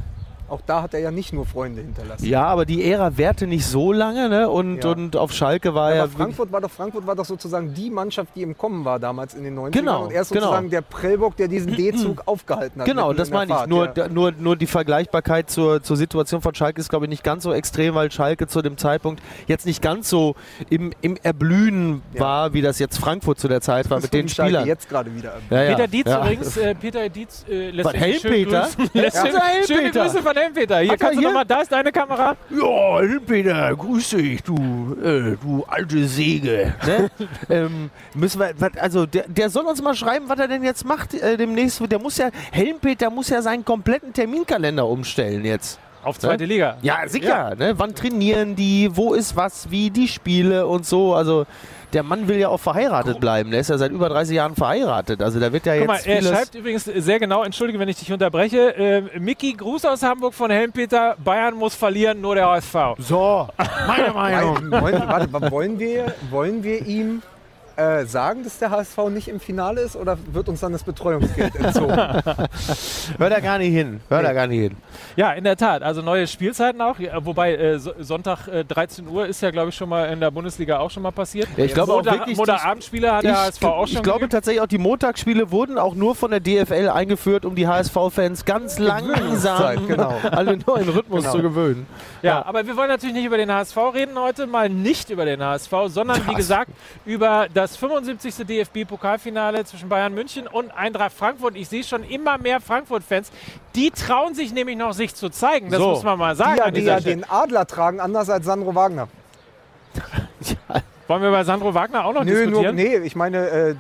Auch 0.47 0.62
da 0.65 0.81
hat 0.84 0.93
er 0.93 0.99
ja 0.99 1.10
nicht 1.12 1.34
nur 1.34 1.45
Freunde 1.45 1.81
hinterlassen. 1.81 2.25
Ja, 2.25 2.45
aber 2.45 2.65
die 2.65 2.84
Ära 2.89 3.17
währte 3.17 3.47
nicht 3.47 3.65
so 3.65 3.91
lange, 3.91 4.29
ne? 4.29 4.47
Und, 4.49 4.84
Ja. 4.84 4.91
und 4.91 5.15
auf 5.15 5.31
Schalke 5.31 5.73
war 5.73 5.88
Aber 5.88 5.95
ja. 5.95 6.08
Frankfurt 6.08 6.51
war 6.51 6.62
doch 6.62 6.69
Frankfurt 6.69 7.08
war 7.08 7.15
doch 7.15 7.25
sozusagen 7.25 7.73
die 7.73 7.89
Mannschaft, 7.89 8.29
die 8.36 8.43
im 8.43 8.55
Kommen 8.58 8.86
war 8.86 8.99
damals 8.99 9.34
in 9.34 9.43
den 9.43 9.58
90ern. 9.58 9.71
Genau, 9.71 10.03
und 10.05 10.12
er 10.12 10.21
ist 10.21 10.29
genau. 10.29 10.43
sozusagen 10.45 10.69
der 10.69 10.81
Prellbock, 10.81 11.36
der 11.38 11.47
diesen 11.47 11.73
D-Zug 11.77 12.23
aufgehalten 12.27 12.81
hat. 12.81 12.88
Genau, 12.88 13.12
das 13.13 13.31
meine 13.31 13.51
ich. 13.51 13.58
Fahrt, 13.58 13.69
Nur, 13.69 13.91
ja. 13.97 14.08
nur, 14.08 14.31
nur 14.34 14.55
die 14.55 14.67
Vergleichbarkeit 14.67 15.49
zur, 15.49 15.81
zur 15.81 15.97
Situation 15.97 16.41
von 16.41 16.53
Schalke 16.53 16.79
ist, 16.79 16.89
glaube 16.89 17.05
ich, 17.05 17.10
nicht 17.10 17.23
ganz 17.23 17.43
so 17.43 17.51
extrem, 17.51 17.95
weil 17.95 18.12
Schalke 18.12 18.47
zu 18.47 18.62
dem 18.62 18.77
Zeitpunkt 18.77 19.23
jetzt 19.47 19.65
nicht 19.65 19.81
ganz 19.81 20.10
so 20.10 20.36
im, 20.69 20.91
im 21.01 21.17
Erblühen 21.23 22.01
Ja. 22.13 22.21
war, 22.21 22.53
wie 22.53 22.62
das 22.62 22.79
jetzt 22.79 22.97
Frankfurt 22.99 23.39
zu 23.39 23.47
der 23.47 23.62
Zeit 23.62 23.89
war 23.89 23.99
mit 23.99 24.13
den 24.13 24.29
Schalke 24.29 24.49
Spielern. 24.51 24.67
jetzt 24.67 24.89
gerade 24.89 25.15
wieder. 25.15 25.34
Ja, 25.49 25.63
ja. 25.63 25.69
Peter 25.75 25.88
Dietz 25.88 26.08
ja. 26.08 26.21
übrigens, 26.21 26.58
äh, 26.58 26.75
Peter 26.75 27.10
Dietz 27.10 27.45
äh, 27.49 27.71
lässt 27.71 27.89
schön 27.91 27.99
Helmpeter? 27.99 28.62
grüßen. 28.62 28.89
Lässt 28.93 29.15
Ja. 29.15 29.25
schön, 29.25 29.34
Unser 29.36 29.73
schöne. 29.75 29.91
Grüße 29.91 30.21
von 30.21 30.36
Helmpeter. 30.45 30.79
Hier 30.79 30.91
Hat 30.91 30.99
kannst 30.99 31.15
du 31.15 31.19
hier? 31.19 31.27
nochmal, 31.29 31.45
da 31.45 31.62
ist 31.62 31.71
deine 31.71 31.91
Kamera. 31.91 32.36
Ja, 32.49 33.19
Peter, 33.25 33.75
grüß 33.75 34.10
dich, 34.10 34.43
du, 34.43 34.55
äh, 35.03 35.38
du 35.41 35.65
alte 35.67 36.08
Säge. 36.08 36.73
Ne? 36.86 37.10
ähm, 37.49 37.89
müssen 38.13 38.39
wir, 38.39 38.53
also 38.79 39.05
der, 39.05 39.27
der 39.27 39.49
soll 39.49 39.65
uns 39.65 39.81
mal 39.81 39.95
schreiben, 39.95 40.25
was 40.27 40.39
er 40.39 40.47
denn 40.47 40.63
jetzt 40.63 40.86
macht 40.86 41.13
äh, 41.13 41.38
demnächst. 41.38 41.81
Der 41.91 41.99
muss 41.99 42.17
ja, 42.17 42.29
Helmpeter 42.51 43.10
muss 43.10 43.29
ja 43.29 43.41
seinen 43.41 43.65
kompletten 43.65 44.13
Terminkalender 44.13 44.88
umstellen 44.88 45.45
jetzt. 45.45 45.79
Auf 46.03 46.19
zweite 46.19 46.45
Liga. 46.45 46.77
Ja, 46.84 47.08
sicher. 47.08 47.55
Ne? 47.55 47.73
Wann 47.77 47.95
trainieren 47.95 48.55
die? 48.55 48.91
Wo 48.93 49.15
ist 49.15 49.36
was? 49.36 49.71
Wie 49.71 49.89
die 49.89 50.08
Spiele 50.08 50.67
und 50.67 50.86
so. 50.86 51.15
Also 51.15 51.47
der 51.95 52.03
Mann 52.03 52.27
will 52.27 52.38
ja 52.38 52.49
auch 52.49 52.60
verheiratet 52.60 53.21
bleiben. 53.21 53.51
Der 53.51 53.62
ist 53.62 53.69
ja 53.69 53.77
seit 53.77 53.91
über 53.91 54.10
30 54.10 54.36
Jahren 54.36 54.55
verheiratet. 54.55 55.21
Also 55.21 55.39
da 55.39 55.51
wird 55.53 55.65
ja 55.65 55.77
Guck 55.77 55.88
mal, 55.88 55.95
jetzt 55.95 56.08
er 56.08 56.17
vieles... 56.17 56.31
schreibt 56.38 56.55
übrigens 56.55 56.84
sehr 56.84 57.19
genau, 57.19 57.43
entschuldige, 57.43 57.79
wenn 57.79 57.88
ich 57.88 57.97
dich 57.97 58.12
unterbreche. 58.12 58.75
Äh, 58.75 59.19
Mickey, 59.19 59.53
Gruß 59.53 59.86
aus 59.86 60.03
Hamburg 60.03 60.34
von 60.34 60.51
Helmpeter. 60.51 61.15
Bayern 61.23 61.55
muss 61.55 61.73
verlieren, 61.73 62.19
nur 62.19 62.36
der 62.36 62.49
HSV. 62.49 62.75
so, 62.99 63.47
meine 63.88 64.12
Meinung. 64.13 64.69
Nein, 64.69 64.81
wollen, 64.81 65.03
warte, 65.08 65.51
wollen, 65.51 65.79
wir, 65.79 66.13
wollen 66.29 66.63
wir 66.63 66.86
ihm 66.86 67.21
äh, 67.77 68.05
sagen, 68.05 68.43
dass 68.43 68.57
der 68.59 68.71
HSV 68.71 68.97
nicht 69.09 69.27
im 69.27 69.39
Finale 69.39 69.81
ist 69.81 69.95
oder 69.95 70.17
wird 70.31 70.47
uns 70.49 70.59
dann 70.61 70.71
das 70.71 70.83
Betreuungsgeld 70.83 71.55
entzogen? 71.55 71.95
Hör 73.17 73.29
da 73.29 73.39
gar 73.39 73.57
nicht 73.57 73.71
hin. 73.73 73.99
Hör 74.09 74.21
da 74.23 74.33
gar 74.33 74.47
nicht 74.47 74.59
hin. 74.61 74.77
Ja, 75.15 75.31
in 75.33 75.43
der 75.43 75.57
Tat. 75.57 75.83
Also 75.83 76.01
neue 76.01 76.27
Spielzeiten 76.27 76.81
auch. 76.81 76.99
Ja, 76.99 77.25
wobei 77.25 77.55
äh, 77.55 77.79
so, 77.79 77.91
Sonntag 77.99 78.47
äh, 78.47 78.63
13 78.63 79.07
Uhr 79.07 79.25
ist 79.27 79.41
ja, 79.41 79.51
glaube 79.51 79.69
ich, 79.69 79.75
schon 79.75 79.89
mal 79.89 80.05
in 80.05 80.19
der 80.19 80.31
Bundesliga 80.31 80.79
auch 80.79 80.89
schon 80.91 81.03
mal 81.03 81.11
passiert. 81.11 81.47
Ja, 81.57 81.65
ich 81.65 81.73
glaube 81.73 81.91
auch 81.93 81.97
Montag, 81.97 82.19
wirklich, 82.19 82.38
Montag 82.38 82.59
die- 82.61 82.67
Abendspiele 82.67 83.11
hat 83.11 83.23
der 83.23 83.38
HSV 83.41 83.63
auch 83.63 83.88
schon 83.88 83.97
ich 83.97 84.03
glaube 84.03 84.19
gegeben. 84.19 84.31
tatsächlich 84.31 84.61
auch, 84.61 84.67
die 84.67 84.77
Montagsspiele 84.77 85.51
wurden 85.51 85.77
auch 85.77 85.95
nur 85.95 86.15
von 86.15 86.31
der 86.31 86.39
DFL 86.39 86.89
eingeführt, 86.89 87.45
um 87.45 87.55
die 87.55 87.67
HSV-Fans 87.67 88.45
ganz 88.45 88.79
langsam 88.79 89.57
Zeit, 89.57 89.79
genau. 89.88 90.13
an 90.31 90.45
den 90.45 90.63
neuen 90.65 90.89
Rhythmus 90.89 91.23
Genau. 91.23 91.35
zu 91.35 91.41
gewöhnen. 91.41 91.88
Ja, 92.21 92.45
aber 92.45 92.65
wir 92.67 92.75
wollen 92.77 92.89
natürlich 92.89 93.15
nicht 93.15 93.25
über 93.25 93.38
den 93.38 93.51
HSV 93.51 93.77
reden 93.93 94.17
heute, 94.19 94.47
mal 94.47 94.69
nicht 94.69 95.09
über 95.09 95.25
den 95.25 95.41
HSV, 95.43 95.71
sondern 95.88 96.27
wie 96.27 96.33
gesagt 96.35 96.71
über 97.05 97.47
das 97.53 97.64
75. 97.75 98.45
DFB-Pokalfinale 98.45 99.63
zwischen 99.65 99.88
Bayern 99.89 100.13
München 100.13 100.47
und 100.47 100.71
Eintracht 100.71 101.13
Frankfurt. 101.13 101.56
Ich 101.56 101.69
sehe 101.69 101.84
schon 101.84 102.04
immer 102.04 102.38
mehr 102.38 102.60
Frankfurt-Fans, 102.62 103.32
die 103.75 103.91
trauen 103.91 104.36
sich 104.36 104.54
nämlich 104.54 104.78
noch, 104.78 104.93
sich 104.93 105.15
zu 105.15 105.30
zeigen. 105.30 105.69
Das 105.69 105.80
So. 105.80 105.89
muss 105.91 106.04
man 106.04 106.19
mal 106.19 106.36
sagen. 106.36 106.54
die 106.56 106.60
ja, 106.60 106.65
an 106.65 106.73
die 106.73 106.82
ja 106.82 106.99
Stelle. 106.99 107.15
den 107.17 107.30
Adler 107.30 107.65
tragen, 107.65 107.99
anders 107.99 108.30
als 108.30 108.45
Sandro 108.45 108.75
Wagner. 108.75 109.08
Wollen 111.08 111.21
wir 111.21 111.32
bei 111.32 111.43
Sandro 111.43 111.73
Wagner 111.73 112.06
auch 112.06 112.13
noch 112.13 112.23
Nö, 112.23 112.32
nur, 112.47 112.63
diskutieren? 112.63 112.75
nee, 112.75 112.97
ich 112.97 113.15
meine, 113.15 113.47
äh, 113.49 113.75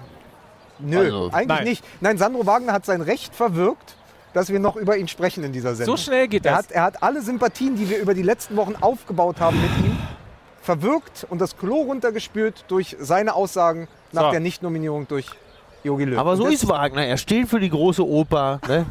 nö, 0.79 0.99
Also, 0.99 1.29
eigentlich 1.33 1.47
nein. 1.47 1.63
nicht. 1.63 1.83
Nein, 2.01 2.17
Sandro 2.17 2.45
Wagner 2.45 2.71
hat 2.73 2.85
sein 2.85 3.01
Recht 3.01 3.33
verwirkt, 3.35 3.95
dass 4.33 4.49
wir 4.49 4.59
noch 4.59 4.75
über 4.75 4.97
ihn 4.97 5.07
sprechen 5.07 5.43
in 5.43 5.51
dieser 5.51 5.75
Sendung. 5.75 5.97
So 5.97 6.03
schnell 6.03 6.27
geht 6.27 6.45
Er 6.45 6.51
das. 6.57 6.65
hat, 6.65 6.71
er 6.71 6.83
hat 6.83 7.03
alle 7.03 7.21
Sympathien, 7.21 7.75
die 7.75 7.89
wir 7.89 7.97
über 7.99 8.13
die 8.13 8.21
letzten 8.21 8.55
Wochen 8.57 8.75
aufgebaut 8.79 9.39
haben 9.39 9.59
mit 9.61 9.71
ihm, 9.85 9.97
verwirkt 10.65 11.25
und 11.29 11.39
das 11.39 11.57
Klo 11.57 11.83
runtergespült 11.83 12.65
durch 12.67 12.97
seine 12.99 13.35
Aussagen 13.35 13.87
nach 14.11 14.23
So. 14.25 14.31
der 14.31 14.39
Nichtnominierung 14.39 15.07
durch 15.07 15.27
Jogi 15.83 16.05
Löw. 16.05 16.17
Aber 16.19 16.35
so 16.35 16.47
ist 16.47 16.67
Wagner. 16.67 17.05
Er 17.05 17.17
steht 17.17 17.47
für 17.47 17.59
die 17.59 17.69
große 17.69 18.05
Oper. 18.05 18.59
Ne? 18.67 18.85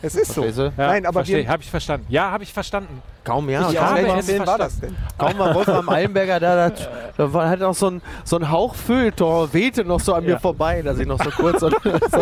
Es 0.00 0.14
ist 0.14 0.32
so. 0.34 0.44
Ja, 0.44 0.70
Nein, 0.76 1.06
aber 1.06 1.20
verstehe, 1.24 1.48
habe 1.48 1.62
ich 1.62 1.70
verstanden. 1.70 2.06
Ja, 2.08 2.30
habe 2.30 2.44
ich 2.44 2.52
verstanden. 2.52 3.02
Kaum 3.24 3.48
ja. 3.50 3.68
Ich 3.68 3.76
kaum, 3.76 4.06
war, 4.06 4.26
wen 4.28 4.46
war 4.46 4.58
das 4.58 4.78
denn? 4.78 4.94
kaum 5.18 5.36
war 5.38 5.54
Wolfram 5.56 5.88
Eilenberger 5.88 6.38
da, 6.38 6.68
da, 6.68 6.76
da 7.16 7.32
war, 7.32 7.50
hat 7.50 7.58
noch 7.58 7.74
so 7.74 7.90
ein, 7.90 8.02
so 8.24 8.36
ein 8.36 8.48
Hauch 8.48 8.76
Feuilleton, 8.76 9.52
wehte 9.52 9.84
noch 9.84 9.98
so 9.98 10.14
an 10.14 10.24
Ja. 10.24 10.34
mir 10.34 10.40
vorbei, 10.40 10.82
dass 10.82 11.00
ich 11.00 11.06
noch 11.08 11.20
so 11.22 11.30
kurz 11.30 11.58
so, 11.60 11.70
so 11.70 11.76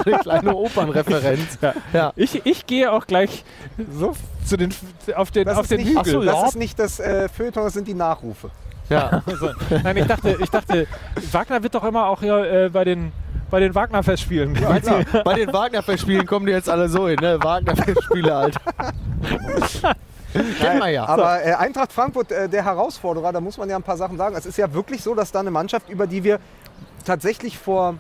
eine 0.07 0.19
kleine 0.21 0.55
Opernreferenz. 0.57 1.59
Ja. 1.61 1.75
Ja. 1.93 2.13
Ich, 2.17 2.47
ich 2.47 2.67
gehe 2.67 2.91
auch 2.91 3.07
gleich 3.07 3.45
so 3.99 4.15
zu 4.47 4.57
den, 4.57 4.73
auf 5.15 5.31
den, 5.31 5.45
Das 5.45 5.57
auf 5.59 5.65
ist 5.65 5.71
den 5.73 5.81
nicht, 5.81 5.89
Hügel. 5.91 6.01
Ach 6.01 6.07
so, 6.07 6.23
das 6.23 6.49
ist 6.51 6.57
nicht 6.57 6.79
das 6.79 6.99
äh, 7.01 7.29
Feuilleton, 7.29 7.65
das 7.65 7.75
sind 7.75 7.87
die 7.89 7.95
Nachrufe. 7.95 8.51
Ja. 8.89 9.23
Also, 9.27 9.51
nein, 9.83 9.97
ich 9.97 10.07
dachte, 10.07 10.37
ich 10.39 10.51
dachte, 10.51 10.87
Wagner 11.33 11.63
wird 11.63 11.75
doch 11.75 11.85
immer 11.85 12.07
auch 12.07 12.21
hier 12.21 12.37
äh, 12.37 12.69
bei 12.69 12.85
den, 12.85 13.13
bei 13.51 13.61
den 13.61 13.75
Wagner-Festspielen. 13.75 14.55
Du, 14.55 15.23
bei 15.25 15.35
den 15.35 15.53
Wagner-Festspielen 15.53 16.27
kommen 16.27 16.47
die 16.47 16.53
jetzt 16.53 16.69
alle 16.69 16.89
so 16.89 17.09
hin, 17.09 17.19
ne? 17.21 17.39
Wagner-Festspiele 17.43 18.35
halt. 18.35 18.57
Kennen 20.33 20.81
wir 20.81 20.89
ja. 20.89 21.07
Aber 21.07 21.45
äh, 21.45 21.53
Eintracht 21.55 21.93
Frankfurt, 21.93 22.33
äh, 22.33 22.49
der 22.49 22.65
Herausforderer, 22.65 23.33
da 23.33 23.41
muss 23.41 23.57
man 23.57 23.71
ja 23.71 23.77
ein 23.77 23.83
paar 23.83 23.97
Sachen 23.97 24.19
sagen. 24.19 24.35
Es 24.37 24.47
ist 24.47 24.59
ja 24.59 24.73
wirklich 24.75 25.03
so, 25.03 25.15
dass 25.15 25.31
da 25.31 25.41
eine 25.41 25.51
Mannschaft, 25.51 25.89
über 25.89 26.07
die 26.07 26.25
wir 26.25 26.41
tatsächlich 27.05 27.59
vor, 27.59 27.95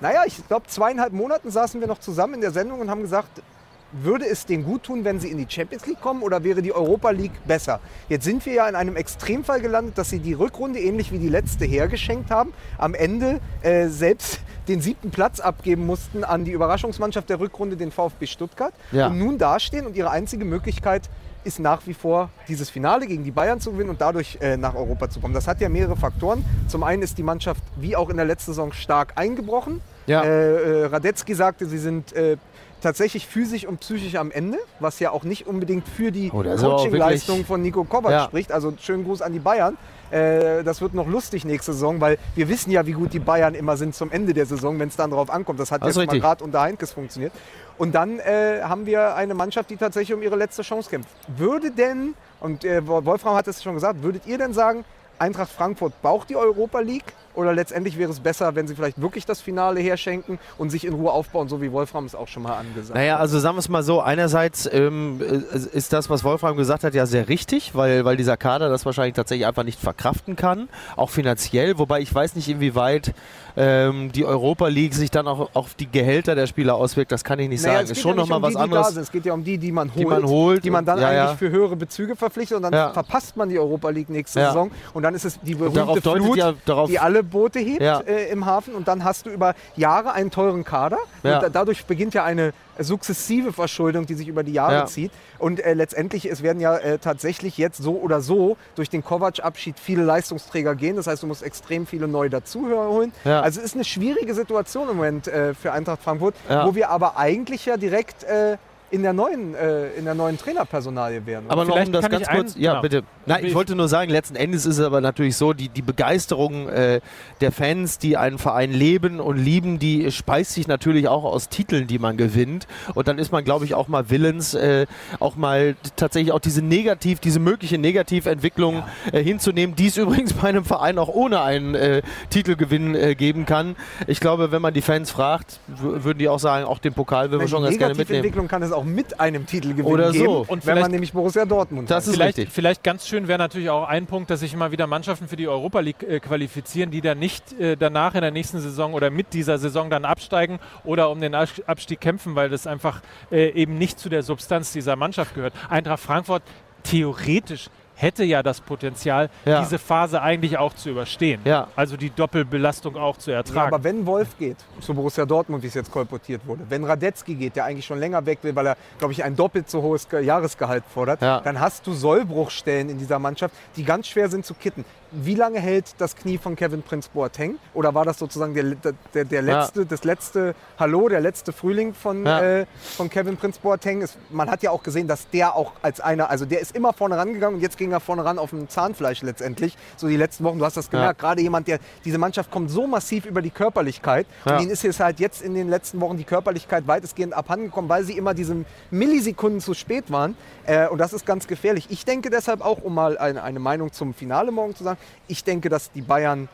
naja, 0.00 0.22
ich 0.26 0.46
glaube 0.48 0.66
zweieinhalb 0.66 1.12
Monaten 1.12 1.50
saßen 1.50 1.80
wir 1.80 1.86
noch 1.86 2.00
zusammen 2.00 2.34
in 2.34 2.40
der 2.40 2.50
Sendung 2.50 2.80
und 2.80 2.90
haben 2.90 3.02
gesagt, 3.02 3.42
würde 3.92 4.26
es 4.26 4.46
denen 4.46 4.64
gut 4.64 4.84
tun, 4.84 5.04
wenn 5.04 5.20
sie 5.20 5.28
in 5.28 5.38
die 5.38 5.46
Champions 5.48 5.86
League 5.86 6.00
kommen 6.00 6.22
oder 6.22 6.44
wäre 6.44 6.62
die 6.62 6.72
Europa 6.72 7.10
League 7.10 7.46
besser? 7.46 7.80
Jetzt 8.08 8.24
sind 8.24 8.44
wir 8.46 8.52
ja 8.52 8.68
in 8.68 8.74
einem 8.74 8.96
Extremfall 8.96 9.60
gelandet, 9.60 9.96
dass 9.96 10.10
sie 10.10 10.18
die 10.18 10.34
Rückrunde 10.34 10.78
ähnlich 10.78 11.12
wie 11.12 11.18
die 11.18 11.28
letzte 11.28 11.64
hergeschenkt 11.64 12.30
haben. 12.30 12.52
Am 12.76 12.94
Ende 12.94 13.40
äh, 13.62 13.88
selbst 13.88 14.40
den 14.68 14.80
siebten 14.80 15.10
Platz 15.10 15.40
abgeben 15.40 15.86
mussten 15.86 16.24
an 16.24 16.44
die 16.44 16.52
Überraschungsmannschaft 16.52 17.30
der 17.30 17.40
Rückrunde, 17.40 17.76
den 17.76 17.90
VfB 17.90 18.26
Stuttgart. 18.26 18.74
Ja. 18.92 19.08
Und 19.08 19.18
nun 19.18 19.38
dastehen 19.38 19.86
und 19.86 19.96
ihre 19.96 20.10
einzige 20.10 20.44
Möglichkeit 20.44 21.08
ist 21.44 21.60
nach 21.60 21.86
wie 21.86 21.94
vor 21.94 22.28
dieses 22.48 22.68
Finale 22.68 23.06
gegen 23.06 23.24
die 23.24 23.30
Bayern 23.30 23.60
zu 23.60 23.72
gewinnen 23.72 23.90
und 23.90 24.00
dadurch 24.00 24.38
äh, 24.40 24.56
nach 24.56 24.74
Europa 24.74 25.08
zu 25.08 25.20
kommen. 25.20 25.32
Das 25.32 25.46
hat 25.46 25.60
ja 25.60 25.68
mehrere 25.68 25.96
Faktoren. 25.96 26.44
Zum 26.66 26.82
einen 26.82 27.02
ist 27.02 27.16
die 27.16 27.22
Mannschaft 27.22 27.62
wie 27.76 27.96
auch 27.96 28.10
in 28.10 28.16
der 28.16 28.26
letzten 28.26 28.52
Saison 28.52 28.72
stark 28.72 29.12
eingebrochen. 29.16 29.80
Ja. 30.08 30.22
Äh, 30.24 30.82
äh, 30.82 30.84
Radetzky 30.86 31.34
sagte, 31.34 31.66
sie 31.66 31.78
sind 31.78 32.12
äh, 32.14 32.36
tatsächlich 32.80 33.26
physisch 33.26 33.66
und 33.66 33.80
psychisch 33.80 34.14
am 34.14 34.30
Ende, 34.30 34.58
was 34.80 35.00
ja 35.00 35.10
auch 35.10 35.24
nicht 35.24 35.46
unbedingt 35.46 35.86
für 35.88 36.10
die 36.12 36.30
Oh, 36.32 36.42
Coachingleistung 36.42 37.44
von 37.44 37.60
Nico 37.60 37.84
Kovac 37.84 38.10
Ja. 38.12 38.24
spricht. 38.24 38.52
Also 38.52 38.72
schönen 38.80 39.04
Gruß 39.04 39.22
an 39.22 39.32
die 39.32 39.38
Bayern. 39.40 39.76
Äh, 40.10 40.62
das 40.64 40.80
wird 40.80 40.94
noch 40.94 41.06
lustig 41.06 41.44
nächste 41.44 41.72
Saison, 41.72 42.00
weil 42.00 42.18
wir 42.34 42.48
wissen 42.48 42.70
ja, 42.70 42.86
wie 42.86 42.92
gut 42.92 43.12
die 43.12 43.18
Bayern 43.18 43.54
immer 43.54 43.76
sind 43.76 43.94
zum 43.94 44.10
Ende 44.10 44.32
der 44.32 44.46
Saison, 44.46 44.78
wenn 44.78 44.88
es 44.88 44.96
dann 44.96 45.10
drauf 45.10 45.28
ankommt. 45.28 45.60
Das 45.60 45.70
hat 45.70 45.82
Das 45.82 45.96
jetzt 45.96 46.06
mal 46.06 46.18
gerade 46.18 46.42
unter 46.44 46.60
Heinkes 46.62 46.92
funktioniert. 46.92 47.32
Und 47.76 47.94
dann 47.94 48.18
äh, 48.20 48.60
haben 48.62 48.86
wir 48.86 49.14
eine 49.16 49.34
Mannschaft, 49.34 49.68
die 49.70 49.76
tatsächlich 49.76 50.16
um 50.16 50.22
ihre 50.22 50.36
letzte 50.36 50.62
Chance 50.62 50.88
kämpft. 50.88 51.10
Würde 51.36 51.70
denn, 51.70 52.14
und 52.40 52.64
äh, 52.64 52.86
Wolfram 52.86 53.34
hat 53.36 53.46
es 53.48 53.62
schon 53.62 53.74
gesagt, 53.74 54.02
würdet 54.02 54.26
ihr 54.26 54.38
denn 54.38 54.54
sagen, 54.54 54.84
Eintracht 55.18 55.50
Frankfurt 55.50 56.00
braucht 56.00 56.30
die 56.30 56.36
Europa 56.36 56.78
League 56.80 57.12
Oder 57.38 57.52
letztendlich 57.54 57.96
wäre 57.98 58.10
es 58.10 58.18
besser, 58.18 58.56
wenn 58.56 58.66
sie 58.66 58.74
vielleicht 58.74 59.00
wirklich 59.00 59.24
das 59.24 59.40
Finale 59.40 59.78
herschenken 59.78 60.40
und 60.58 60.70
sich 60.70 60.84
in 60.84 60.92
Ruhe 60.92 61.12
aufbauen, 61.12 61.48
so 61.48 61.62
wie 61.62 61.70
Wolfram 61.70 62.04
es 62.04 62.16
auch 62.16 62.26
schon 62.26 62.42
mal 62.42 62.56
angesagt 62.56 62.96
Naja, 62.96 63.14
hat. 63.14 63.20
also 63.20 63.38
sagen 63.38 63.54
wir 63.54 63.60
es 63.60 63.68
mal 63.68 63.84
so, 63.84 64.00
einerseits 64.00 64.68
ähm, 64.72 65.20
äh, 65.22 65.56
ist 65.76 65.92
das, 65.92 66.10
was 66.10 66.24
Wolfram 66.24 66.56
gesagt 66.56 66.82
hat, 66.82 66.94
ja 66.94 67.06
sehr 67.06 67.28
richtig, 67.28 67.76
weil, 67.76 68.04
weil 68.04 68.16
dieser 68.16 68.36
Kader 68.36 68.68
das 68.68 68.84
wahrscheinlich 68.86 69.14
tatsächlich 69.14 69.46
einfach 69.46 69.62
nicht 69.62 69.78
verkraften 69.78 70.34
kann, 70.34 70.68
auch 70.96 71.10
finanziell, 71.10 71.78
wobei 71.78 72.00
ich 72.00 72.12
weiß 72.12 72.34
nicht, 72.34 72.48
inwieweit 72.48 73.14
ähm, 73.56 74.10
die 74.10 74.24
Europa 74.24 74.66
League 74.66 74.94
sich 74.94 75.10
dann 75.12 75.28
auch 75.28 75.50
auf 75.54 75.74
die 75.74 75.88
Gehälter 75.90 76.34
der 76.34 76.48
Spieler 76.48 76.74
auswirkt, 76.74 77.12
das 77.12 77.22
kann 77.22 77.38
ich 77.38 77.48
nicht 77.48 77.62
Naja, 77.62 77.74
sagen. 77.74 77.84
es 77.84 77.90
Ist 77.92 77.96
geht 77.98 78.02
schon 78.02 78.10
ja 78.16 78.16
nochmal 78.22 78.38
um 78.38 78.42
was 78.42 78.48
die, 78.50 78.56
die 78.56 78.62
anderes. 78.62 78.88
sind. 78.88 79.02
Es 79.02 79.12
geht 79.12 79.24
ja 79.26 79.32
um 79.34 79.44
die, 79.44 79.58
die 79.58 79.70
man 79.72 79.90
holt, 79.94 79.98
Die 80.00 80.04
man 80.06 80.24
holt 80.24 80.64
die 80.64 80.70
man 80.70 80.84
dann 80.84 81.00
ja, 81.00 81.08
eigentlich 81.08 81.38
für 81.38 81.50
höhere 81.50 81.76
Bezüge 81.76 82.16
verpflichtet 82.16 82.56
und 82.56 82.62
dann 82.64 82.92
verpasst 82.92 83.36
man 83.36 83.48
die 83.48 83.58
Europa 83.60 83.90
League 83.90 84.08
nächste. 84.10 84.40
Saison 84.40 84.70
und 84.92 85.02
dann 85.04 85.14
ist 85.14 85.24
es 85.24 85.38
die 85.40 85.54
berühmte 85.54 86.00
Flut, 86.02 86.36
ja- 86.36 86.54
die 86.88 86.98
alle 86.98 87.22
Boote 87.28 87.58
hebt 87.60 87.80
Ja. 87.82 88.00
äh, 88.00 88.28
im 88.30 88.46
Hafen 88.46 88.74
und 88.74 88.88
dann 88.88 89.04
hast 89.04 89.26
du 89.26 89.30
über 89.30 89.54
Jahre 89.76 90.12
einen 90.12 90.30
teuren 90.30 90.64
Kader 90.64 90.98
Ja. 91.22 91.36
und 91.36 91.42
da, 91.44 91.48
dadurch 91.48 91.84
beginnt 91.86 92.14
ja 92.14 92.24
eine 92.24 92.52
sukzessive 92.80 93.52
Verschuldung, 93.52 94.06
die 94.06 94.14
sich 94.14 94.28
über 94.28 94.42
die 94.42 94.52
Jahre 94.52 94.74
Ja. 94.74 94.86
zieht 94.86 95.12
und 95.38 95.60
äh, 95.60 95.74
letztendlich 95.74 96.24
es 96.26 96.42
werden 96.42 96.60
ja 96.60 96.76
äh, 96.76 96.98
tatsächlich 96.98 97.58
jetzt 97.58 97.78
so 97.82 97.96
oder 97.96 98.20
so 98.20 98.56
durch 98.76 98.88
den 98.90 99.04
Kovac-Abschied 99.04 99.78
viele 99.80 100.02
Leistungsträger 100.04 100.74
gehen, 100.74 100.96
das 100.96 101.06
heißt 101.06 101.22
du 101.22 101.26
musst 101.26 101.42
extrem 101.42 101.86
viele 101.86 102.08
neu 102.08 102.28
dazuholen. 102.28 103.12
Ja. 103.24 103.40
Also 103.40 103.60
es 103.60 103.66
ist 103.66 103.74
eine 103.74 103.84
schwierige 103.84 104.34
Situation 104.34 104.88
im 104.88 104.96
Moment 104.96 105.28
äh, 105.28 105.54
für 105.54 105.72
Eintracht 105.72 106.02
Frankfurt, 106.02 106.34
wo 106.48 106.74
wir 106.74 106.90
aber 106.90 107.16
eigentlich 107.16 107.66
ja 107.66 107.76
direkt 107.76 108.24
äh, 108.24 108.56
in 108.90 109.02
der 109.02 109.12
neuen, 109.12 109.54
äh, 109.54 109.90
in 109.92 110.04
der 110.04 110.14
neuen 110.14 110.38
Trainerpersonalie 110.38 111.24
wären. 111.26 111.44
Aber 111.48 111.64
noch 111.64 111.76
um 111.78 111.92
das 111.92 112.08
ganz 112.08 112.28
kurz, 112.28 112.56
ein- 112.56 112.62
ja 112.62 112.70
genau. 112.72 112.82
bitte. 112.82 113.02
Nein, 113.26 113.44
ich 113.44 113.54
wollte 113.54 113.74
nur 113.74 113.88
sagen, 113.88 114.10
letzten 114.10 114.36
Endes 114.36 114.64
ist 114.64 114.78
es 114.78 114.84
aber 114.84 115.00
natürlich 115.00 115.36
so, 115.36 115.52
die, 115.52 115.68
die 115.68 115.82
Begeisterung 115.82 116.68
äh, 116.68 117.00
der 117.40 117.52
Fans, 117.52 117.98
die 117.98 118.16
einen 118.16 118.38
Verein 118.38 118.72
leben 118.72 119.20
und 119.20 119.36
lieben, 119.36 119.78
die 119.78 120.10
speist 120.10 120.52
sich 120.52 120.66
natürlich 120.68 121.08
auch 121.08 121.24
aus 121.24 121.48
Titeln, 121.48 121.86
die 121.86 121.98
man 121.98 122.16
gewinnt. 122.16 122.66
Und 122.94 123.08
dann 123.08 123.18
ist 123.18 123.30
man, 123.32 123.44
glaube 123.44 123.64
ich, 123.66 123.74
auch 123.74 123.88
mal 123.88 124.08
willens, 124.10 124.54
äh, 124.54 124.86
auch 125.20 125.36
mal 125.36 125.76
tatsächlich 125.96 126.32
auch 126.32 126.40
diese 126.40 126.62
negativ, 126.62 127.20
diese 127.20 127.40
mögliche 127.40 127.76
Negativentwicklung 127.78 128.82
äh, 129.12 129.22
hinzunehmen, 129.22 129.76
die 129.76 129.88
es 129.88 129.96
übrigens 129.98 130.32
bei 130.32 130.48
einem 130.48 130.64
Verein 130.64 130.98
auch 130.98 131.08
ohne 131.08 131.42
einen 131.42 131.74
äh, 131.74 132.02
Titelgewinn 132.30 132.94
äh, 132.94 133.14
geben 133.14 133.44
kann. 133.44 133.76
Ich 134.06 134.20
glaube, 134.20 134.50
wenn 134.52 134.62
man 134.62 134.72
die 134.72 134.82
Fans 134.82 135.10
fragt, 135.10 135.60
würden 135.66 136.18
die 136.18 136.28
auch 136.28 136.38
sagen, 136.38 136.64
auch 136.64 136.78
den 136.78 136.94
Pokal 136.94 137.30
würden 137.30 137.42
wir 137.42 137.48
schon 137.48 137.62
ganz 137.62 137.76
gerne 137.76 137.94
mitnehmen. 137.94 138.22
Negativentwicklung 138.22 138.48
kann 138.48 138.62
es 138.62 138.72
auch 138.72 138.77
mit 138.84 139.20
einem 139.20 139.46
Titelgewinn 139.46 139.84
Oder 139.92 140.12
so. 140.12 140.18
geben, 140.18 140.34
Und 140.48 140.66
wenn 140.66 140.78
man 140.78 140.90
nämlich 140.90 141.12
Borussia 141.12 141.44
Dortmund 141.44 141.90
Das 141.90 142.06
ist 142.06 142.14
Vielleicht, 142.14 142.38
richtig. 142.38 142.54
vielleicht 142.54 142.82
ganz 142.82 143.06
schön 143.06 143.28
wäre 143.28 143.38
natürlich 143.38 143.70
auch 143.70 143.86
ein 143.88 144.06
Punkt, 144.06 144.30
dass 144.30 144.40
sich 144.40 144.52
immer 144.54 144.70
wieder 144.72 144.86
Mannschaften 144.86 145.28
für 145.28 145.36
die 145.36 145.48
Europa 145.48 145.80
League 145.80 146.02
äh, 146.02 146.20
qualifizieren, 146.20 146.90
die 146.90 147.00
dann 147.00 147.18
nicht 147.18 147.52
äh, 147.60 147.76
danach 147.76 148.14
in 148.14 148.20
der 148.22 148.30
nächsten 148.30 148.60
Saison 148.60 148.94
oder 148.94 149.10
mit 149.10 149.32
dieser 149.34 149.58
Saison 149.58 149.90
dann 149.90 150.04
absteigen 150.04 150.58
oder 150.84 151.10
um 151.10 151.20
den 151.20 151.34
Abs- 151.34 151.62
Abstieg 151.66 152.00
kämpfen, 152.00 152.34
weil 152.34 152.48
das 152.48 152.66
einfach 152.66 153.00
äh, 153.30 153.50
eben 153.50 153.78
nicht 153.78 153.98
zu 153.98 154.08
der 154.08 154.22
Substanz 154.22 154.72
dieser 154.72 154.96
Mannschaft 154.96 155.34
gehört. 155.34 155.52
Eintracht 155.68 156.00
Frankfurt 156.00 156.42
theoretisch 156.82 157.68
hätte 158.00 158.22
ja 158.24 158.42
das 158.42 158.60
Potenzial, 158.60 159.28
Ja. 159.44 159.60
diese 159.60 159.78
Phase 159.78 160.22
eigentlich 160.22 160.56
auch 160.56 160.72
zu 160.74 160.90
überstehen. 160.90 161.40
Ja. 161.44 161.66
Also 161.74 161.96
die 161.96 162.10
Doppelbelastung 162.10 162.96
auch 162.96 163.16
zu 163.16 163.30
Ja, 163.32 163.38
ertragen. 163.38 163.74
aber 163.74 163.82
wenn 163.84 164.06
Wolf 164.06 164.38
geht 164.38 164.56
zu 164.80 164.94
Borussia 164.94 165.26
Dortmund, 165.26 165.62
wie 165.62 165.66
es 165.66 165.74
jetzt 165.74 165.90
kolportiert 165.90 166.42
wurde, 166.46 166.62
wenn 166.68 166.84
Radetzky 166.84 167.34
geht, 167.34 167.56
der 167.56 167.64
eigentlich 167.64 167.86
schon 167.86 167.98
länger 167.98 168.24
weg 168.24 168.38
will, 168.42 168.54
weil 168.54 168.66
er, 168.68 168.76
glaube 168.98 169.12
ich, 169.12 169.24
ein 169.24 169.34
doppelt 169.34 169.68
so 169.68 169.82
hohes 169.82 170.08
Ge- 170.08 170.22
Jahresgehalt 170.24 170.84
fordert, 170.94 171.20
Ja. 171.22 171.40
dann 171.40 171.58
hast 171.60 171.86
du 171.86 171.92
Sollbruchstellen 171.92 172.88
in 172.90 172.98
dieser 172.98 173.18
Mannschaft, 173.18 173.54
die 173.76 173.84
ganz 173.84 174.06
schwer 174.06 174.28
sind 174.28 174.46
zu 174.46 174.54
kitten. 174.54 174.84
Wie 175.10 175.34
lange 175.34 175.58
hält 175.58 175.94
das 175.98 176.14
Knie 176.16 176.36
von 176.36 176.54
Kevin 176.54 176.82
Prince 176.82 177.08
Boateng? 177.12 177.56
Oder 177.72 177.94
war 177.94 178.04
das 178.04 178.18
sozusagen 178.18 178.52
der, 178.52 178.94
der, 179.14 179.24
der 179.24 179.42
Ja. 179.42 179.60
letzte, 179.60 179.86
das 179.86 180.04
letzte 180.04 180.54
Hallo, 180.78 181.08
der 181.08 181.20
letzte 181.20 181.52
Frühling 181.52 181.94
von, 181.94 182.26
Ja. 182.26 182.40
äh, 182.60 182.66
von 182.96 183.08
Kevin 183.08 183.36
Prince 183.38 183.58
Boateng? 183.62 184.02
Es, 184.02 184.18
man 184.30 184.50
hat 184.50 184.62
ja 184.62 184.70
auch 184.70 184.82
gesehen, 184.82 185.08
dass 185.08 185.30
der 185.30 185.56
auch 185.56 185.72
als 185.80 186.00
einer, 186.00 186.28
also 186.28 186.44
der 186.44 186.60
ist 186.60 186.76
immer 186.76 186.92
vorne 186.92 187.16
rangegangen 187.16 187.56
und 187.56 187.62
jetzt 187.62 187.78
ging 187.78 187.90
er 187.90 188.00
vorne 188.00 188.22
ran 188.24 188.38
auf 188.38 188.50
dem 188.50 188.68
Zahnfleisch 188.68 189.22
letztendlich. 189.22 189.76
So 189.96 190.08
die 190.08 190.16
letzten 190.16 190.44
Wochen, 190.44 190.58
du 190.58 190.64
hast 190.66 190.76
das 190.76 190.90
gemerkt, 190.90 191.20
gerade 191.20 191.40
jemand, 191.40 191.68
der, 191.68 191.78
diese 192.04 192.18
Mannschaft 192.18 192.50
kommt 192.50 192.70
so 192.70 192.86
massiv 192.86 193.24
über 193.24 193.40
die 193.40 193.50
Körperlichkeit 193.50 194.26
Ja. 194.44 194.56
und 194.56 194.62
ihnen 194.62 194.70
ist 194.70 194.82
jetzt 194.82 195.00
halt 195.00 195.20
jetzt 195.20 195.40
in 195.40 195.54
den 195.54 195.70
letzten 195.70 196.00
Wochen 196.02 196.18
die 196.18 196.24
Körperlichkeit 196.24 196.86
weitestgehend 196.86 197.32
abhandengekommen, 197.32 197.88
weil 197.88 198.04
sie 198.04 198.16
immer 198.16 198.34
diese 198.34 198.64
Millisekunden 198.90 199.60
zu 199.60 199.72
spät 199.72 200.10
waren. 200.10 200.36
Äh, 200.66 200.88
und 200.88 200.98
das 200.98 201.14
ist 201.14 201.24
ganz 201.24 201.46
gefährlich. 201.46 201.86
Ich 201.88 202.04
denke 202.04 202.28
deshalb 202.28 202.60
auch, 202.62 202.82
um 202.82 202.94
mal 202.94 203.16
eine, 203.16 203.42
eine 203.42 203.58
Meinung 203.58 203.90
zum 203.92 204.12
Finale 204.12 204.50
morgen 204.52 204.74
zu 204.76 204.84
sagen, 204.84 204.97
ich 205.26 205.44
denke, 205.44 205.68
dass 205.68 205.92
die 205.92 206.02
Bayern 206.02 206.48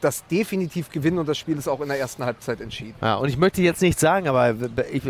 das 0.00 0.26
definitiv 0.26 0.90
gewinnen 0.90 1.18
und 1.18 1.28
das 1.28 1.38
Spiel 1.38 1.58
ist 1.58 1.68
auch 1.68 1.80
in 1.80 1.88
der 1.88 1.98
ersten 1.98 2.24
Halbzeit 2.24 2.60
entschieden. 2.60 2.94
Ja, 3.00 3.16
und 3.16 3.28
ich 3.28 3.36
möchte 3.36 3.62
jetzt 3.62 3.82
nicht 3.82 3.98
sagen, 4.00 4.28
aber 4.28 4.54
ich, 4.90 5.02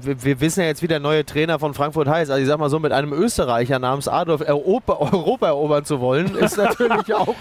wir, 0.00 0.22
wir 0.24 0.40
wissen 0.40 0.60
ja 0.60 0.66
jetzt, 0.66 0.82
wie 0.82 0.88
der 0.88 1.00
neue 1.00 1.24
Trainer 1.26 1.58
von 1.58 1.74
Frankfurt 1.74 2.08
heißt. 2.08 2.30
Also 2.30 2.42
ich 2.42 2.48
sag 2.48 2.58
mal 2.58 2.70
so, 2.70 2.78
mit 2.78 2.92
einem 2.92 3.12
Österreicher 3.12 3.78
namens 3.78 4.08
Adolf 4.08 4.40
Europa, 4.46 4.94
Europa 4.94 5.46
erobern 5.48 5.84
zu 5.84 6.00
wollen, 6.00 6.34
ist 6.36 6.56
natürlich 6.56 7.14
auch. 7.14 7.34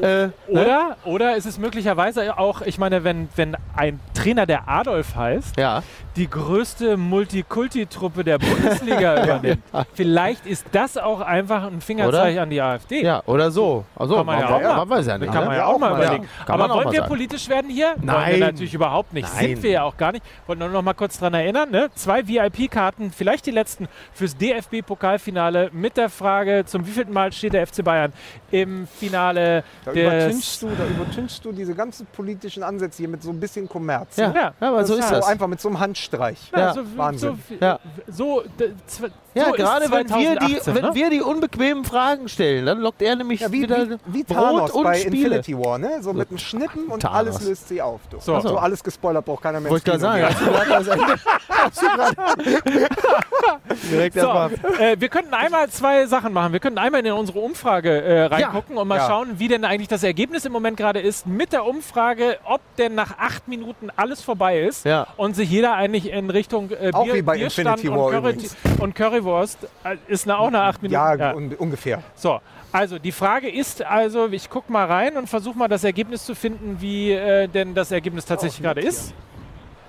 Äh, 0.00 0.06
ne? 0.26 0.32
oder, 0.48 0.96
oder 1.04 1.36
ist 1.36 1.46
es 1.46 1.58
möglicherweise 1.58 2.38
auch, 2.38 2.62
ich 2.62 2.78
meine, 2.78 3.04
wenn, 3.04 3.28
wenn 3.36 3.56
ein 3.76 4.00
Trainer, 4.14 4.46
der 4.46 4.68
Adolf 4.68 5.14
heißt, 5.16 5.56
Ja, 5.58 5.82
die 6.16 6.28
größte 6.28 6.96
Multikulti-Truppe 6.98 8.24
der 8.24 8.38
Bundesliga 8.38 9.22
übernimmt. 9.24 9.62
Vielleicht 9.94 10.46
ist 10.46 10.66
das 10.72 10.96
auch 10.98 11.20
einfach 11.20 11.64
ein 11.64 11.80
Fingerzeichen 11.80 12.38
an 12.40 12.50
die 12.50 12.60
AfD. 12.60 13.02
ja, 13.02 13.22
oder 13.26 13.50
so. 13.50 13.84
Also, 13.96 14.16
Kann 14.16 14.26
man 14.26 14.40
ja 14.40 14.46
auch 14.46 14.50
man, 14.50 14.62
mal. 14.62 14.76
man 14.76 14.90
weiß 14.90 15.06
ja 15.06 15.18
nicht. 15.18 15.32
kann 15.32 15.40
ne? 15.42 15.46
man 15.46 15.56
ja 15.56 15.62
Ja, 15.62 15.66
auch 15.68 15.78
mal 15.78 15.96
überlegen. 15.96 16.28
Kann 16.46 16.60
Aber 16.60 16.74
wollen 16.74 16.90
wir 16.92 16.98
sagen. 17.00 17.08
politisch 17.08 17.48
werden 17.48 17.70
hier? 17.70 17.94
Wollen 17.96 18.06
Nein. 18.06 18.32
wir 18.32 18.46
natürlich 18.46 18.74
überhaupt 18.74 19.12
nicht. 19.12 19.28
Nein. 19.34 19.48
Sind 19.48 19.62
wir 19.62 19.70
ja 19.70 19.82
auch 19.84 19.96
gar 19.96 20.12
nicht. 20.12 20.24
Wollte 20.46 20.60
nur 20.60 20.68
noch 20.70 20.82
mal 20.82 20.94
kurz 20.94 21.18
daran 21.18 21.34
erinnern. 21.34 21.70
Ne? 21.70 21.90
Zwei 21.94 22.26
VIP-Karten, 22.26 23.10
vielleicht 23.10 23.46
die 23.46 23.50
letzten 23.50 23.88
fürs 24.12 24.36
DFB-Pokalfinale 24.36 25.70
mit 25.72 25.96
der 25.96 26.08
Frage, 26.08 26.64
zum 26.66 26.86
wievielten 26.86 27.12
Mal 27.12 27.32
steht 27.32 27.52
der 27.54 27.66
FC 27.66 27.84
Bayern 27.84 28.12
im 28.50 28.86
Finale 28.86 29.64
Da 29.84 29.92
des... 29.92 30.02
übertünchst, 30.02 30.62
du, 30.62 30.68
da 30.76 30.86
übertünchst 30.86 31.44
du 31.44 31.52
diese 31.52 31.74
ganzen 31.74 32.06
politischen 32.06 32.62
Ansätze 32.62 32.98
hier 32.98 33.08
mit 33.08 33.22
so 33.22 33.30
ein 33.30 33.40
bisschen 33.40 33.68
Kommerz. 33.68 34.16
Ja, 34.16 34.28
ne? 34.28 34.34
ja, 34.34 34.52
aber 34.68 34.84
so 34.84 34.94
ist 34.96 35.08
so 35.08 35.14
das. 35.14 35.26
einfach 35.26 35.46
mit 35.46 35.60
so 35.60 35.68
einem 35.68 35.80
Handstreich. 35.80 36.38
Ja, 36.52 36.58
Ja, 36.58 36.74
so, 36.74 36.80
Wahnsinn. 36.96 37.38
So, 37.48 37.54
Ja. 37.60 37.78
so, 38.08 38.42
Ja, 39.34 39.44
so 39.46 39.50
ist 39.50 39.56
gerade 39.56 39.90
wenn 39.90 40.08
wir, 40.10 40.30
die, 40.40 40.58
2018, 40.58 40.74
wenn 40.74 40.82
ne? 40.84 40.94
wir 40.94 41.10
die 41.10 41.20
unbequemen 41.22 41.84
Fragen 41.84 42.28
stellen, 42.28 42.66
dann 42.66 42.78
lockt 42.80 43.00
er 43.02 43.16
nämlich 43.16 43.40
Ja, 43.40 43.50
wie, 43.52 43.62
wieder 43.62 43.88
wie, 43.88 43.96
wie 44.06 44.22
Brot 44.24 44.36
Thanos 44.36 44.70
und 44.72 44.84
bei 44.84 44.98
Spiele. 44.98 45.16
Infinity 45.36 45.56
War, 45.58 45.78
ne? 45.78 46.02
So 46.02 46.12
mit 46.12 46.30
einem 46.32 46.38
Schnippen 46.38 46.86
und 46.86 47.00
Thanos. 47.00 47.16
alles 47.18 47.42
löst 47.42 47.68
sie 47.68 47.80
auf. 47.82 48.00
Du. 48.10 48.18
So. 48.20 48.40
So, 48.40 48.56
alles 48.58 48.82
gespoilert, 48.82 49.24
braucht 49.24 49.42
keiner 49.42 49.60
mehr. 49.60 49.70
Wollte 49.70 49.90
ich 49.92 50.00
gerade 50.00 50.00
sagen. 50.00 51.06
Hast 51.48 51.82
du 51.82 51.86
gerade 51.86 52.32
direkt 53.90 54.14
So, 54.18 54.28
äh, 54.82 54.96
wir 54.98 55.08
könnten 55.08 55.34
einmal 55.34 55.68
zwei 55.68 56.06
Sachen 56.06 56.32
machen. 56.32 56.52
Wir 56.52 56.60
könnten 56.60 56.78
einmal 56.78 57.04
in 57.04 57.12
unsere 57.12 57.38
Umfrage 57.40 58.02
äh, 58.02 58.24
reingucken 58.24 58.76
und 58.76 58.88
mal 58.88 58.98
Ja. 58.98 59.06
schauen, 59.06 59.38
wie 59.38 59.48
denn 59.48 59.64
eigentlich 59.64 59.88
das 59.88 60.02
Ergebnis 60.02 60.44
im 60.44 60.52
Moment 60.52 60.76
gerade 60.76 61.00
ist 61.00 61.26
mit 61.26 61.52
der 61.52 61.64
Umfrage, 61.66 62.38
ob 62.44 62.60
denn 62.76 62.94
nach 62.94 63.18
acht 63.18 63.48
Minuten 63.48 63.90
alles 63.96 64.22
vorbei 64.22 64.60
ist 64.62 64.84
Ja. 64.84 65.06
und 65.16 65.36
sich 65.36 65.50
jeder 65.50 65.74
eigentlich 65.74 66.10
in 66.10 66.30
Richtung 66.30 66.70
äh, 66.70 66.90
Auch 66.92 67.04
Bier, 67.04 67.14
wie 67.14 67.22
bei 67.22 67.36
Bierstand 67.36 67.68
Infinity 67.68 67.88
und, 67.88 67.98
War 67.98 68.10
Curry, 68.10 68.32
übrigens. 68.32 68.56
und 68.80 68.94
Currywurst 68.94 69.58
äh, 69.84 69.96
ist 70.08 70.26
na, 70.26 70.38
auch 70.38 70.50
nach 70.50 70.68
acht 70.68 70.82
Minuten. 70.82 70.94
Ja, 70.94 71.34
un 71.34 71.54
ungefähr. 71.58 72.02
So, 72.14 72.40
also 72.72 72.98
die 72.98 73.12
Frage 73.12 73.50
ist 73.50 73.82
also, 73.82 74.28
ich 74.28 74.48
gucke 74.50 74.72
mal 74.72 74.86
rein 74.86 75.16
und 75.16 75.28
versuche 75.28 75.56
mal 75.58 75.68
das 75.68 75.84
Ergebnis 75.84 76.24
zu 76.24 76.34
finden, 76.34 76.80
wie 76.80 77.12
äh, 77.12 77.46
denn 77.48 77.74
das 77.74 77.90
Ergebnis 77.90 78.24
tatsächlich 78.24 78.60
Auch 78.60 78.74
gerade 78.74 78.80
ist. 78.80 79.14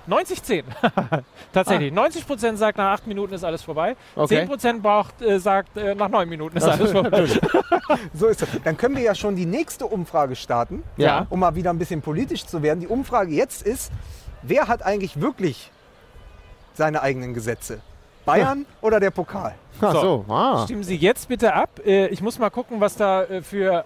90-10. 0.08 0.64
Tatsächlich. 1.52 1.92
90% 1.92 2.56
sagt, 2.56 2.76
nach 2.78 2.92
8 2.92 3.06
Minuten 3.06 3.32
ist 3.32 3.42
alles 3.42 3.62
vorbei. 3.62 3.96
Okay. 4.14 4.42
10% 4.44 4.80
braucht, 4.82 5.22
äh, 5.22 5.38
sagt, 5.40 5.76
äh, 5.76 5.94
nach 5.94 6.08
9 6.08 6.28
Minuten 6.28 6.56
ist 6.58 6.64
alles 6.64 6.92
vorbei. 6.92 7.26
So 8.12 8.26
ist 8.28 8.42
das. 8.42 8.48
Dann 8.64 8.76
können 8.76 8.96
wir 8.96 9.02
ja 9.02 9.14
schon 9.14 9.36
die 9.36 9.46
nächste 9.46 9.86
Umfrage 9.86 10.36
starten, 10.36 10.82
Ja. 10.96 11.26
um 11.30 11.40
mal 11.40 11.54
wieder 11.54 11.70
ein 11.70 11.78
bisschen 11.78 12.02
politisch 12.02 12.44
zu 12.46 12.62
werden. 12.62 12.80
Die 12.80 12.86
Umfrage 12.86 13.32
jetzt 13.32 13.62
ist, 13.62 13.92
wer 14.42 14.68
hat 14.68 14.82
eigentlich 14.82 15.20
wirklich 15.20 15.70
seine 16.74 17.02
eigenen 17.02 17.34
Gesetze? 17.34 17.80
Bayern 18.24 18.66
oder 18.80 19.00
der 19.00 19.10
Pokal? 19.10 19.54
Ach 19.80 19.92
So. 19.92 20.24
so, 20.28 20.32
ah. 20.32 20.64
Stimmen 20.64 20.82
Sie 20.84 20.96
jetzt 20.96 21.28
bitte 21.28 21.52
ab. 21.54 21.80
Äh, 21.84 22.06
ich 22.08 22.20
muss 22.22 22.38
mal 22.38 22.50
gucken, 22.50 22.80
was 22.80 22.96
da 22.96 23.24
äh, 23.24 23.42
für. 23.42 23.84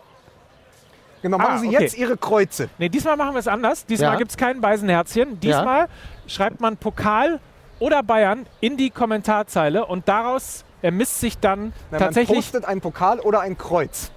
Genau, 1.22 1.38
machen 1.38 1.55
Ah, 1.55 1.59
Sie 1.59 1.68
okay. 1.68 1.81
jetzt 1.83 1.98
Ihre 1.98 2.16
Kreuze. 2.16 2.68
Ne, 2.79 2.88
diesmal 2.88 3.16
machen 3.16 3.35
wir 3.35 3.40
es 3.40 3.48
anders. 3.48 3.85
Diesmal 3.87 4.12
Ja. 4.12 4.18
gibt 4.18 4.31
es 4.31 4.37
kein 4.37 4.61
Beisenherzchen. 4.61 5.40
Diesmal 5.40 5.88
schreibt 6.29 6.61
man 6.61 6.77
Pokal 6.77 7.40
oder 7.81 8.03
Bayern 8.05 8.46
in 8.61 8.77
die 8.77 8.90
Kommentarzeile 8.90 9.85
und 9.87 10.09
daraus 10.09 10.64
ermisst 10.81 11.18
sich 11.18 11.37
dann 11.38 11.61
Nein, 11.61 11.72
man 11.90 12.01
tatsächlich, 12.01 12.37
postet 12.38 12.64
einen 12.66 12.81
Pokal 12.81 13.18
oder 13.20 13.40
ein 13.40 13.59
Kreuz. 13.59 14.12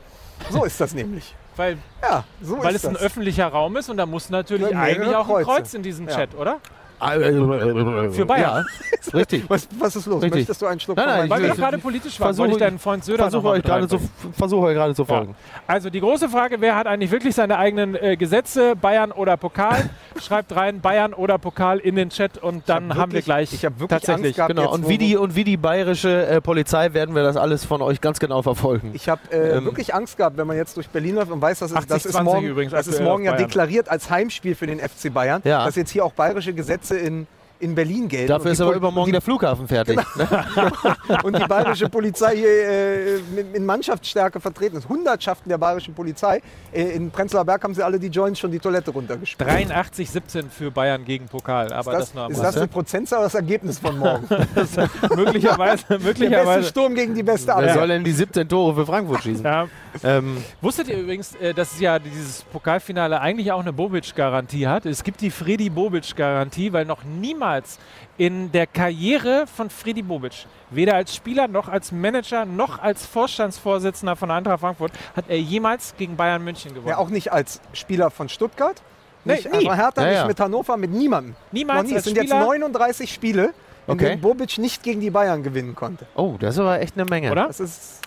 So 0.52 0.64
ist 0.64 0.80
das 0.80 0.94
nämlich. 0.94 1.36
weil, 1.56 1.80
Ja, 2.04 2.24
so 2.42 2.60
weil 2.62 2.76
ist 2.76 2.84
es 2.84 2.88
ein 2.88 2.94
das. 2.94 3.02
öffentlicher 3.04 3.48
Raum 3.48 3.78
ist 3.78 3.90
und 3.90 3.98
da 3.98 4.06
muss 4.06 4.30
natürlich 4.30 4.70
Ja, 4.70 4.82
eigentlich 4.82 5.16
auch 5.16 5.22
ein 5.28 5.44
Kreuze. 5.44 5.46
Kreuz 5.50 5.74
in 5.74 5.82
diesem 5.82 6.08
Ja. 6.08 6.16
Chat, 6.16 6.36
oder? 6.36 6.60
Für 7.02 8.26
Bayern. 8.26 8.66
Ja, 8.66 9.14
richtig. 9.14 9.44
Was, 9.50 9.68
was 9.80 9.96
ist 9.96 10.06
los? 10.06 10.22
Richtig. 10.22 10.42
Möchtest 10.42 10.62
du 10.62 10.66
einen 10.68 10.80
Schluck 10.80 10.98
Nein, 10.98 11.08
nein, 11.08 11.30
Weil 11.30 11.42
wir 11.44 11.50
gerade 11.56 11.78
politisch 11.78 12.20
waren, 12.20 12.34
versuche- 12.36 12.52
ich 12.52 12.58
deinen 12.58 12.80
Freund 12.80 13.04
Söder 13.04 13.24
Versuche 13.24 13.48
euch, 13.48 13.64
gerade 13.64 13.88
zu, 13.88 14.00
versuche 14.38 14.66
euch 14.68 14.76
gerade 14.76 14.94
zu 14.96 15.06
folgen. 15.06 15.32
Ja. 15.32 15.62
Also 15.68 15.90
die 15.90 16.00
große 16.00 16.30
Frage, 16.30 16.58
wer 16.60 16.76
hat 16.76 16.88
eigentlich 16.88 17.12
wirklich 17.12 17.36
seine 17.36 17.58
eigenen 17.58 17.96
äh, 17.96 18.16
Gesetze, 18.18 18.76
Bayern 18.76 19.12
oder 19.12 19.38
Pokal? 19.38 19.90
Schreibt 20.22 20.56
rein 20.56 20.82
Bayern 20.82 21.14
oder 21.14 21.38
Pokal 21.38 21.80
in 21.80 21.96
den 21.96 22.10
Chat 22.10 22.38
und 22.38 22.68
dann 22.70 22.90
hab 22.90 22.98
haben 22.98 23.12
wir 23.12 23.16
wirklich- 23.18 23.26
gleich 23.26 23.54
ich 23.54 23.66
hab 23.66 23.80
wirklich 23.80 23.92
Angst 23.98 24.06
tatsächlich. 24.08 24.36
gehabt, 24.36 24.56
Genau, 24.56 24.72
und 24.74 24.88
wie, 24.88 24.98
die, 24.98 25.18
und 25.18 25.36
wie 25.36 25.44
die 25.44 25.58
bayerische 25.58 26.28
äh, 26.28 26.42
Polizei 26.42 26.94
werden 26.94 27.16
wir 27.16 27.24
das 27.24 27.38
alles 27.38 27.66
von 27.66 27.82
euch 27.82 28.02
ganz 28.02 28.20
genau 28.20 28.42
verfolgen. 28.42 28.92
Ich 28.94 29.10
habe 29.10 29.22
äh, 29.32 29.58
Ähm, 29.58 29.66
wirklich 29.66 29.94
Angst 29.96 30.18
gehabt, 30.18 30.38
wenn 30.38 30.48
man 30.48 30.58
jetzt 30.58 30.78
durch 30.78 30.90
Berlin 30.90 31.16
läuft 31.16 31.32
und 31.32 31.42
weiß, 31.42 31.60
dass 31.60 31.72
es, 31.72 31.88
das 31.88 32.06
ist 32.06 32.16
80-20 32.16 32.24
morgen, 32.24 32.46
übrigens 32.48 32.72
das 32.74 32.88
ist 32.88 33.02
morgen 33.02 33.24
ja 33.24 33.34
deklariert 33.36 33.90
als 33.90 34.10
Heimspiel 34.10 34.56
für 34.56 34.68
den 34.68 34.80
FC 34.80 35.14
Bayern, 35.14 35.42
Ja. 35.44 35.66
dass 35.66 35.76
jetzt 35.76 35.92
hier 35.92 36.06
auch 36.06 36.12
bayerische 36.14 36.54
Gesetze 36.54 36.91
in, 36.92 37.28
in 37.62 37.76
Berlin 37.76 38.08
gelten. 38.08 38.28
Dafür 38.28 38.52
ist 38.52 38.62
aber 38.62 38.72
Pol- 38.72 38.78
übermorgen 38.78 39.12
der 39.12 39.22
Flughafen 39.22 39.68
fertig. 39.68 40.00
Die, 40.16 41.14
und 41.24 41.38
die 41.40 41.46
bayerische 41.48 41.90
Polizei 41.90 42.36
hier 42.38 42.48
äh, 42.50 43.20
mit, 43.36 43.56
in 43.56 43.66
Mannschaftsstärke 43.66 44.40
vertreten 44.40 44.78
ist. 44.78 44.90
Hundertschaften 44.90 45.50
der 45.50 45.58
bayerischen 45.58 45.94
Polizei. 45.94 46.42
Äh, 46.74 46.84
in 46.92 47.12
Prenzlauer 47.12 47.46
Berg 47.46 47.64
haben 47.64 47.74
sie 47.74 47.84
alle 47.84 48.00
die 48.00 48.08
Joints 48.08 48.40
schon 48.40 48.52
die 48.52 48.60
Toilette 48.60 48.92
runtergespielt. 48.92 49.50
83-17 49.50 50.50
für 50.50 50.72
Bayern 50.72 51.06
gegen 51.06 51.28
Pokal, 51.28 51.72
aber 51.72 51.92
das, 51.92 52.02
Das, 52.08 52.14
nur 52.14 52.24
am 52.26 52.32
ist 52.32 52.42
das 52.44 52.56
die 52.60 52.68
Prozentzahl 52.68 53.20
oder 53.20 53.28
das 53.28 53.36
Ergebnis 53.36 53.80
von 53.80 53.98
morgen? 53.98 54.26
möglicherweise, 55.16 55.86
Der 55.88 55.96
beste 55.98 56.00
möglicherweise. 56.00 56.68
Sturm 56.70 56.96
gegen 56.96 57.16
die 57.16 57.24
beste 57.24 57.48
Wer 57.48 57.56
Abwehr. 57.58 57.74
soll 57.74 57.88
denn 57.88 58.04
die 58.04 58.12
17 58.12 58.48
Tore 58.50 58.76
für 58.76 58.86
Frankfurt 58.86 59.24
schießen? 59.24 59.46
Ja. 59.46 59.68
Ähm, 60.04 60.38
Wusstet 60.62 60.88
ihr 60.88 60.98
übrigens, 61.00 61.36
äh, 61.36 61.54
dass 61.54 61.74
es 61.74 61.80
ja 61.80 62.00
dieses 62.00 62.44
Pokalfinale 62.44 63.20
eigentlich 63.20 63.52
auch 63.52 63.60
eine 63.60 63.74
Bobic-Garantie 63.74 64.68
hat? 64.68 64.86
Es 64.86 65.04
gibt 65.04 65.22
die 65.22 65.30
Freddy 65.32 65.70
Bobic-Garantie, 65.70 66.72
weil 66.74 66.86
noch 66.86 67.04
niemals 67.52 67.80
in 68.18 68.52
der 68.52 68.68
Karriere 68.68 69.46
von 69.48 69.70
Freddy 69.70 70.02
Bobic, 70.04 70.46
weder 70.70 70.96
als 70.96 71.16
Spieler 71.16 71.48
noch 71.48 71.68
als 71.68 71.92
Manager 71.92 72.46
noch 72.46 72.80
als 72.80 73.06
Vorstandsvorsitzender 73.06 74.16
von 74.16 74.32
Eintracht 74.32 74.60
Frankfurt, 74.62 74.92
hat 75.16 75.26
er 75.28 75.40
jemals 75.40 75.96
gegen 75.98 76.16
Bayern 76.16 76.44
München 76.44 76.74
gewonnen. 76.74 76.90
Ja, 76.90 76.98
auch 76.98 77.10
nicht 77.10 77.32
als 77.32 77.60
Spieler 77.74 78.10
von 78.12 78.30
Stuttgart. 78.30 78.82
Nee, 79.24 79.34
Nicht, 79.36 79.46
nie. 79.52 79.68
also 79.70 79.74
Hertha, 79.76 80.02
Ja, 80.04 80.08
nicht 80.10 80.18
ja. 80.22 80.28
mit 80.28 80.40
Hannover, 80.40 80.78
mit 80.78 80.92
niemandem. 80.92 81.36
Niemals 81.52 81.84
nie. 81.84 81.92
Es 81.92 81.96
als 81.98 82.06
sind 82.06 82.16
jetzt 82.16 82.30
Spieler, 82.30 82.46
39 82.46 83.14
Spiele, 83.14 83.44
in 83.88 83.94
Okay. 83.94 84.10
denen 84.10 84.22
Bobic 84.22 84.58
nicht 84.58 84.84
gegen 84.84 85.00
die 85.02 85.10
Bayern 85.12 85.44
gewinnen 85.44 85.76
konnte. 85.76 86.06
oh, 86.16 86.36
das 86.40 86.56
ist 86.56 86.60
aber 86.60 86.80
echt 86.82 86.96
eine 86.96 87.06
Menge. 87.06 87.32
oder? 87.32 87.48
Das 87.48 87.60
ist 87.60 88.00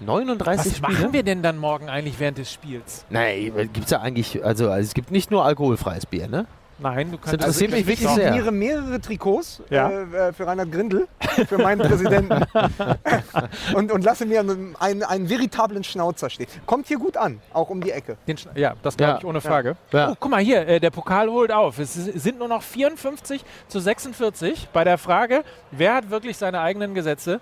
39 0.00 0.72
Was 0.72 0.76
Spiele? 0.78 0.92
machen 0.92 1.12
wir 1.12 1.22
denn 1.22 1.42
dann 1.42 1.56
morgen 1.58 1.88
eigentlich 1.88 2.18
während 2.18 2.38
des 2.38 2.52
Spiels? 2.52 3.04
Nein, 3.10 3.52
gibt 3.72 3.84
es 3.86 3.90
ja 3.90 4.00
eigentlich, 4.00 4.44
also, 4.44 4.70
also 4.70 4.86
es 4.86 4.94
gibt 4.94 5.10
nicht 5.10 5.30
nur 5.30 5.44
alkoholfreies 5.44 6.06
Bier, 6.06 6.28
ne? 6.28 6.46
Nein, 6.78 7.10
du 7.12 7.18
kannst. 7.18 7.34
interessiert 7.34 7.70
mich 7.70 7.86
wirklich 7.86 8.08
ich 8.08 8.14
signiere 8.14 8.50
mehrere 8.52 9.00
Trikots 9.00 9.62
Ja. 9.70 9.88
äh, 9.90 10.28
äh, 10.28 10.32
für 10.32 10.46
Reinhard 10.46 10.72
Grindel, 10.72 11.06
für 11.48 11.58
meinen 11.58 11.86
Präsidenten. 11.86 12.44
und, 13.74 13.92
und 13.92 14.04
lasse 14.04 14.26
mir 14.26 14.40
einen, 14.40 14.74
einen, 14.80 15.02
einen 15.02 15.28
veritablen 15.30 15.84
Schnauzer 15.84 16.30
stehen. 16.30 16.46
Kommt 16.66 16.86
hier 16.88 16.98
gut 16.98 17.16
an, 17.16 17.40
auch 17.52 17.70
um 17.70 17.80
die 17.80 17.90
Ecke. 17.92 18.16
Ja, 18.54 18.74
das 18.82 18.96
glaube 18.96 19.12
Ja. 19.12 19.18
ich 19.18 19.24
ohne 19.24 19.40
Frage. 19.40 19.76
Ja. 19.92 20.10
Oh, 20.10 20.14
guck 20.18 20.30
mal 20.30 20.40
hier, 20.42 20.66
äh, 20.66 20.80
der 20.80 20.90
Pokal 20.90 21.28
holt 21.30 21.52
auf. 21.52 21.78
Es 21.78 21.94
sind 21.94 22.38
nur 22.38 22.48
noch 22.48 22.62
54 22.62 23.44
zu 23.68 23.78
46 23.80 24.68
bei 24.72 24.84
der 24.84 24.98
Frage, 24.98 25.44
wer 25.70 25.94
hat 25.94 26.10
wirklich 26.10 26.36
seine 26.36 26.60
eigenen 26.60 26.94
Gesetze? 26.94 27.40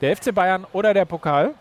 Der 0.00 0.16
FC 0.16 0.34
Bayern 0.34 0.66
oder 0.72 0.94
der 0.94 1.04
Pokal? 1.04 1.54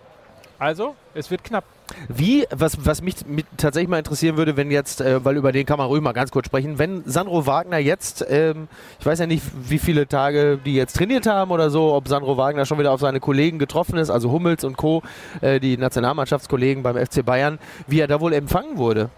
Also, 0.58 0.96
es 1.14 1.30
wird 1.30 1.44
knapp. 1.44 1.64
Wie, 2.08 2.46
was, 2.52 2.86
was 2.86 3.02
mich 3.02 3.26
mit, 3.26 3.46
tatsächlich 3.58 3.90
mal 3.90 3.98
interessieren 3.98 4.38
würde, 4.38 4.58
wenn 4.58 4.72
jetzt, 4.72 5.02
äh, 5.02 5.24
weil 5.24 5.38
über 5.38 5.52
den 5.52 5.66
kann 5.66 5.78
man 5.78 5.88
ruhig 5.88 6.02
mal 6.02 6.14
ganz 6.14 6.32
kurz 6.32 6.48
sprechen, 6.48 6.80
wenn 6.80 7.04
Sandro 7.06 7.46
Wagner 7.46 7.78
jetzt, 7.78 8.26
ähm, 8.30 8.68
ich 9.00 9.06
weiß 9.06 9.20
ja 9.20 9.28
nicht, 9.28 9.44
wie 9.68 9.80
viele 9.80 10.08
Tage 10.08 10.58
die 10.58 10.76
jetzt 10.76 10.96
trainiert 10.96 11.26
haben 11.26 11.52
oder 11.52 11.70
so, 11.70 11.94
ob 11.94 12.08
Sandro 12.08 12.38
Wagner 12.38 12.66
schon 12.66 12.80
wieder 12.80 12.92
auf 12.92 13.00
seine 13.00 13.20
Kollegen 13.20 13.60
getroffen 13.60 13.98
ist, 13.98 14.10
also 14.10 14.32
Hummels 14.32 14.64
und 14.64 14.78
Co., 14.78 15.04
äh, 15.42 15.60
die 15.60 15.78
Nationalmannschaftskollegen 15.78 16.84
beim 16.84 16.98
FC 16.98 17.26
Bayern, 17.26 17.60
wie 17.88 18.00
er 18.00 18.08
da 18.08 18.20
wohl 18.20 18.34
empfangen 18.34 18.78
wurde. 18.78 19.10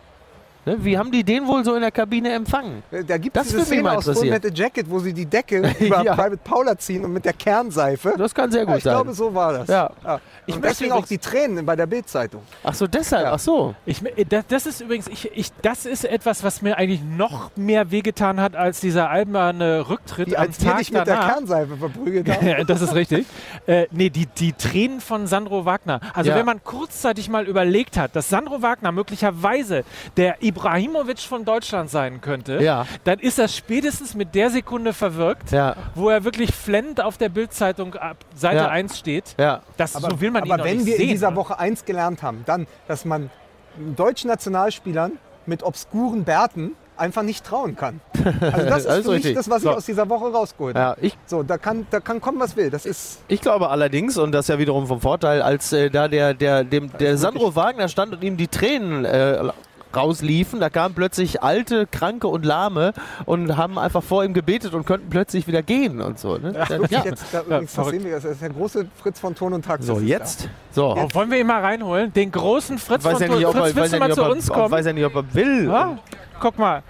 Ne? 0.65 0.77
Wie 0.79 0.97
haben 0.97 1.11
die 1.11 1.23
den 1.23 1.47
wohl 1.47 1.63
so 1.65 1.73
in 1.75 1.81
der 1.81 1.91
Kabine 1.91 2.31
empfangen? 2.33 2.83
Äh, 2.91 3.03
Da 3.03 3.17
gibt 3.17 3.35
Das 3.35 3.47
es 3.47 3.53
diese 3.53 3.65
Szene 3.65 3.91
aus 3.97 4.05
Full. 4.05 4.29
Metal 4.29 4.51
Jacket, 4.53 4.89
wo 4.89 4.99
sie 4.99 5.11
die 5.13 5.25
Decke 5.25 5.57
über 5.79 6.03
Ja. 6.03 6.13
Private 6.15 6.37
Paula 6.37 6.77
ziehen 6.77 7.03
und 7.05 7.13
mit 7.13 7.25
der 7.25 7.33
Kernseife. 7.33 8.13
Das 8.17 8.33
kann 8.35 8.51
sehr 8.51 8.61
Ja, 8.61 8.65
gut 8.67 8.77
ich 8.77 8.83
sein. 8.83 8.93
glaube, 8.93 9.13
so 9.13 9.33
war 9.33 9.53
das. 9.53 9.67
Ja. 9.67 9.91
Ich 10.45 10.55
und 10.55 10.61
möchte 10.61 10.67
deswegen 10.79 10.91
auch 10.93 11.05
die 11.05 11.17
Tränen 11.17 11.65
bei 11.65 11.75
der 11.75 11.85
Bildzeitung. 11.87 12.41
Ach 12.63 12.73
so, 12.73 12.87
deshalb, 12.87 13.25
Ja. 13.25 13.33
ach 13.33 13.39
so. 13.39 13.73
Ich, 13.85 14.03
äh, 14.05 14.25
das, 14.25 14.45
das 14.47 14.65
ist 14.67 14.81
übrigens, 14.81 15.07
ich, 15.07 15.31
ich, 15.35 15.51
das 15.61 15.85
ist 15.85 16.05
etwas, 16.05 16.43
was 16.43 16.61
mir 16.61 16.77
eigentlich 16.77 17.01
noch 17.03 17.51
mehr 17.55 17.89
wehgetan 17.91 18.39
hat 18.39 18.55
als 18.55 18.79
dieser 18.81 19.09
alberne 19.09 19.89
Rücktritt 19.89 20.27
Die 20.27 20.37
am 20.37 20.43
als 20.47 20.57
Tag 20.59 20.77
dich 20.77 20.91
mit 20.91 20.97
der 21.07 21.15
danach. 21.15 21.27
Kernseife 21.33 21.77
verprügelt 21.77 22.29
haben. 22.29 22.47
Ja, 22.47 22.63
das 22.63 22.81
ist 22.81 22.93
richtig. 22.93 23.25
Äh, 23.65 23.87
nee, 23.91 24.09
die, 24.09 24.25
die 24.27 24.53
Tränen 24.53 25.01
von 25.01 25.25
Sandro 25.27 25.65
Wagner. 25.65 25.99
Also 26.13 26.29
Ja. 26.31 26.35
wenn 26.37 26.45
man 26.45 26.63
kurzzeitig 26.63 27.29
mal 27.29 27.47
überlegt 27.47 27.97
hat, 27.97 28.15
dass 28.15 28.29
Sandro 28.29 28.61
Wagner 28.61 28.91
möglicherweise 28.91 29.83
der 30.17 30.41
Ibrahimovic 30.51 31.19
von 31.19 31.45
Deutschland 31.45 31.89
sein 31.89 32.21
könnte, 32.21 32.61
Ja. 32.61 32.85
dann 33.03 33.19
ist 33.19 33.39
das 33.39 33.55
spätestens 33.55 34.13
mit 34.15 34.35
der 34.35 34.49
Sekunde 34.49 34.93
verwirkt, 34.93 35.51
Ja, 35.51 35.75
wo 35.95 36.09
er 36.09 36.23
wirklich 36.23 36.53
flennend 36.53 37.01
auf 37.01 37.17
der 37.17 37.29
Bildzeitung 37.29 37.95
ab 37.95 38.17
Seite 38.35 38.57
Ja. 38.57 38.67
1 38.69 38.97
steht. 38.97 39.35
ja. 39.37 39.61
Das, 39.77 39.93
so 39.93 40.21
will 40.21 40.31
man 40.31 40.45
ihn 40.45 40.51
aber 40.51 40.63
wenn 40.65 40.77
nicht 40.77 40.85
wir 40.87 40.95
sehen. 40.97 41.03
in 41.03 41.09
dieser 41.09 41.31
ne? 41.31 41.35
Woche 41.37 41.57
eins 41.59 41.85
gelernt 41.85 42.21
haben, 42.23 42.43
dann, 42.45 42.67
dass 42.87 43.05
man 43.05 43.29
deutschen 43.95 44.27
Nationalspielern 44.29 45.13
mit 45.45 45.63
obskuren 45.63 46.23
Bärten 46.23 46.75
einfach 46.97 47.23
nicht 47.23 47.43
trauen 47.45 47.75
kann. 47.75 47.99
Also 48.41 48.65
das 48.69 48.79
ist 48.81 48.87
Alles 48.87 49.05
für 49.05 49.11
mich 49.13 49.15
richtig. 49.19 49.35
das, 49.35 49.49
was 49.49 49.63
So. 49.63 49.71
ich 49.71 49.75
aus 49.77 49.85
dieser 49.87 50.07
Woche 50.09 50.31
rausgeholt 50.31 50.75
habe. 50.75 51.01
ja 51.01 51.07
ich, 51.07 51.17
So, 51.25 51.41
da 51.41 51.57
kann, 51.57 51.87
da 51.89 51.99
kann 51.99 52.21
kommen, 52.21 52.39
was 52.39 52.55
will. 52.55 52.69
Das 52.69 52.85
ist 52.85 53.21
Ich 53.27 53.41
glaube 53.41 53.69
allerdings, 53.69 54.17
und 54.17 54.31
das 54.33 54.45
ist 54.45 54.49
ja 54.49 54.59
wiederum 54.59 54.85
vom 54.85 55.01
Vorteil, 55.01 55.41
als 55.41 55.73
äh, 55.73 55.89
da 55.89 56.07
der, 56.07 56.35
der, 56.35 56.63
dem, 56.63 56.91
der 56.99 57.17
Sandro 57.17 57.55
Wagner 57.55 57.87
stand 57.87 58.13
und 58.13 58.23
ihm 58.23 58.37
die 58.37 58.47
Tränen 58.47 59.05
äh, 59.05 59.49
rausliefen, 59.95 60.59
da 60.59 60.69
kamen 60.69 60.95
plötzlich 60.95 61.43
alte, 61.43 61.87
kranke 61.87 62.27
und 62.27 62.45
lahme 62.45 62.93
und 63.25 63.57
haben 63.57 63.77
einfach 63.77 64.03
vor 64.03 64.23
ihm 64.23 64.33
gebetet 64.33 64.73
und 64.73 64.85
könnten 64.85 65.09
plötzlich 65.09 65.47
wieder 65.47 65.61
gehen 65.61 66.01
und 66.01 66.19
so. 66.19 66.37
Ne? 66.37 66.53
Ja, 66.53 66.69
wirklich 66.69 67.03
jetzt, 67.03 67.25
da, 67.31 67.41
übrigens, 67.41 67.73
das 67.73 67.87
sehen 67.87 68.03
wir, 68.03 68.11
das 68.11 68.25
ist 68.25 68.41
der 68.41 68.49
große 68.49 68.87
Fritz 69.01 69.19
von 69.19 69.35
Ton 69.35 69.53
und 69.53 69.65
Taxis. 69.65 69.87
So, 69.87 69.97
ist 69.97 70.07
jetzt. 70.07 70.49
So. 70.71 70.95
Oh, 70.95 71.07
wollen 71.13 71.31
wir 71.31 71.39
ihn 71.39 71.47
mal 71.47 71.61
reinholen? 71.61 72.13
Den 72.13 72.31
großen 72.31 72.77
Fritz 72.77 73.03
Weiß 73.03 73.13
von 73.13 73.21
ja 73.21 73.35
nicht, 73.35 73.45
ob 73.45 73.53
Fritz, 73.53 73.61
er, 73.61 73.67
weiß 73.67 73.75
willst 73.75 73.91
du 73.91 73.95
ja 73.95 73.99
mal 73.99 74.07
nicht, 74.07 74.15
zu 74.15 74.21
ob 74.21 74.27
er, 74.27 74.31
uns 74.31 74.47
kommen? 74.49 74.71
weiß 74.71 74.85
ja 74.85 74.93
nicht, 74.93 75.05
ob 75.05 75.15
er 75.15 75.33
will. 75.33 75.67
Ja, 75.67 75.97
guck 76.39 76.57
mal. 76.57 76.83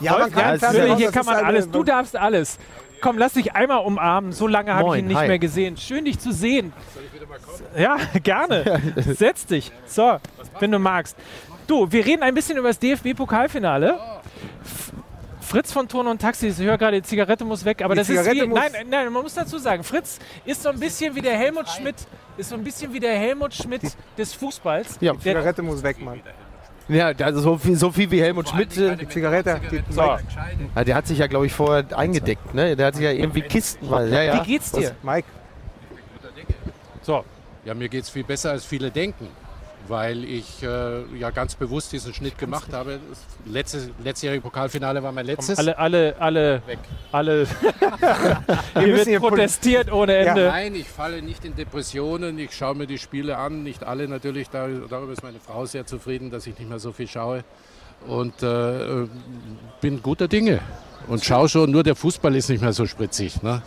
Ja, 0.00 0.12
man 0.12 0.20
Wolf, 0.22 0.32
kann 0.32 0.42
ganz 0.42 0.60
Fernseher 0.60 0.80
ehrlich, 0.80 0.92
raus, 0.92 0.98
hier 0.98 1.10
kann 1.10 1.26
man 1.26 1.44
alles. 1.44 1.70
Du 1.70 1.82
darfst 1.82 2.16
alles. 2.16 2.58
Komm, 3.00 3.18
lass 3.18 3.34
dich 3.34 3.54
einmal 3.54 3.84
umarmen. 3.84 4.32
So 4.32 4.46
lange 4.46 4.74
habe 4.74 4.96
ich 4.96 5.02
ihn 5.02 5.08
nicht 5.08 5.18
hi. 5.18 5.28
mehr 5.28 5.38
gesehen. 5.38 5.76
Schön, 5.76 6.04
dich 6.04 6.18
zu 6.18 6.32
sehen. 6.32 6.72
Ja, 7.76 7.96
gerne. 8.22 8.80
Setz 8.96 9.46
dich. 9.46 9.70
So, 9.86 10.18
wenn 10.60 10.72
du 10.72 10.78
magst. 10.78 11.16
Du, 11.66 11.90
wir 11.90 12.04
reden 12.06 12.22
ein 12.22 12.34
bisschen 12.34 12.56
über 12.58 12.68
das 12.68 12.78
DFB-Pokalfinale. 12.78 13.98
F- 14.62 14.92
Fritz 15.40 15.72
von 15.72 15.86
Ton 15.88 16.06
und 16.06 16.20
Taxi, 16.20 16.48
ich 16.48 16.58
höre 16.58 16.76
gerade, 16.78 17.00
die 17.00 17.06
Zigarette 17.06 17.44
muss 17.44 17.64
weg, 17.64 17.82
aber 17.82 17.94
Die 17.94 18.00
das 18.00 18.08
ist 18.08 18.16
Zigarette 18.18 18.42
wie, 18.42 18.46
muss- 18.48 18.58
nein, 18.58 18.86
nein, 18.90 19.12
man 19.12 19.22
muss 19.22 19.34
dazu 19.34 19.58
sagen, 19.58 19.84
Fritz 19.84 20.18
ist 20.44 20.62
so 20.62 20.68
ein 20.70 20.78
bisschen 20.80 21.14
wie 21.14 21.20
der 21.20 21.36
Helmut 21.36 21.68
Schmidt, 21.68 21.94
ist 22.36 22.48
so 22.50 22.56
ein 22.56 22.64
bisschen 22.64 22.92
wie 22.92 23.00
der 23.00 23.16
Helmut 23.16 23.54
Schmidt 23.54 23.82
des 24.18 24.34
Fußballs. 24.34 24.98
Ja. 25.00 25.12
Die 25.12 25.20
Zigarette 25.20 25.62
muss 25.62 25.82
weg, 25.82 26.00
Mann. 26.02 26.20
Ja, 26.88 27.06
also 27.08 27.40
so 27.40 27.58
viel, 27.58 27.76
so 27.76 27.90
viel 27.90 28.08
wie 28.12 28.20
Helmut 28.22 28.48
Schmidt, 28.48 28.76
äh, 28.76 28.96
Die 28.96 29.08
Zigarette, 29.08 29.60
die, 29.70 29.82
so, 29.92 30.02
ja, 30.02 30.84
der 30.84 30.94
hat 30.94 31.06
sich 31.08 31.18
ja, 31.18 31.26
glaube 31.26 31.46
ich, 31.46 31.52
vorher 31.52 31.84
eingedeckt. 31.98 32.54
Ne? 32.54 32.76
Der 32.76 32.86
hat 32.86 32.94
sich 32.94 33.04
ja 33.04 33.10
irgendwie 33.10 33.42
Kisten. 33.42 33.88
Ja, 33.90 34.04
wie 34.08 34.14
ja. 34.14 34.42
geht's 34.44 34.70
dir? 34.72 34.94
Mike, 35.02 35.26
So, 37.02 37.24
Ja, 37.64 37.74
mir 37.74 37.88
geht 37.88 38.02
es 38.04 38.10
viel 38.10 38.22
besser, 38.24 38.50
als 38.52 38.64
viele 38.64 38.90
denken, 38.92 39.26
weil 39.88 40.24
ich 40.24 40.62
äh, 40.62 41.02
ja 41.18 41.30
ganz 41.30 41.54
bewusst 41.54 41.92
diesen 41.92 42.14
Schnitt 42.14 42.38
gemacht 42.38 42.72
habe. 42.72 43.00
Das 43.08 43.52
letzte, 43.52 43.90
letztjährige 44.02 44.42
Pokalfinale 44.42 45.02
war 45.02 45.12
mein 45.12 45.26
letztes. 45.26 45.58
alle, 45.58 45.78
alle, 45.78 46.16
alle, 46.18 46.62
Weg. 46.66 46.78
alle. 47.12 47.46
hier 48.74 48.82
müssen 48.82 48.96
wird 48.96 49.08
hier 49.08 49.20
protestiert 49.20 49.92
ohne 49.92 50.16
Ende. 50.16 50.46
Nein, 50.46 50.74
ich 50.74 50.88
falle 50.88 51.22
nicht 51.22 51.44
in 51.44 51.54
Depressionen. 51.54 52.38
Ich 52.38 52.54
schaue 52.54 52.74
mir 52.74 52.86
die 52.86 52.98
Spiele 52.98 53.38
an. 53.38 53.62
Nicht 53.62 53.84
alle 53.84 54.08
natürlich. 54.08 54.50
Da, 54.50 54.68
darüber 54.88 55.12
ist 55.12 55.22
meine 55.22 55.40
Frau 55.40 55.66
sehr 55.66 55.86
zufrieden, 55.86 56.30
dass 56.30 56.46
ich 56.46 56.58
nicht 56.58 56.68
mehr 56.68 56.78
so 56.78 56.92
viel 56.92 57.08
schaue. 57.08 57.44
Und 58.06 58.42
äh, 58.42 59.02
äh, 59.02 59.08
bin 59.80 60.02
guter 60.02 60.28
Dinge. 60.28 60.60
Und 61.08 61.24
schaue 61.24 61.48
schon, 61.48 61.70
nur 61.70 61.82
der 61.82 61.94
Fußball 61.94 62.34
ist 62.34 62.48
nicht 62.48 62.62
mehr 62.62 62.72
so 62.72 62.86
spritzig. 62.86 63.42
Ne? 63.42 63.62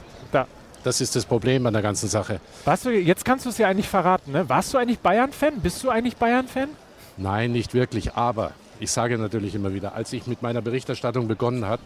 Da. 0.80 0.89
Das 0.89 1.01
ist 1.01 1.15
das 1.15 1.25
Problem 1.25 1.65
an 1.65 1.73
der 1.73 1.82
ganzen 1.82 2.09
Sache. 2.09 2.39
Warst 2.65 2.86
du, 2.86 2.89
jetzt 2.91 3.25
kannst 3.25 3.45
du 3.45 3.49
es 3.49 3.57
ja 3.57 3.67
eigentlich 3.67 3.88
verraten, 3.89 4.32
ne? 4.32 4.47
Warst 4.49 4.73
du 4.73 4.77
eigentlich 4.77 4.99
Bayern-Fan? 4.99 5.59
Bist 5.61 5.84
du 5.84 5.89
eigentlich 5.89 6.15
Bayern-Fan? 6.17 6.69
Nein, 7.17 7.51
nicht 7.51 7.73
wirklich. 7.73 8.13
Aber 8.15 8.51
ich 8.80 8.91
sage 8.91 9.17
natürlich 9.17 9.55
immer 9.55 9.73
wieder, 9.73 9.93
als 9.95 10.13
ich 10.13 10.25
mit 10.27 10.41
meiner 10.41 10.61
Berichterstattung 10.61 11.27
begonnen 11.27 11.65
habe, 11.65 11.82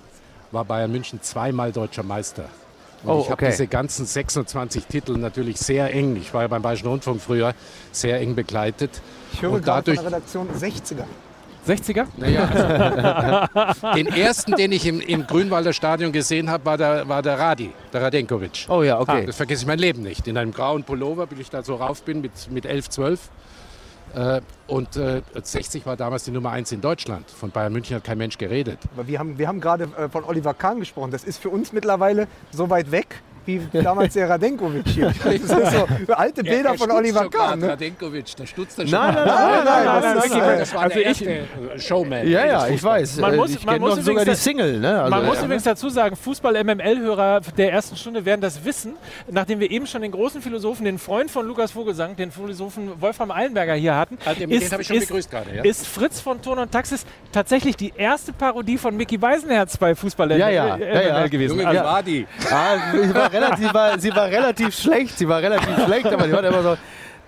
war 0.52 0.66
Bayern 0.66 0.92
München 0.92 1.22
zweimal 1.22 1.72
deutscher 1.72 2.04
Meister. 2.04 2.46
Und 3.04 3.10
Oh, 3.12 3.20
ich 3.20 3.26
habe 3.26 3.34
okay. 3.34 3.50
diese 3.52 3.68
ganzen 3.68 4.06
26 4.06 4.86
Titel 4.86 5.18
natürlich 5.18 5.58
sehr 5.58 5.94
eng, 5.94 6.16
ich 6.16 6.34
war 6.34 6.44
ja 6.44 6.48
beim 6.48 6.62
Bayerischen 6.62 6.88
Rundfunk 6.88 7.20
früher, 7.22 7.54
sehr 7.92 8.22
eng 8.22 8.34
begleitet. 8.36 9.02
ich 9.34 9.42
höre 9.42 9.52
Und 9.54 9.66
gerade 9.66 9.94
von 9.96 9.96
dadurch- 9.96 10.00
der 10.00 10.06
Redaktion 10.20 10.48
60er. 10.56 11.04
60er? 11.68 12.06
Naja, 12.18 13.50
also, 13.54 13.92
den 13.96 14.08
ersten, 14.08 14.54
den 14.54 14.72
ich 14.72 14.86
im, 14.86 15.00
im 15.00 15.26
Grünwalder 15.26 15.74
Stadion 15.74 16.12
gesehen 16.12 16.50
habe, 16.50 16.66
war 16.66 16.78
der, 16.78 17.08
war 17.08 17.22
der 17.22 17.40
Radi, 17.40 17.72
der 17.92 18.02
Radenkovic. 18.02 18.66
Oh 18.70 18.84
ja, 18.84 19.00
okay. 19.00 19.26
Das 19.26 19.38
vergesse 19.38 19.64
ich 19.64 19.68
mein 19.68 19.80
Leben 19.80 20.02
nicht. 20.02 20.28
In 20.28 20.38
einem 20.38 20.52
grauen 20.52 20.84
Pullover, 20.84 21.28
bis 21.28 21.40
ich 21.40 21.50
da 21.50 21.64
so 21.64 21.76
rauf 21.76 22.04
bin, 22.04 22.22
mit, 22.22 22.52
mit 22.52 22.66
11, 22.66 22.90
12. 22.90 23.30
Äh, 24.16 24.42
und 24.68 24.96
äh, 24.96 25.22
60 25.42 25.86
war 25.86 25.98
damals 25.98 26.24
die 26.24 26.32
Nummer 26.32 26.52
1 26.52 26.72
in 26.72 26.82
Deutschland. 26.82 27.30
Von 27.30 27.52
Bayern 27.52 27.74
München 27.74 27.96
hat 27.96 28.04
kein 28.04 28.18
Mensch 28.18 28.38
geredet. 28.38 28.80
Aber 28.96 29.08
wir 29.08 29.20
haben, 29.20 29.38
wir 29.38 29.48
haben 29.48 29.60
gerade 29.60 29.90
äh, 29.98 30.10
von 30.10 30.24
Oliver 30.24 30.54
Kahn 30.54 30.80
gesprochen. 30.80 31.12
Das 31.12 31.24
ist 31.24 31.42
für 31.42 31.50
uns 31.50 31.74
mittlerweile 31.74 32.28
so 32.52 32.70
weit 32.70 32.92
weg, 32.92 33.22
wie 33.46 33.62
damals 33.82 34.14
der 34.14 34.30
Radenkovic 34.30 34.88
hier. 34.88 35.14
Das 35.24 35.34
ist 35.36 35.48
so 36.08 36.14
alte 36.14 36.44
Bilder 36.44 36.70
Er 36.72 36.78
von 36.78 36.92
Oliver 36.92 37.30
Kahn. 37.30 37.60
Ne? 37.60 37.70
Radenkovic, 37.70 38.36
der 38.36 38.46
stutzt 38.46 38.78
da 38.80 38.84
schon. 38.84 38.92
Nein, 38.92 39.14
nein, 39.14 39.26
Nein, 39.26 39.66
nein, 39.66 39.86
nein, 39.86 40.02
das 40.02 40.04
nein, 40.04 40.18
ist, 40.18 40.36
äh, 40.48 40.58
Das 40.60 40.74
war 40.74 40.82
Also 40.84 40.94
der 41.00 41.02
ich- 41.12 41.22
echte 41.22 41.30
äh, 41.32 41.80
Showman. 41.80 42.28
Ja, 42.30 42.46
ja, 42.46 42.68
ich 42.68 42.84
weiß. 42.84 43.18
Man 43.18 43.34
Äh, 43.34 43.38
muss- 43.38 43.50
ich 43.52 43.66
man 43.66 43.80
muss 43.80 43.96
sogar 43.96 44.06
die 44.06 44.12
übrigens- 44.32 44.44
Single. 44.44 44.80
Ne? 44.80 45.00
Also, 45.02 45.10
Man 45.10 45.26
muss 45.26 45.38
ja. 45.38 45.44
übrigens 45.46 45.64
dazu 45.64 45.90
sagen, 45.90 46.16
Fußball-MML-Hörer 46.16 47.42
der 47.58 47.72
ersten 47.72 47.96
Stunde 47.96 48.26
werden 48.26 48.42
das 48.42 48.64
wissen, 48.66 48.94
nachdem 49.30 49.60
wir 49.60 49.70
eben 49.72 49.88
schon 49.88 50.02
den 50.02 50.12
großen 50.12 50.42
Philosophen, 50.42 50.86
den 50.86 51.00
Freund 51.00 51.32
von 51.32 51.46
Lukas 51.48 51.72
Vogelsang, 51.72 52.16
den 52.16 52.32
Philosophen 52.32 52.92
Wolfram 53.02 53.32
Eilenberger 53.32 53.74
hier 53.76 53.96
hatten, 53.96 54.18
Ah, 54.26 54.34
den- 54.34 54.50
den 54.50 54.62
hab 54.72 54.80
ich 54.80 54.88
schon 54.88 55.00
begrüßt 55.00 55.30
gerade, 55.32 55.56
ja. 55.56 55.64
ist 55.64 55.88
Fritz 55.88 56.20
von 56.20 56.42
Ton 56.42 56.60
und 56.60 56.72
Taxis 56.72 57.06
tatsächlich 57.32 57.76
die 57.76 57.94
erste 57.96 58.34
Parodie 58.34 58.78
von 58.78 58.96
Mickey 58.96 59.18
Beisenherz 59.18 59.78
bei 59.78 59.96
Fußball-MML 59.96 60.40
Ja, 60.40 60.50
ja, 60.50 60.78
ja, 60.78 61.02
ja. 61.02 61.28
gewesen. 61.28 61.58
Junge, 61.58 61.68
Also, 61.68 61.80
wie 61.82 61.86
war 61.86 62.04
die? 62.04 62.28
Ah, 62.52 62.78
relativ, 63.34 63.68
sie, 63.68 63.74
war, 63.74 64.00
sie 64.00 64.16
war 64.16 64.28
relativ 64.28 64.76
schlecht, 64.78 65.18
sie 65.18 65.28
war 65.28 65.42
relativ 65.42 65.84
schlecht, 65.84 66.08
aber 66.08 66.28
die 66.28 66.34
war 66.34 66.44
immer 66.44 66.64
so. 66.64 66.78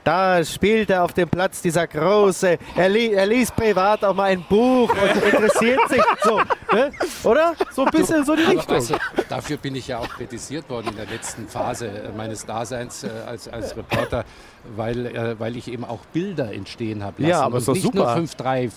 Da 0.06 0.45
spielt 0.45 0.91
er 0.91 1.03
auf 1.03 1.14
dem 1.14 1.28
Platz 1.28 1.64
dieser 1.64 1.88
große, 1.88 2.60
er, 2.76 2.89
li 2.89 3.12
er 3.14 3.26
liest 3.26 3.56
privat 3.56 4.03
auch 4.03 4.14
mal 4.14 4.26
ein 4.26 4.45
Buch 4.47 4.91
und 4.91 5.24
interessiert 5.24 5.80
sich 5.89 6.01
so, 6.24 6.38
ne? 6.72 6.91
oder? 7.24 7.56
So 7.72 7.86
ein 7.86 7.91
bisschen 7.91 8.24
so 8.24 8.36
die 8.36 8.43
Richtung. 8.43 8.78
weißt 8.78 8.91
du, 8.91 8.95
dafür 9.28 9.58
bin 9.58 9.74
ich 9.74 9.88
ja 9.88 9.97
auch 9.97 10.10
kritisiert 10.10 10.70
worden 10.70 10.89
in 10.89 10.95
der 10.95 11.08
letzten 11.08 11.47
Phase 11.47 11.88
äh, 11.88 12.12
meines 12.16 12.45
Daseins 12.45 13.03
äh, 13.03 13.10
als, 13.26 13.47
als 13.47 13.76
Reporter, 13.76 14.26
weil, 14.76 15.08
äh, 15.08 15.39
weil 15.39 15.58
ich 15.58 15.72
eben 15.72 15.84
auch 15.84 16.06
Bilder 16.14 16.53
entstehen 16.53 17.03
habe 17.03 17.24
lassen. 17.24 17.32
Ja, 17.32 17.41
aber 17.41 17.56
und 17.56 17.62
ist 17.62 17.68
doch 17.68 17.74
nicht 17.74 17.84
super. 17.84 18.16
nur 18.16 18.28
5-3, 18.28 18.72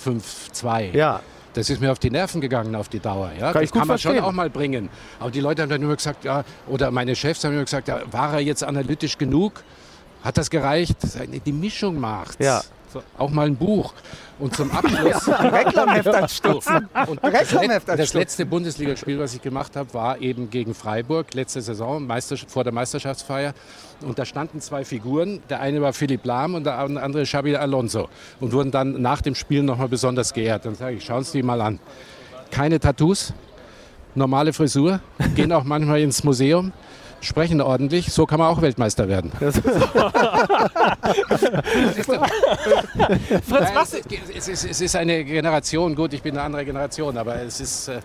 5-2. 0.55 0.97
Ja, 0.97 1.21
Das 1.59 1.71
ist 1.71 1.81
mir 1.81 1.91
auf 1.91 1.99
die 1.99 2.11
Nerven 2.11 2.41
gegangen 2.41 2.77
auf 2.77 2.89
die 2.89 3.01
Dauer. 3.01 3.33
Ja? 3.37 3.53
Kann 3.53 3.63
das 3.63 3.73
kann 3.73 3.81
man 3.81 3.89
verstehen. 3.89 4.15
schon 4.15 4.25
auch 4.25 4.31
mal 4.31 4.49
bringen. 4.49 4.89
Aber 5.19 5.33
die 5.33 5.41
Leute 5.41 5.63
haben 5.63 5.69
dann 5.69 5.83
immer 5.83 5.97
gesagt, 5.97 6.25
ja, 6.25 6.45
oder 6.69 6.93
meine 6.93 7.17
Chefs 7.17 7.43
haben 7.43 7.53
immer 7.53 7.65
gesagt, 7.65 7.89
ja, 7.89 8.01
war 8.13 8.35
er 8.35 8.39
jetzt 8.39 8.63
analytisch 8.63 9.19
genug? 9.19 9.65
Hat 10.23 10.39
das 10.39 10.51
gereicht? 10.51 10.99
Die 11.45 11.53
Mischung 11.53 11.99
macht's. 11.99 12.37
Ja. 12.39 12.63
So, 12.93 13.03
auch 13.19 13.31
mal 13.31 13.47
ein 13.47 13.57
Buch. 13.57 13.93
Und 14.39 14.55
zum 14.55 14.71
Abschluss. 14.71 15.29
Reklamheft 15.41 16.09
als 16.09 16.37
Stutzen. 16.37 16.89
Und 17.07 17.23
das, 17.23 17.33
Reklamheft 17.33 17.89
das 17.89 18.01
Stutzen. 18.01 18.19
letzte 18.19 18.47
Bundesligaspiel, 18.47 19.19
was 19.19 19.35
ich 19.35 19.43
gemacht 19.43 19.77
habe, 19.77 19.93
war 19.93 20.21
eben 20.21 20.49
gegen 20.49 20.75
Freiburg, 20.75 21.35
letzte 21.35 21.61
Saison, 21.61 22.07
Meister, 22.07 22.37
vor 22.37 22.65
der 22.65 22.73
Meisterschaftsfeier. 22.73 23.53
Und 24.01 24.19
da 24.19 24.25
standen 24.25 24.61
zwei 24.61 24.85
Figuren. 24.85 25.41
Der 25.51 25.61
eine 25.61 25.83
war 25.83 25.93
Philipp 25.93 26.25
Lahm 26.25 26.55
und 26.55 26.65
der 26.65 26.79
andere 26.79 27.25
Xabi 27.25 27.57
Alonso. 27.57 28.09
Und 28.41 28.53
wurden 28.53 28.71
dann 28.71 29.03
nach 29.03 29.21
dem 29.21 29.35
Spiel 29.35 29.63
nochmal 29.63 29.89
besonders 29.89 30.33
geehrt. 30.33 30.65
Dann 30.65 30.77
sage 30.77 30.97
ich, 30.97 31.05
schauen 31.05 31.25
Sie 31.25 31.39
die 31.39 31.43
mal 31.43 31.61
an. 31.61 31.81
Keine 32.51 32.81
Tattoos, 32.81 33.35
normale 34.15 34.53
Frisur, 34.53 35.01
gehen 35.35 35.53
auch 35.53 35.65
manchmal 35.65 36.01
ins 36.01 36.25
Museum. 36.25 36.73
Sprechen 37.21 37.61
ordentlich, 37.61 38.13
so 38.13 38.27
kann 38.27 38.39
man 38.39 38.49
auch 38.49 38.63
Weltmeister 38.63 39.09
werden. 39.09 39.33
Fritz, 43.49 43.75
machst 43.75 43.95
es, 43.95 44.05
es, 44.37 44.49
ist, 44.49 44.65
es 44.71 44.81
ist 44.81 44.97
eine 44.97 45.25
Generation, 45.25 45.95
gut, 45.95 46.13
ich 46.13 46.23
bin 46.23 46.37
eine 46.37 46.45
andere 46.45 46.65
Generation, 46.65 47.17
aber 47.19 47.37
es 47.43 47.61
ist, 47.61 47.89
äh, 47.89 48.01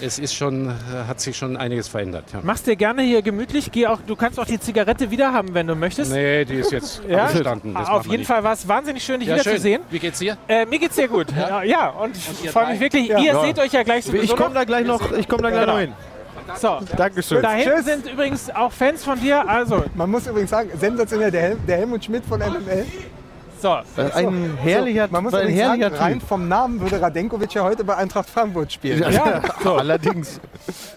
es 0.00 0.18
ist 0.18 0.34
schon, 0.34 0.68
äh, 0.68 0.72
hat 1.06 1.20
sich 1.20 1.36
schon 1.36 1.56
einiges 1.56 1.88
verändert. 1.88 2.24
Ja. 2.32 2.40
Machst 2.42 2.66
dir 2.66 2.76
gerne 2.76 3.02
hier 3.02 3.22
gemütlich. 3.22 3.70
Geh 3.70 3.86
auch, 3.86 4.00
du 4.06 4.16
kannst 4.16 4.40
auch 4.40 4.44
die 4.46 4.58
Zigarette 4.58 5.10
wieder 5.10 5.32
haben, 5.32 5.54
wenn 5.54 5.66
du 5.66 5.74
möchtest. 5.76 6.10
Nee, 6.12 6.44
die 6.44 6.54
ist 6.54 6.72
jetzt 6.72 7.02
Ja? 7.08 7.26
abgestanden. 7.26 7.74
das 7.74 7.88
Auf 7.88 8.04
jeden 8.06 8.18
nicht. 8.18 8.26
Fall 8.26 8.42
war 8.42 8.54
es 8.54 8.66
wahnsinnig 8.66 9.04
schön, 9.04 9.20
dich 9.20 9.28
Ja, 9.28 9.36
schön. 9.36 9.44
wiederzusehen. 9.44 9.82
Wie 9.90 9.98
geht's 9.98 10.18
dir? 10.18 10.36
Äh, 10.48 10.66
mir 10.66 10.78
geht's 10.78 10.96
sehr 10.96 11.08
gut. 11.08 11.26
Ja, 11.36 11.62
ja 11.62 11.90
und 11.90 12.16
ich 12.16 12.44
ihr 12.44 12.52
freue 12.52 12.72
mich 12.72 12.80
wirklich. 12.80 13.08
Ja. 13.08 13.18
Ihr 13.18 13.32
Ja. 13.34 13.42
seht 13.42 13.58
euch 13.58 13.72
ja 13.72 13.82
gleich 13.82 14.04
sowieso 14.04 14.24
ich 14.24 14.36
komme 14.36 14.54
da 14.54 14.64
gleich 14.64 14.86
noch, 14.86 15.12
ich 15.12 15.28
komme 15.28 15.42
da 15.42 15.50
gleich 15.50 15.66
noch 15.66 15.78
hin. 15.78 15.92
So, 16.56 16.80
Dankeschön. 16.96 17.42
da 17.42 17.52
hinten 17.52 17.76
Tschüss. 17.76 17.84
sind 17.86 18.06
übrigens 18.12 18.50
auch 18.54 18.70
Fans 18.70 19.02
von 19.04 19.18
dir. 19.20 19.48
Also, 19.48 19.84
Man 19.94 20.10
muss 20.10 20.26
übrigens 20.26 20.50
sagen, 20.50 20.70
sensationell, 20.78 21.30
der, 21.30 21.40
Hel 21.42 21.56
der 21.66 21.76
Helmut 21.78 22.04
Schmidt 22.04 22.24
von 22.26 22.38
MML. 22.40 22.84
so. 23.60 23.78
Ein 23.96 24.56
herrlicher, 24.60 25.08
Man 25.10 25.22
muss 25.24 25.32
ein 25.34 25.40
übrigens 25.42 25.60
sagen, 25.60 25.80
herrlicher 25.80 26.00
rein 26.00 26.18
Typ. 26.20 26.28
vom 26.28 26.48
Namen 26.48 26.80
würde 26.80 27.00
Radenkovic 27.00 27.54
ja 27.54 27.62
heute 27.64 27.82
bei 27.84 27.96
Eintracht 27.96 28.28
Frankfurt 28.28 28.72
spielen. 28.72 29.10
Ja, 29.12 29.40
allerdings. 29.64 30.38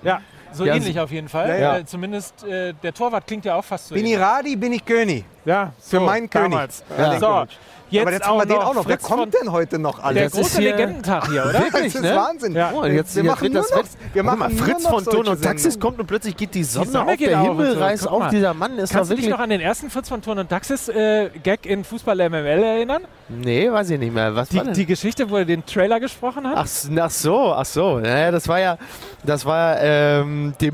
Ja, 0.04 0.20
so 0.52 0.66
Ja, 0.66 0.76
ähnlich 0.76 1.00
auf 1.00 1.12
jeden 1.12 1.30
Fall. 1.30 1.48
Ja, 1.50 1.56
ja. 1.58 1.78
Äh, 1.78 1.86
zumindest 1.86 2.44
äh, 2.44 2.74
der 2.84 2.94
Torwart 2.94 3.26
klingt 3.28 3.46
ja 3.46 3.56
auch 3.56 3.64
fast 3.66 3.88
so. 3.88 3.96
Bin 3.96 4.06
ich 4.06 4.14
ähnlich. 4.14 4.26
Radi, 4.28 4.56
bin 4.56 4.74
ich 4.74 4.84
König. 4.86 5.24
Ja, 5.46 5.72
Für 5.80 5.98
so, 5.98 6.02
meinen 6.02 6.30
König. 6.30 6.52
damals. 6.52 6.84
Ja. 6.98 7.20
So, 7.20 7.46
jetzt 7.90 8.02
Aber 8.02 8.12
jetzt 8.12 8.28
haben 8.28 8.38
wir 8.38 8.46
den 8.46 8.58
auch 8.58 8.74
noch. 8.74 8.88
Wer 8.88 8.98
Fritz 8.98 9.08
kommt 9.08 9.22
von, 9.22 9.32
denn 9.32 9.52
heute 9.52 9.80
noch 9.80 9.98
Der 9.98 10.06
alles? 10.06 10.32
Das 10.32 10.42
ist 10.42 10.54
große 10.54 10.62
Legendentag 10.62 11.30
hier, 11.30 11.44
oder? 11.44 11.64
Das 11.72 11.82
ist 11.82 12.02
ne? 12.02 12.16
Wahnsinn. 12.16 12.54
Ja. 12.54 12.72
Oh, 12.74 12.86
jetzt 12.86 13.16
wir 13.16 13.24
machen 13.24 13.54
das 13.54 13.72
noch, 13.72 13.84
wir 14.14 14.24
machen 14.24 14.40
mal, 14.40 14.50
Fritz 14.50 14.88
von 14.88 15.04
Ton 15.04 15.28
und 15.28 15.42
Taxis 15.42 15.80
kommt 15.80 16.00
und 16.00 16.08
plötzlich 16.08 16.36
geht 16.36 16.54
die 16.54 16.64
Sonne, 16.64 16.88
Sonne 16.88 17.12
auf, 17.12 17.18
geht 17.18 17.30
der 17.30 17.42
Himmel 17.42 17.74
so. 17.74 17.80
reißt 17.80 18.08
auf. 18.08 18.30
Dieser 18.30 18.54
Mann 18.54 18.78
ist 18.78 18.92
Kannst 18.92 19.12
du 19.12 19.16
dich 19.16 19.26
wirklich... 19.26 19.38
noch 19.38 19.44
an 19.44 19.50
den 19.50 19.62
ersten 19.62 19.90
Fritz 19.90 20.10
von 20.10 20.22
Turn 20.22 20.40
und 20.40 20.50
Taxis 20.50 20.90
äh, 20.90 21.30
Gag 21.44 21.66
in 21.66 21.84
Fußball 21.84 22.18
MML 22.30 22.64
erinnern? 22.64 23.04
Nee, 23.30 23.72
weiß 23.72 23.90
ich 23.92 24.00
nicht 24.00 24.14
mehr. 24.14 24.36
Was 24.36 24.50
Die, 24.50 24.58
war 24.58 24.66
denn? 24.66 24.74
die 24.74 24.86
Geschichte, 24.86 25.30
wo 25.30 25.38
er 25.38 25.46
den 25.46 25.66
Trailer 25.66 26.00
gesprochen 26.00 26.48
hat? 26.48 26.56
Ach, 26.58 26.68
ach 27.00 27.12
so, 27.12 27.54
ach 27.54 27.66
so. 27.66 28.00
Naja, 28.00 28.32
das 28.32 28.48
war 28.48 28.60
ja, 28.60 28.78
das 29.24 29.46
war, 29.46 29.78
ähm, 29.82 30.54
die, 30.60 30.72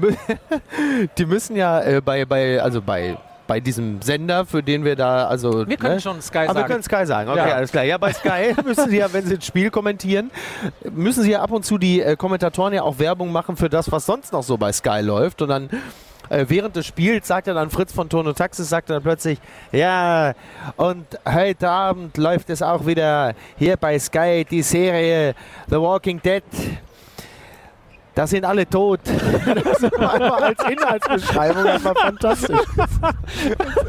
die 1.18 1.26
müssen 1.26 1.55
ja 1.55 1.82
äh, 1.82 2.01
bei, 2.01 2.26
bei, 2.26 2.61
also 2.61 2.82
bei, 2.82 3.18
bei 3.48 3.60
diesem 3.60 4.02
Sender, 4.02 4.46
für 4.46 4.64
den 4.64 4.84
wir 4.86 4.96
da, 4.96 5.28
also. 5.28 5.68
wir 5.68 5.78
können 5.78 5.96
ne? 5.96 6.02
schon 6.02 6.22
Sky 6.22 6.48
wir 6.48 6.54
sagen. 6.54 6.68
können 6.68 6.84
Sky 6.84 7.06
sagen, 7.06 7.30
okay, 7.30 7.50
Ja. 7.50 7.56
alles 7.56 7.72
klar. 7.72 7.84
Ja, 7.84 7.98
bei 7.98 8.14
Sky 8.14 8.56
müssen 8.66 8.89
sie 8.89 8.98
ja, 8.98 9.12
wenn 9.12 9.26
sie 9.26 9.36
ein 9.36 9.41
Spiel 9.41 9.70
kommentieren, 9.70 10.32
müssen 10.91 11.24
sie 11.24 11.32
ja 11.32 11.41
ab 11.41 11.52
und 11.52 11.66
zu 11.66 11.78
die 11.78 12.02
äh, 12.02 12.16
Kommentatoren 12.16 12.74
ja 12.74 12.84
auch 12.84 13.00
Werbung 13.00 13.32
machen 13.32 13.58
für 13.58 13.70
das, 13.70 13.91
was 13.91 14.06
sonst 14.06 14.34
noch 14.34 14.44
so 14.44 14.58
bei 14.58 14.72
Sky 14.72 15.02
läuft. 15.02 15.41
Und 15.41 15.50
dann 15.50 15.70
äh, 16.30 16.46
während 16.48 16.76
des 16.76 16.86
Spiels 16.86 17.28
sagt 17.28 17.48
er 17.48 17.54
dann 17.54 17.70
Fritz 17.70 17.94
von 17.94 18.10
Ton 18.10 18.28
und 18.28 18.38
Taxis, 18.38 18.70
sagt 18.70 18.89
er 18.89 18.96
dann 18.96 19.04
plötzlich, 19.04 19.39
ja, 19.72 20.34
und 20.78 21.06
heute 21.26 21.70
Abend 21.70 22.18
läuft 22.18 22.50
es 22.50 22.62
auch 22.62 22.86
wieder 22.86 23.34
hier 23.58 23.78
bei 23.78 24.00
Sky 24.00 24.46
die 24.50 24.62
Serie 24.62 25.36
The 25.68 25.76
Walking 25.76 26.22
Dead. 26.22 26.44
Da 28.16 28.28
sind 28.28 28.45
alle 28.45 28.68
tot. 28.70 28.99
Das 29.64 29.82
war 29.99 30.14
einfach 30.14 30.41
als 30.41 30.64
Inhaltsbeschreibung 30.70 31.66
einfach 31.66 31.97
fantastisch. 31.99 32.59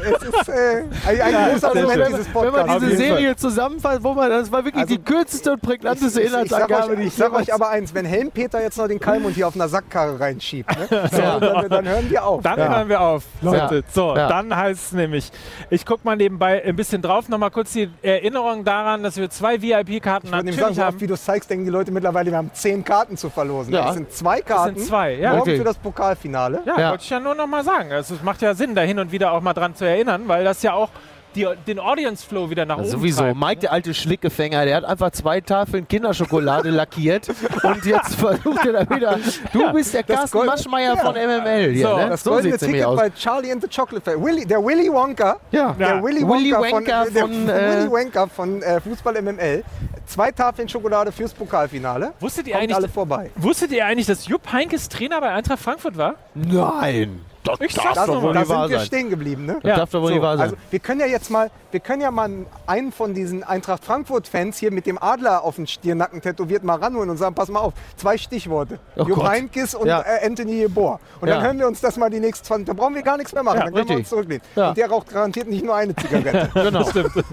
Es 0.03 0.23
ist 0.23 0.49
äh, 0.49 0.83
ein, 1.07 1.21
ein 1.35 1.51
großer 1.51 1.67
Also, 1.69 1.81
Moment 1.81 1.99
wenn, 1.99 2.07
dieses 2.11 2.25
wenn 2.27 2.33
Podcasts. 2.33 2.67
man 2.67 2.69
Auf 2.69 2.83
diese. 2.83 2.97
Serie 2.97 3.35
zusammenfasst, 3.35 4.03
wo 4.03 4.13
man, 4.13 4.29
das 4.29 4.51
war 4.51 4.65
wirklich 4.65 4.83
Also, 4.83 4.95
die 4.95 5.01
kürzeste 5.03 5.51
und 5.53 5.61
prägnanteste 5.61 6.21
Ich, 6.21 6.27
ich, 6.27 6.33
ich 6.33 6.49
sag 6.49 6.59
Inhaltsangabe, 6.69 6.93
euch, 6.93 6.99
die 6.99 7.05
ich 7.07 7.13
sag 7.15 7.33
euch 7.33 7.53
aber 7.53 7.69
eins, 7.69 7.93
wenn 7.93 8.05
Helmpeter 8.05 8.61
jetzt 8.61 8.77
noch 8.77 8.87
den 8.87 8.99
Kalmund 8.99 9.35
hier 9.35 9.47
auf 9.47 9.55
einer 9.55 9.67
Sackkarre 9.69 10.19
reinschiebt, 10.19 10.69
ne? 10.77 10.87
so, 11.11 11.17
dann, 11.39 11.69
dann 11.69 11.87
hören 11.87 12.09
wir 12.09 12.25
auf. 12.25 12.41
Dann 12.43 12.59
Ja. 12.59 12.69
hören 12.77 12.89
wir 12.89 13.01
auf, 13.01 13.23
Leute. 13.41 13.75
Ja. 13.75 13.81
So, 13.93 14.15
Ja. 14.15 14.27
dann 14.27 14.55
heißt 14.55 14.87
es 14.87 14.91
nämlich, 14.91 15.31
ich 15.69 15.85
gucke 15.85 16.01
mal 16.03 16.15
nebenbei 16.17 16.63
ein 16.63 16.75
bisschen 16.75 17.01
drauf, 17.01 17.29
nochmal 17.29 17.51
kurz 17.51 17.73
die 17.73 17.89
Erinnerung 18.01 18.63
daran, 18.63 19.03
dass 19.03 19.17
wir 19.17 19.29
zwei 19.29 19.61
VIP-Karten 19.61 20.29
natürlich 20.29 20.55
sagen, 20.59 20.77
haben. 20.77 21.01
wie 21.01 21.07
du 21.07 21.13
es 21.13 21.23
zeigst, 21.23 21.49
denken 21.49 21.65
die 21.65 21.71
Leute 21.71 21.91
mittlerweile, 21.91 22.31
wir 22.31 22.37
haben 22.37 22.51
zehn 22.53 22.83
Karten 22.83 23.17
zu 23.17 23.29
verlosen. 23.29 23.73
Ja. 23.73 23.89
Es 23.89 23.93
sind 23.95 24.11
zwei 24.15 24.41
Karten. 24.41 24.75
sind 24.75 24.87
zwei, 24.87 25.13
ja. 25.15 25.29
Morgen 25.31 25.41
Okay. 25.41 25.57
für 25.57 25.63
das 25.63 25.77
Pokalfinale. 25.77 26.61
Ja, 26.65 26.79
Ja. 26.79 26.89
wollte 26.91 27.03
ich 27.03 27.09
ja 27.09 27.19
nur 27.19 27.35
noch 27.35 27.47
mal 27.47 27.63
sagen. 27.63 27.91
Also, 27.91 28.15
es 28.15 28.23
macht 28.23 28.41
ja 28.41 28.53
Sinn, 28.55 28.75
da 28.75 28.81
hin 28.81 28.99
und 28.99 29.11
wieder 29.11 29.31
auch 29.31 29.41
mal 29.41 29.53
dran 29.53 29.75
zu 29.75 29.85
erinnern, 29.85 30.23
weil 30.27 30.43
das 30.43 30.61
ja 30.63 30.73
auch 30.73 30.89
die, 31.35 31.47
den 31.67 31.79
Audience 31.79 32.25
Flow 32.25 32.49
wieder 32.49 32.65
nach 32.65 32.77
oben 32.77 32.87
Sowieso. 32.87 33.21
treibt. 33.21 33.39
Mike, 33.39 33.59
der 33.61 33.71
alte 33.73 33.93
Schlickefänger, 33.93 34.65
der 34.65 34.77
hat 34.77 34.85
einfach 34.85 35.11
zwei 35.11 35.41
Tafeln 35.41 35.87
Kinderschokolade 35.87 36.69
lackiert 36.69 37.27
und 37.63 37.85
jetzt 37.85 38.15
versucht 38.15 38.65
er 38.65 38.85
da 38.85 38.95
wieder. 38.95 39.19
Du 39.53 39.71
bist 39.73 39.93
der 39.93 40.03
Carsten 40.03 40.37
Gold- 40.37 40.47
Maschmeyer 40.49 40.95
ja. 40.95 41.01
von 41.01 41.13
MML. 41.13 41.71
Hier, 41.73 41.87
So, 41.87 41.97
ne? 41.97 42.09
Das 42.09 42.23
so 42.23 42.29
goldene 42.31 42.57
Ticket 42.57 42.85
aus. 42.85 42.97
bei 42.97 43.09
Charlie 43.11 43.51
and 43.51 43.61
the 43.61 43.67
Chocolate 43.67 44.01
Factory. 44.03 44.23
Willy, 44.25 44.45
der 44.45 44.63
Willy 44.63 44.91
Wonka. 44.91 45.37
Ja. 45.51 45.73
Der 45.77 46.01
Willy 46.03 46.21
Wonka, 46.25 46.59
Wonka 46.71 47.03
von, 47.05 47.13
der 47.13 47.21
von, 47.23 47.49
äh, 47.49 47.77
Willy 47.77 47.91
Wonka 47.91 48.27
von 48.27 48.61
äh, 48.61 48.79
Fußball 48.81 49.21
MML. 49.21 49.63
Zwei 50.05 50.31
Tafeln 50.31 50.69
Schokolade 50.69 51.11
fürs 51.11 51.33
Pokalfinale. 51.33 52.13
Wusstet 52.19 52.45
ihr, 52.47 52.53
Kommt 52.53 52.63
eigentlich, 52.63 52.75
alle 52.75 52.89
vorbei. 52.89 53.31
wusstet 53.35 53.71
ihr 53.71 53.85
eigentlich, 53.85 54.05
dass 54.05 54.27
Jupp 54.27 54.51
Heinkes 54.51 54.87
Trainer 54.87 55.19
bei 55.19 55.31
Eintracht 55.31 55.59
Frankfurt 55.59 55.97
war? 55.97 56.15
Nein. 56.35 57.21
Das 57.45 57.59
Ich 57.61 57.73
darf 57.75 58.05
doch 58.07 58.21
wohl. 58.21 58.33
Da 58.33 58.43
sind 58.45 58.57
wir 58.69 58.77
sein. 58.79 58.85
stehen 58.85 59.09
geblieben, 59.09 59.45
ne? 59.45 59.59
Das 59.61 59.69
Ja, 59.69 59.75
darf 59.77 59.89
doch 59.91 60.01
wohl 60.01 60.11
nicht 60.11 60.21
wahr 60.21 60.35
sein. 60.37 60.43
Also 60.45 60.55
wir 60.71 60.79
können 60.79 60.99
ja 60.99 61.05
jetzt 61.05 61.29
mal, 61.29 61.49
wir 61.71 61.79
können 61.79 62.01
ja 62.01 62.11
mal 62.11 62.29
einen 62.67 62.91
von 62.91 63.13
diesen 63.13 63.43
Eintracht 63.43 63.83
Frankfurt 63.85 64.27
Fans 64.27 64.57
hier 64.57 64.71
mit 64.71 64.85
dem 64.85 64.97
Adler 65.01 65.43
auf 65.43 65.55
den 65.57 65.67
Stirnacken 65.67 66.21
tätowiert 66.21 66.63
mal 66.63 66.77
ranholen 66.79 67.09
und 67.09 67.17
sagen, 67.17 67.35
pass 67.35 67.49
mal 67.49 67.59
auf, 67.59 67.73
zwei 67.97 68.17
Stichworte. 68.17 68.79
Oh 68.97 69.03
Jupp 69.03 69.19
Gott. 69.19 69.27
Heinkes 69.29 69.75
und 69.75 69.87
Ja. 69.87 70.01
äh, 70.01 70.25
Anthony 70.25 70.53
Jeboer. 70.53 70.99
Und 71.21 71.27
Ja. 71.27 71.35
dann 71.35 71.43
hören 71.45 71.59
wir 71.59 71.67
uns 71.67 71.81
das 71.81 71.97
mal 71.97 72.09
die 72.09 72.19
nächsten 72.19 72.45
20, 72.45 72.67
da 72.67 72.73
brauchen 72.73 72.95
wir 72.95 73.03
gar 73.03 73.17
nichts 73.17 73.33
mehr 73.33 73.43
machen, 73.43 73.57
Ja, 73.59 73.63
dann 73.65 73.73
können 73.73 73.87
wir 73.89 73.95
richtig. 73.97 74.05
uns 74.05 74.09
zurücklehnen. 74.09 74.41
Ja. 74.55 74.69
Und 74.69 74.77
der 74.77 74.89
raucht 74.89 75.09
garantiert 75.09 75.47
nicht 75.47 75.63
nur 75.63 75.75
eine 75.75 75.95
Zigarette. 75.95 76.49
genau. 76.53 76.83
Stimmt. 76.89 77.11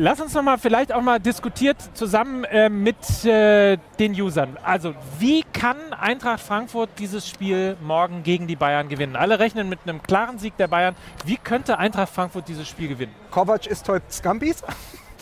Lass 0.00 0.20
uns 0.20 0.32
noch 0.32 0.44
mal 0.44 0.58
vielleicht 0.58 0.92
auch 0.92 1.02
mal 1.02 1.18
diskutiert 1.18 1.76
zusammen 1.94 2.44
äh, 2.44 2.68
mit 2.68 3.24
äh, 3.24 3.78
den 3.98 4.12
Usern. 4.12 4.56
Also, 4.62 4.94
wie 5.18 5.42
kann 5.52 5.76
Eintracht 5.92 6.38
Frankfurt 6.38 6.90
dieses 7.00 7.28
Spiel 7.28 7.76
morgen 7.82 8.22
gegen 8.22 8.46
die 8.46 8.54
Bayern 8.54 8.88
gewinnen? 8.88 9.16
Alle 9.16 9.40
rechnen 9.40 9.68
mit 9.68 9.80
einem 9.82 10.00
klaren 10.00 10.38
Sieg 10.38 10.56
der 10.56 10.68
Bayern. 10.68 10.94
Wie 11.24 11.36
könnte 11.36 11.78
Eintracht 11.78 12.14
Frankfurt 12.14 12.46
dieses 12.46 12.68
Spiel 12.68 12.86
gewinnen? 12.86 13.12
Kovac 13.32 13.66
isst 13.66 13.88
heute 13.88 14.04
Scampis 14.08 14.62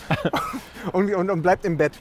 und, 0.92 1.14
und, 1.14 1.30
und 1.30 1.40
bleibt 1.40 1.64
im 1.64 1.78
Bett. 1.78 1.94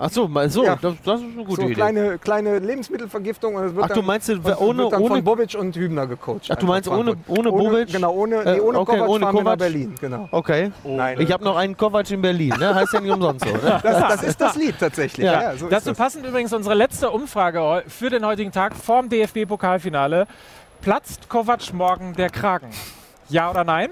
Ach 0.00 0.10
so, 0.10 0.28
mal 0.28 0.48
so, 0.48 0.64
Ja. 0.64 0.76
das, 0.80 0.94
das 1.04 1.20
ist 1.20 1.26
eine 1.34 1.44
gute 1.44 1.60
so 1.60 1.62
Idee. 1.66 1.74
kleine, 1.74 2.18
kleine 2.18 2.58
Lebensmittelvergiftung. 2.60 3.56
Und 3.56 3.64
es 3.64 3.74
wird 3.74 3.84
Ach, 3.84 3.88
du 3.88 3.94
dann, 3.96 4.04
meinst, 4.06 4.28
du, 4.28 4.34
es 4.34 4.38
ohne, 4.60 4.78
wird 4.84 4.92
dann 4.92 5.00
ohne 5.02 5.08
von 5.16 5.24
Bobic 5.24 5.54
und 5.58 5.74
Hübner 5.76 6.06
gecoacht. 6.06 6.48
Ach, 6.50 6.56
du 6.56 6.66
meinst 6.66 6.88
ohne- 6.88 7.12
Frankfurt. 7.12 7.38
ohne 7.38 7.50
Bobic? 7.50 7.88
Genau, 7.92 8.12
ohne, 8.14 8.36
Äh, 8.36 8.52
nee, 8.54 8.60
ohne 8.60 8.78
okay, 8.78 8.92
Kovac 8.96 9.08
ohne 9.08 9.20
fahren 9.24 9.34
wir 9.34 9.42
nach 9.42 9.50
Kovac. 9.50 9.58
Berlin. 9.58 9.94
Genau. 10.00 10.28
Okay. 10.30 10.72
Nein, 10.84 11.20
Ich 11.20 11.32
habe 11.32 11.42
noch 11.44 11.56
einen 11.56 11.76
Kovac 11.76 12.10
in 12.10 12.22
Berlin, 12.22 12.54
ne? 12.58 12.74
Heißt 12.74 12.92
ja 12.92 13.00
nicht 13.00 13.12
umsonst 13.12 13.44
so, 13.44 13.50
ne? 13.52 13.60
das, 13.82 13.98
das 14.08 14.22
ist 14.22 14.40
das 14.40 14.56
Lied 14.56 14.74
tatsächlich. 14.78 15.26
Ja. 15.26 15.42
Ja, 15.42 15.56
so 15.56 15.66
ist 15.66 15.72
Dazu 15.72 15.88
das. 15.90 15.98
passend 15.98 16.24
übrigens 16.26 16.52
unsere 16.52 16.74
letzte 16.76 17.10
Umfrage 17.10 17.82
für 17.88 18.08
den 18.10 18.24
heutigen 18.24 18.52
Tag 18.52 18.76
vorm 18.76 19.08
DFB-Pokalfinale. 19.08 20.26
Platzt 20.80 21.28
Kovac 21.28 21.72
morgen 21.74 22.14
der 22.14 22.30
Kragen? 22.30 22.68
Ja 23.28 23.50
oder 23.50 23.64
nein? 23.64 23.90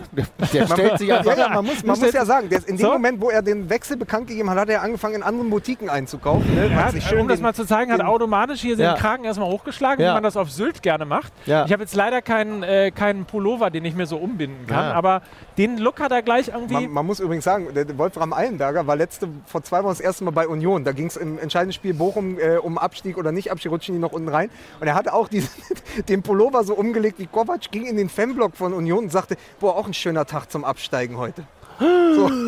Der 0.53 0.67
stellt 0.67 0.99
sich 0.99 1.13
einfach. 1.13 1.37
Ja, 1.37 1.45
ja, 1.45 1.49
man 1.51 1.65
muss, 1.65 1.85
man 1.85 1.99
muss 1.99 2.13
ja 2.13 2.25
sagen, 2.25 2.49
der 2.49 2.61
in 2.67 2.77
dem 2.77 2.87
So? 2.87 2.93
Moment, 2.93 3.21
wo 3.21 3.31
er 3.31 3.43
den 3.43 3.69
Wechsel 3.69 3.97
bekannt 3.97 4.29
gegeben 4.29 4.51
hat, 4.51 4.59
hat 4.59 4.69
er 4.69 4.83
angefangen, 4.83 5.17
in 5.17 5.23
anderen 5.23 5.51
Boutiquen 5.51 5.89
einzukaufen. 5.91 6.55
Ne? 6.55 6.71
Ja, 6.71 7.01
schön 7.01 7.21
um 7.21 7.29
das 7.29 7.41
mal 7.41 7.55
zu 7.55 7.65
zeigen, 7.65 7.93
hat 7.93 8.01
automatisch 8.01 8.61
hier 8.61 8.77
den 8.77 8.95
Kragen 8.95 9.25
erstmal 9.25 9.49
hochgeschlagen, 9.49 10.05
wie 10.05 10.09
man 10.11 10.23
das 10.23 10.37
auf 10.37 10.51
Sylt 10.51 10.83
gerne 10.83 11.05
macht. 11.05 11.33
Ich 11.47 11.53
habe 11.53 11.83
jetzt 11.83 11.95
leider 11.95 12.23
keinen, 12.23 12.63
äh, 12.63 12.91
keinen 12.91 13.25
Pullover, 13.25 13.71
den 13.71 13.85
ich 13.85 13.95
mir 13.95 14.07
so 14.07 14.17
umbinden 14.17 14.67
kann, 14.67 14.87
aber 14.87 15.23
den 15.59 15.79
Look 15.79 16.01
hat 16.01 16.13
er 16.13 16.23
gleich 16.23 16.49
irgendwie. 16.49 16.75
Man, 16.75 16.91
man 16.93 17.07
muss 17.07 17.21
übrigens 17.21 17.45
sagen, 17.45 17.69
Wolfram 17.97 18.33
Eilenberger 18.33 18.87
war 18.87 18.97
letzte, 18.97 19.29
vor 19.47 19.63
zwei 19.63 19.79
Wochen 19.79 19.89
das 19.91 20.01
erste 20.01 20.25
Mal 20.25 20.31
bei 20.31 20.47
Union. 20.49 20.85
Da 20.85 20.93
ging 20.93 21.07
es 21.07 21.17
im 21.17 21.39
entscheidenden 21.39 21.73
Spiel 21.73 21.95
Bochum 21.95 22.39
äh, 22.39 22.57
um 22.57 22.79
Abstieg 22.79 23.17
oder 23.19 23.33
nicht 23.33 23.51
Abstieg, 23.51 23.73
rutschen 23.73 23.95
die 23.95 24.01
noch 24.01 24.13
unten 24.13 24.29
rein. 24.29 24.51
Und 24.81 24.87
er 24.87 24.95
hatte 24.95 25.13
auch 25.15 25.29
diesen, 25.29 25.51
den 26.09 26.23
Pullover 26.23 26.65
so 26.65 26.75
umgelegt 26.75 27.19
wie 27.19 27.27
Kovac, 27.27 27.71
ging 27.71 27.87
in 27.87 27.97
den 27.97 28.09
Fanblock 28.09 28.57
von 28.57 28.73
Union 28.73 29.05
und 29.05 29.13
sagte, 29.13 29.37
boah, 29.61 29.77
auch 29.77 29.87
ein 29.87 29.95
schöner 29.95 30.27
Tag 30.27 30.51
zum 30.51 30.65
Absteigen 30.65 31.17
heute. 31.19 31.45
So. 31.79 32.31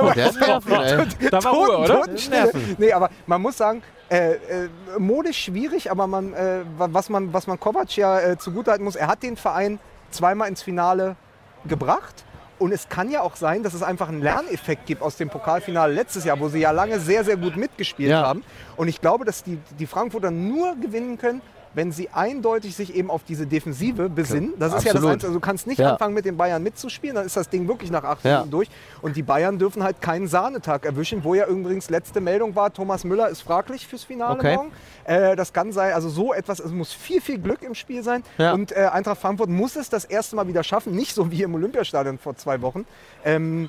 Oh, 0.00 0.10
der 0.14 0.30
ist 0.30 0.40
nervig, 0.40 0.72
ey. 1.20 1.30
da 1.30 1.42
war 1.44 1.52
Ruhe, 1.54 1.78
oder? 1.78 2.04
Nee, 2.78 2.92
aber 2.92 3.10
man 3.26 3.40
muss 3.40 3.56
sagen, 3.56 3.82
äh, 4.10 4.32
äh, 4.32 4.38
modisch 4.98 5.38
schwierig, 5.44 5.90
aber 5.90 6.06
man, 6.06 6.32
äh, 6.34 6.60
wa- 6.76 6.88
was, 6.90 7.08
man, 7.08 7.32
was 7.32 7.46
man 7.46 7.58
Kovac 7.58 7.96
ja 7.96 8.18
äh, 8.20 8.36
zugutehalten 8.38 8.84
muss, 8.84 8.96
er 8.96 9.06
hat 9.08 9.22
den 9.22 9.36
Verein 9.36 9.78
zweimal 10.10 10.48
ins 10.48 10.62
Finale 10.62 11.16
gebracht. 11.66 12.24
Und 12.58 12.72
es 12.72 12.88
kann 12.88 13.10
ja 13.10 13.20
auch 13.20 13.36
sein, 13.36 13.62
dass 13.62 13.74
es 13.74 13.82
einfach 13.82 14.08
einen 14.08 14.22
Lerneffekt 14.22 14.86
gibt 14.86 15.02
aus 15.02 15.16
dem 15.16 15.28
Pokalfinale 15.28 15.92
letztes 15.92 16.24
Jahr, 16.24 16.40
wo 16.40 16.48
sie 16.48 16.60
ja 16.60 16.70
lange 16.70 16.98
sehr, 17.00 17.22
sehr 17.24 17.36
gut 17.36 17.56
mitgespielt 17.56 18.10
Ja. 18.10 18.22
haben. 18.22 18.42
Und 18.76 18.88
ich 18.88 19.00
glaube, 19.00 19.24
dass 19.26 19.42
die, 19.44 19.58
die 19.78 19.86
Frankfurter 19.86 20.30
nur 20.30 20.74
gewinnen 20.76 21.18
können, 21.18 21.42
wenn 21.76 21.92
sie 21.92 22.08
eindeutig 22.08 22.74
sich 22.74 22.94
eben 22.94 23.10
auf 23.10 23.22
diese 23.22 23.46
Defensive 23.46 24.08
besinnen. 24.08 24.54
Das 24.58 24.72
ist 24.74 24.84
ja 24.84 24.92
das 24.94 24.96
absolut. 24.96 25.12
Einzige. 25.12 25.26
Also 25.28 25.38
du 25.38 25.40
kannst 25.40 25.66
nicht 25.66 25.78
Ja. 25.78 25.92
anfangen, 25.92 26.14
mit 26.14 26.24
den 26.24 26.38
Bayern 26.38 26.62
mitzuspielen, 26.62 27.14
dann 27.14 27.26
ist 27.26 27.36
das 27.36 27.50
Ding 27.50 27.68
wirklich 27.68 27.90
nach 27.90 28.02
acht 28.02 28.24
Ja. 28.24 28.36
Minuten 28.38 28.50
durch. 28.50 28.68
Und 29.02 29.14
die 29.14 29.22
Bayern 29.22 29.58
dürfen 29.58 29.82
halt 29.84 30.00
keinen 30.00 30.26
Sahnetag 30.26 30.86
erwischen, 30.86 31.22
wo 31.22 31.34
ja 31.34 31.46
übrigens 31.46 31.90
letzte 31.90 32.22
Meldung 32.22 32.54
war, 32.56 32.72
Thomas 32.72 33.04
Müller 33.04 33.28
ist 33.28 33.42
fraglich 33.42 33.86
fürs 33.86 34.04
Finale 34.04 34.38
Okay. 34.38 34.56
morgen. 34.56 34.72
Äh, 35.04 35.36
das 35.36 35.52
kann 35.52 35.70
sein, 35.70 35.92
also 35.92 36.08
so 36.08 36.32
etwas, 36.32 36.60
es 36.60 36.70
muss 36.72 36.94
viel, 36.94 37.20
viel 37.20 37.38
Glück 37.38 37.60
im 37.62 37.74
Spiel 37.74 38.02
sein. 38.02 38.22
Ja. 38.38 38.54
Und 38.54 38.72
äh, 38.72 38.86
Eintracht 38.90 39.20
Frankfurt 39.20 39.50
muss 39.50 39.76
es 39.76 39.90
das 39.90 40.06
erste 40.06 40.34
Mal 40.34 40.48
wieder 40.48 40.64
schaffen, 40.64 40.94
nicht 40.94 41.14
so 41.14 41.30
wie 41.30 41.42
im 41.42 41.54
Olympiastadion 41.54 42.16
vor 42.16 42.36
zwei 42.36 42.62
Wochen, 42.62 42.86
ähm, 43.22 43.68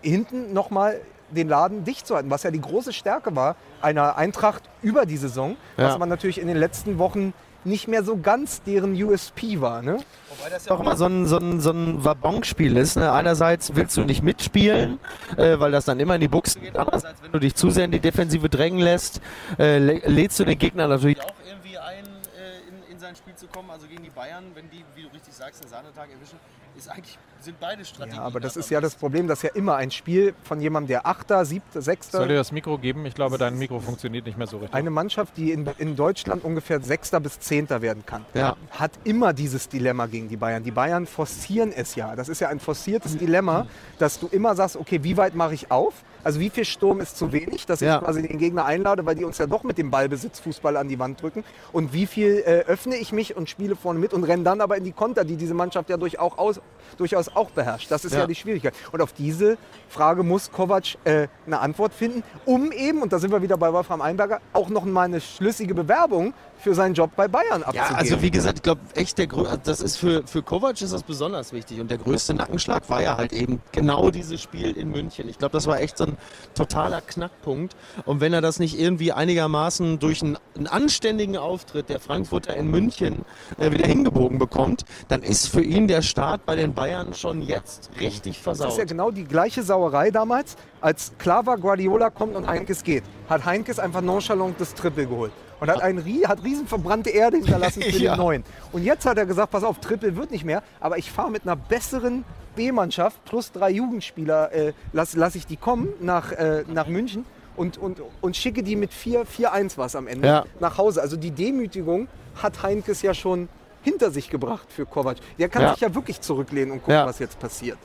hinten 0.00 0.52
nochmal 0.52 1.00
den 1.30 1.48
Laden 1.48 1.84
dicht 1.84 2.06
zu 2.06 2.14
halten, 2.14 2.30
was 2.30 2.42
ja 2.44 2.50
die 2.50 2.60
große 2.60 2.92
Stärke 2.92 3.34
war 3.34 3.56
einer 3.82 4.16
Eintracht 4.16 4.62
über 4.82 5.06
die 5.06 5.16
Saison, 5.16 5.56
Ja. 5.76 5.88
was 5.88 5.98
man 5.98 6.08
natürlich 6.08 6.40
in 6.40 6.46
den 6.48 6.56
letzten 6.56 6.98
Wochen 6.98 7.32
nicht 7.64 7.88
mehr 7.88 8.04
so 8.04 8.16
ganz 8.16 8.62
deren 8.62 8.92
USP 8.94 9.60
war. 9.60 9.82
Ne? 9.82 9.98
Wobei 10.38 10.50
das 10.50 10.66
ja 10.66 10.72
auch 10.72 10.78
immer 10.78 10.96
so 10.96 11.06
ein, 11.06 11.26
so 11.26 11.36
ein, 11.38 11.60
so 11.60 11.70
ein 11.72 12.04
Wabonspiel 12.04 12.76
ist. 12.76 12.96
Ne? 12.96 13.10
Einerseits 13.10 13.74
willst 13.74 13.96
du 13.96 14.02
nicht 14.04 14.22
mitspielen, 14.22 15.00
äh, 15.36 15.58
weil 15.58 15.72
das 15.72 15.84
dann 15.84 15.98
immer 15.98 16.14
in 16.14 16.20
die 16.20 16.28
Buchse 16.28 16.60
geht. 16.60 16.76
Andererseits, 16.76 17.20
wenn 17.24 17.32
du 17.32 17.40
dich 17.40 17.56
zu 17.56 17.70
sehr 17.70 17.86
in 17.86 17.90
die 17.90 17.98
Defensive 17.98 18.48
drängen 18.48 18.78
lässt, 18.78 19.20
äh, 19.58 19.78
lä- 19.78 20.06
lädst 20.08 20.38
du 20.38 20.44
den 20.44 20.56
Gegner 20.58 20.86
natürlich 20.86 21.20
auch 21.20 21.32
irgendwie 21.44 21.76
ein, 21.76 22.04
äh, 22.04 22.68
in, 22.68 22.92
in 22.94 23.00
sein 23.00 23.16
Spiel 23.16 23.34
zu 23.34 23.48
kommen. 23.48 23.68
Also 23.70 23.88
gegen 23.88 24.04
die 24.04 24.10
Bayern, 24.10 24.44
wenn 24.54 24.70
die, 24.70 24.84
wie 24.94 25.02
du 25.02 25.08
richtig 25.08 25.34
sagst, 25.34 25.64
den 25.64 25.68
Sahnetag 25.68 26.06
erwischen, 26.14 26.38
ist 26.78 26.88
eigentlich, 26.88 27.18
sind 27.46 27.58
beide 27.58 27.84
Strategien. 27.84 28.18
Ja, 28.18 28.26
aber 28.26 28.40
das 28.40 28.56
ist 28.56 28.70
ja 28.70 28.80
das 28.80 28.94
Problem, 28.94 29.26
dass 29.26 29.42
ja 29.42 29.50
immer 29.54 29.76
ein 29.76 29.90
Spiel 29.90 30.34
von 30.42 30.60
jemandem, 30.60 30.88
der 30.88 31.06
Achter, 31.06 31.44
Siebter, 31.44 31.80
Sechster, 31.80 32.18
Soll 32.18 32.28
dir 32.28 32.34
das 32.34 32.52
Mikro 32.52 32.76
geben? 32.76 33.06
Ich 33.06 33.14
glaube, 33.14 33.38
dein 33.38 33.58
Mikro 33.58 33.80
funktioniert 33.80 34.26
nicht 34.26 34.36
mehr 34.36 34.46
so 34.46 34.58
richtig. 34.58 34.74
eine 34.74 34.90
Mannschaft, 34.90 35.36
die 35.36 35.52
in, 35.52 35.66
in 35.78 35.96
Deutschland 35.96 36.44
ungefähr 36.44 36.80
Sechster 36.80 37.20
bis 37.20 37.40
Zehnter 37.40 37.80
werden 37.80 38.04
kann, 38.04 38.26
Ja. 38.34 38.56
hat 38.70 38.92
immer 39.04 39.32
dieses 39.32 39.68
Dilemma 39.68 40.06
gegen 40.06 40.28
die 40.28 40.36
Bayern. 40.36 40.62
Die 40.62 40.70
Bayern 40.70 41.06
forcieren 41.06 41.72
es 41.72 41.94
ja. 41.94 42.14
Das 42.16 42.28
ist 42.28 42.40
ja 42.40 42.48
ein 42.48 42.60
forciertes 42.60 43.16
Dilemma, 43.16 43.66
dass 43.98 44.18
du 44.18 44.26
immer 44.26 44.54
sagst, 44.54 44.76
okay, 44.76 45.02
wie 45.02 45.16
weit 45.16 45.34
mache 45.34 45.54
ich 45.54 45.70
auf? 45.70 46.04
Also 46.26 46.40
wie 46.40 46.50
viel 46.50 46.64
Sturm 46.64 46.98
ist 47.00 47.16
zu 47.16 47.30
wenig, 47.32 47.66
dass 47.66 47.78
Ja. 47.78 47.98
ich 47.98 48.04
quasi 48.04 48.20
den 48.20 48.38
Gegner 48.38 48.64
einlade, 48.64 49.06
weil 49.06 49.14
die 49.14 49.24
uns 49.24 49.38
ja 49.38 49.46
doch 49.46 49.62
mit 49.62 49.78
dem 49.78 49.92
Ballbesitz 49.92 50.40
Fußball 50.40 50.76
an 50.76 50.88
die 50.88 50.98
Wand 50.98 51.22
drücken. 51.22 51.44
Und 51.72 51.92
wie 51.92 52.04
viel 52.04 52.42
äh, 52.44 52.64
öffne 52.66 52.96
ich 52.96 53.12
mich 53.12 53.36
und 53.36 53.48
spiele 53.48 53.76
vorne 53.76 54.00
mit 54.00 54.12
und 54.12 54.24
renne 54.24 54.42
dann 54.42 54.60
aber 54.60 54.76
in 54.76 54.82
die 54.82 54.90
Konter, 54.90 55.24
die 55.24 55.36
diese 55.36 55.54
Mannschaft 55.54 55.88
ja 55.88 55.96
durch 55.96 56.18
auch 56.18 56.36
aus, 56.36 56.60
durchaus 56.96 57.28
auch 57.36 57.50
beherrscht. 57.50 57.92
Das 57.92 58.04
ist 58.04 58.12
ja. 58.12 58.18
Ja. 58.22 58.26
die 58.26 58.34
Schwierigkeit. 58.34 58.74
Und 58.90 59.02
auf 59.02 59.12
diese 59.12 59.56
Frage 59.88 60.24
muss 60.24 60.50
Kovac 60.50 60.96
äh, 61.04 61.28
eine 61.46 61.60
Antwort 61.60 61.94
finden, 61.94 62.24
um 62.44 62.72
eben, 62.72 63.02
und 63.02 63.12
da 63.12 63.20
sind 63.20 63.30
wir 63.30 63.40
wieder 63.40 63.56
bei 63.56 63.72
Wolfram 63.72 64.00
Einberger, 64.00 64.40
auch 64.52 64.68
noch 64.68 64.84
mal 64.84 65.02
eine 65.02 65.20
schlüssige 65.20 65.74
Bewerbung 65.74 66.34
für 66.58 66.74
seinen 66.74 66.94
Job 66.94 67.10
bei 67.16 67.28
Bayern 67.28 67.60
Ja, 67.60 67.66
abzugeben. 67.68 67.96
also 67.96 68.22
wie 68.22 68.30
gesagt, 68.30 68.58
ich 68.58 68.62
glaube 68.62 68.80
echt, 68.94 69.18
der 69.18 69.28
grö- 69.28 69.56
das 69.62 69.80
ist 69.80 69.96
für, 69.96 70.26
für 70.26 70.42
Kovac 70.42 70.80
ist 70.82 70.92
das 70.92 71.02
besonders 71.02 71.52
wichtig. 71.52 71.80
Und 71.80 71.90
der 71.90 71.98
größte 71.98 72.34
Nackenschlag 72.34 72.88
war 72.90 73.02
ja 73.02 73.16
halt 73.16 73.32
eben 73.32 73.60
genau 73.72 74.10
dieses 74.10 74.40
Spiel 74.42 74.76
in 74.76 74.90
München. 74.90 75.28
Ich 75.28 75.38
glaube, 75.38 75.52
das 75.52 75.66
war 75.66 75.80
echt 75.80 75.98
so 75.98 76.04
ein 76.04 76.16
totaler 76.54 77.00
Knackpunkt. 77.00 77.76
Und 78.04 78.20
wenn 78.20 78.32
er 78.32 78.40
das 78.40 78.58
nicht 78.58 78.78
irgendwie 78.78 79.12
einigermaßen 79.12 79.98
durch 79.98 80.22
einen, 80.22 80.38
einen 80.56 80.66
anständigen 80.66 81.36
Auftritt 81.36 81.88
der 81.88 82.00
Frankfurter 82.00 82.56
in 82.56 82.70
München 82.70 83.24
äh, 83.58 83.70
wieder 83.70 83.86
hingebogen 83.86 84.38
bekommt, 84.38 84.84
dann 85.08 85.22
ist 85.22 85.48
für 85.48 85.62
ihn 85.62 85.86
der 85.88 86.02
Start 86.02 86.46
bei 86.46 86.56
den 86.56 86.74
Bayern 86.74 87.14
schon 87.14 87.42
jetzt 87.42 87.90
richtig 88.00 88.42
Das 88.42 88.54
ist 88.54 88.60
ja 88.60 88.66
versaut. 88.70 88.88
genau 88.88 89.10
die 89.10 89.24
gleiche 89.24 89.62
Sauerei 89.62 90.10
damals, 90.10 90.56
als 90.80 91.12
klar 91.18 91.46
war, 91.46 91.58
Guardiola 91.58 92.10
kommt 92.10 92.34
und 92.34 92.46
Heinkes 92.46 92.82
geht. 92.82 93.04
Hat 93.28 93.44
Heinkes 93.44 93.78
einfach 93.78 94.00
nonchalant 94.00 94.60
das 94.60 94.74
Triple 94.74 95.06
geholt. 95.06 95.32
Und 95.60 95.70
hat, 95.70 95.80
ein, 95.82 95.98
Rie- 95.98 96.26
hat 96.26 96.44
riesen 96.44 96.66
verbrannte 96.66 97.10
Erde 97.10 97.38
hinterlassen 97.38 97.82
für 97.82 97.88
Ja. 97.98 98.14
den 98.14 98.18
Neuen. 98.18 98.44
Und 98.72 98.82
jetzt 98.84 99.06
hat 99.06 99.16
er 99.16 99.24
gesagt, 99.26 99.50
pass 99.52 99.64
auf, 99.64 99.80
Triple 99.80 100.14
wird 100.16 100.30
nicht 100.30 100.44
mehr, 100.44 100.62
aber 100.80 100.98
ich 100.98 101.10
fahre 101.10 101.30
mit 101.30 101.42
einer 101.44 101.56
besseren 101.56 102.24
B-Mannschaft 102.56 103.24
plus 103.24 103.52
drei 103.52 103.70
Jugendspieler, 103.70 104.52
äh, 104.52 104.72
lasse 104.92 105.18
lass 105.18 105.34
ich 105.34 105.46
die 105.46 105.56
kommen 105.56 105.88
nach, 106.00 106.32
äh, 106.32 106.64
nach 106.68 106.86
München 106.88 107.24
und, 107.56 107.78
und, 107.78 108.02
und 108.20 108.36
schicke 108.36 108.62
die 108.62 108.76
mit 108.76 108.90
4-1 108.92 109.78
was 109.78 109.96
am 109.96 110.06
Ende 110.08 110.28
Ja. 110.28 110.44
nach 110.60 110.76
Hause. 110.78 111.00
Also 111.00 111.16
die 111.16 111.30
Demütigung 111.30 112.08
hat 112.42 112.62
Heinkes 112.62 113.00
ja 113.02 113.14
schon 113.14 113.48
hinter 113.82 114.10
sich 114.10 114.28
gebracht 114.28 114.66
für 114.70 114.84
Kovac. 114.84 115.16
Der 115.38 115.48
kann 115.48 115.62
Ja. 115.62 115.70
sich 115.72 115.80
ja 115.80 115.94
wirklich 115.94 116.20
zurücklehnen 116.20 116.72
und 116.72 116.78
gucken, 116.80 116.94
Ja. 116.94 117.06
was 117.06 117.18
jetzt 117.18 117.38
passiert. 117.38 117.78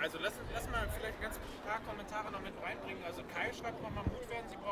Also 0.00 0.16
lass, 0.22 0.32
lass 0.54 0.64
mal 0.70 0.86
vielleicht 0.98 1.20
ganz 1.20 1.34
paar 1.66 1.80
Kommentare 1.86 2.30
noch 2.32 2.40
mit 2.40 2.52
reinbringen. 2.64 3.02
Also 3.06 3.20
Kai 3.34 3.52
schreibt 3.52 3.82
nochmal 3.82 4.04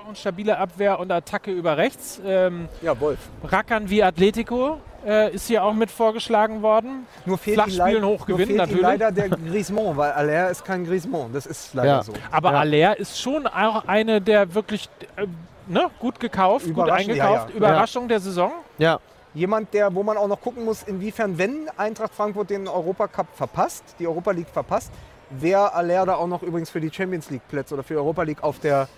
Brauchen 0.06 0.14
stabile 0.14 0.56
Abwehr 0.56 1.00
und 1.00 1.10
Attacke 1.10 1.50
über 1.50 1.76
rechts. 1.76 2.20
Ähm, 2.24 2.68
Ja, 2.80 2.98
Wolf. 3.00 3.18
Rackern 3.42 3.90
wie 3.90 4.04
Atletico 4.04 4.78
äh, 5.04 5.34
ist 5.34 5.48
hier 5.48 5.64
auch 5.64 5.72
mit 5.74 5.90
vorgeschlagen 5.90 6.62
worden. 6.62 7.08
Nur 7.24 7.38
fehlt, 7.38 7.56
Flach 7.56 7.66
ihm, 7.66 7.76
leid- 7.76 7.88
spielen, 7.90 8.04
hoch 8.04 8.24
gewinnen, 8.24 8.54
natürlich. 8.56 8.82
leider 8.82 9.10
der 9.10 9.30
Griezmann, 9.30 9.96
weil 9.96 10.12
Aller 10.12 10.48
ist 10.50 10.64
kein 10.64 10.84
Griezmann. 10.86 11.32
Das 11.32 11.44
ist 11.44 11.74
leider 11.74 11.88
Ja. 11.88 12.02
so. 12.04 12.12
Aber 12.30 12.52
Ja. 12.52 12.58
Aller 12.60 12.96
ist 13.00 13.20
schon 13.20 13.48
auch 13.48 13.84
eine 13.88 14.20
der 14.20 14.54
wirklich 14.54 14.88
äh, 15.16 15.26
ne, 15.66 15.90
gut 15.98 16.20
gekauft, 16.20 16.72
gut 16.72 16.88
eingekauft. 16.88 17.50
ja. 17.50 17.56
Überraschung 17.56 18.06
der 18.06 18.20
Saison. 18.20 18.52
Ja, 18.78 19.00
Jemand, 19.34 19.74
der, 19.74 19.92
wo 19.92 20.02
man 20.04 20.16
auch 20.16 20.28
noch 20.28 20.40
gucken 20.40 20.64
muss, 20.64 20.84
inwiefern, 20.84 21.36
wenn 21.36 21.68
Eintracht 21.76 22.14
Frankfurt 22.14 22.48
den 22.48 22.68
Europacup 22.68 23.26
verpasst, 23.34 23.82
die 23.98 24.06
Europa 24.06 24.30
League 24.30 24.48
verpasst, 24.50 24.90
wer 25.30 25.74
Aller 25.74 26.06
da 26.06 26.14
auch 26.14 26.26
noch 26.28 26.42
übrigens 26.44 26.70
für 26.70 26.80
die 26.80 26.90
Champions 26.92 27.28
League 27.28 27.46
Plätze 27.48 27.74
oder 27.74 27.82
für 27.82 27.94
die 27.94 27.98
Europa 27.98 28.22
League 28.22 28.42
auf 28.42 28.60
der, 28.60 28.88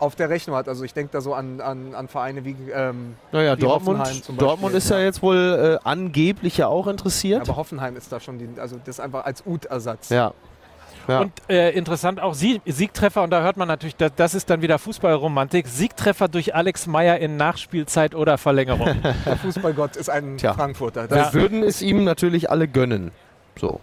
auf 0.00 0.16
der 0.16 0.30
Rechnung 0.30 0.56
hat. 0.56 0.68
Also 0.68 0.84
ich 0.84 0.94
denke 0.94 1.12
da 1.12 1.20
so 1.20 1.34
an, 1.34 1.60
an, 1.60 1.94
an 1.94 2.08
Vereine 2.08 2.44
wie 2.44 2.56
ähm, 2.72 3.16
naja, 3.32 3.56
Wie 3.56 3.60
Dortmund, 3.60 3.98
Hoffenheim 3.98 4.22
zum 4.22 4.36
Beispiel, 4.36 4.48
Dortmund 4.48 4.74
ist 4.74 4.90
ja, 4.90 4.98
ja. 4.98 5.04
jetzt 5.04 5.22
wohl 5.22 5.78
äh, 5.82 5.88
angeblich 5.88 6.56
ja 6.56 6.68
auch 6.68 6.86
interessiert. 6.86 7.42
aber 7.42 7.56
Hoffenheim 7.56 7.96
ist 7.96 8.10
da 8.10 8.18
schon, 8.20 8.38
die, 8.38 8.60
also 8.60 8.76
das 8.84 8.98
einfach 9.00 9.24
als 9.24 9.44
Ut-Ersatz. 9.46 10.08
ja. 10.08 10.32
Ja. 11.08 11.20
Und 11.20 11.32
äh, 11.48 11.70
interessant 11.70 12.20
auch 12.20 12.34
Sie 12.34 12.60
Siegtreffer, 12.66 13.22
und 13.22 13.30
da 13.30 13.42
hört 13.42 13.56
man 13.56 13.66
natürlich, 13.66 13.96
das, 13.96 14.12
das 14.14 14.34
ist 14.34 14.48
dann 14.50 14.62
wieder 14.62 14.78
Fußballromantik. 14.78 15.66
Siegtreffer 15.66 16.28
durch 16.28 16.54
Alex 16.54 16.86
Meyer 16.86 17.18
in 17.18 17.36
Nachspielzeit 17.36 18.14
oder 18.14 18.38
Verlängerung. 18.38 19.02
Der 19.26 19.36
Fußballgott 19.36 19.96
ist 19.96 20.08
ein 20.10 20.36
Tja. 20.36 20.54
Frankfurter. 20.54 21.10
Wir 21.10 21.16
Das, 21.16 21.34
würden 21.34 21.62
es 21.64 21.82
ihm 21.82 22.04
natürlich 22.04 22.50
alle 22.50 22.68
gönnen. 22.68 23.10
So. 23.58 23.80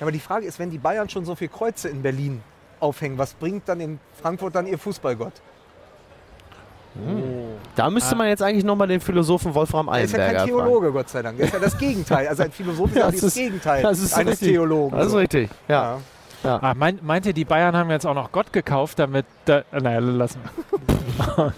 Aber 0.00 0.12
die 0.12 0.20
Frage 0.20 0.46
ist, 0.46 0.58
wenn 0.58 0.70
die 0.70 0.78
Bayern 0.78 1.08
schon 1.08 1.24
so 1.24 1.34
viele 1.34 1.50
Kreuze 1.50 1.88
in 1.88 2.02
Berlin 2.02 2.40
aufhängen, 2.84 3.18
was 3.18 3.34
bringt 3.34 3.68
dann 3.68 3.80
in 3.80 3.98
Frankfurt 4.22 4.54
dann 4.54 4.66
ihr 4.66 4.78
Fußballgott? 4.78 5.32
Da 7.74 7.90
müsste 7.90 8.14
man 8.14 8.28
jetzt 8.28 8.40
eigentlich 8.40 8.62
nochmal 8.62 8.86
den 8.86 9.00
Philosophen 9.00 9.52
Wolfram 9.52 9.88
Er 9.88 10.02
ist 10.04 10.12
ja 10.12 10.18
Eilenberger 10.20 10.38
kein 10.46 10.54
fragen. 10.54 10.68
Theologe, 10.68 10.92
Gott 10.92 11.08
sei 11.08 11.22
Dank. 11.22 11.40
Er 11.40 11.46
ist 11.46 11.52
ja 11.54 11.58
das 11.58 11.76
Gegenteil. 11.76 12.28
Also 12.28 12.42
ein 12.44 12.52
Philosoph 12.52 12.90
ist 12.90 12.96
ja, 12.96 13.02
Das 13.06 13.14
das, 13.16 13.22
ist- 13.24 13.34
Gegenteil 13.34 13.82
das 13.82 13.98
ist 13.98 14.14
eines 14.14 14.32
richtig. 14.34 14.48
Theologen. 14.50 14.96
Das 14.96 15.06
ist 15.08 15.14
richtig, 15.14 15.50
ja. 15.66 15.74
Ja. 15.96 16.00
Ah, 16.44 16.74
meint, 16.74 17.02
meint 17.02 17.26
ihr, 17.26 17.32
die 17.32 17.44
Bayern 17.44 17.76
haben 17.76 17.90
jetzt 17.90 18.06
auch 18.06 18.14
noch 18.14 18.30
Gott 18.32 18.52
gekauft, 18.52 18.98
damit. 18.98 19.24
Da, 19.46 19.58
äh, 19.72 19.80
naja, 19.80 19.98
lassen. 20.00 20.40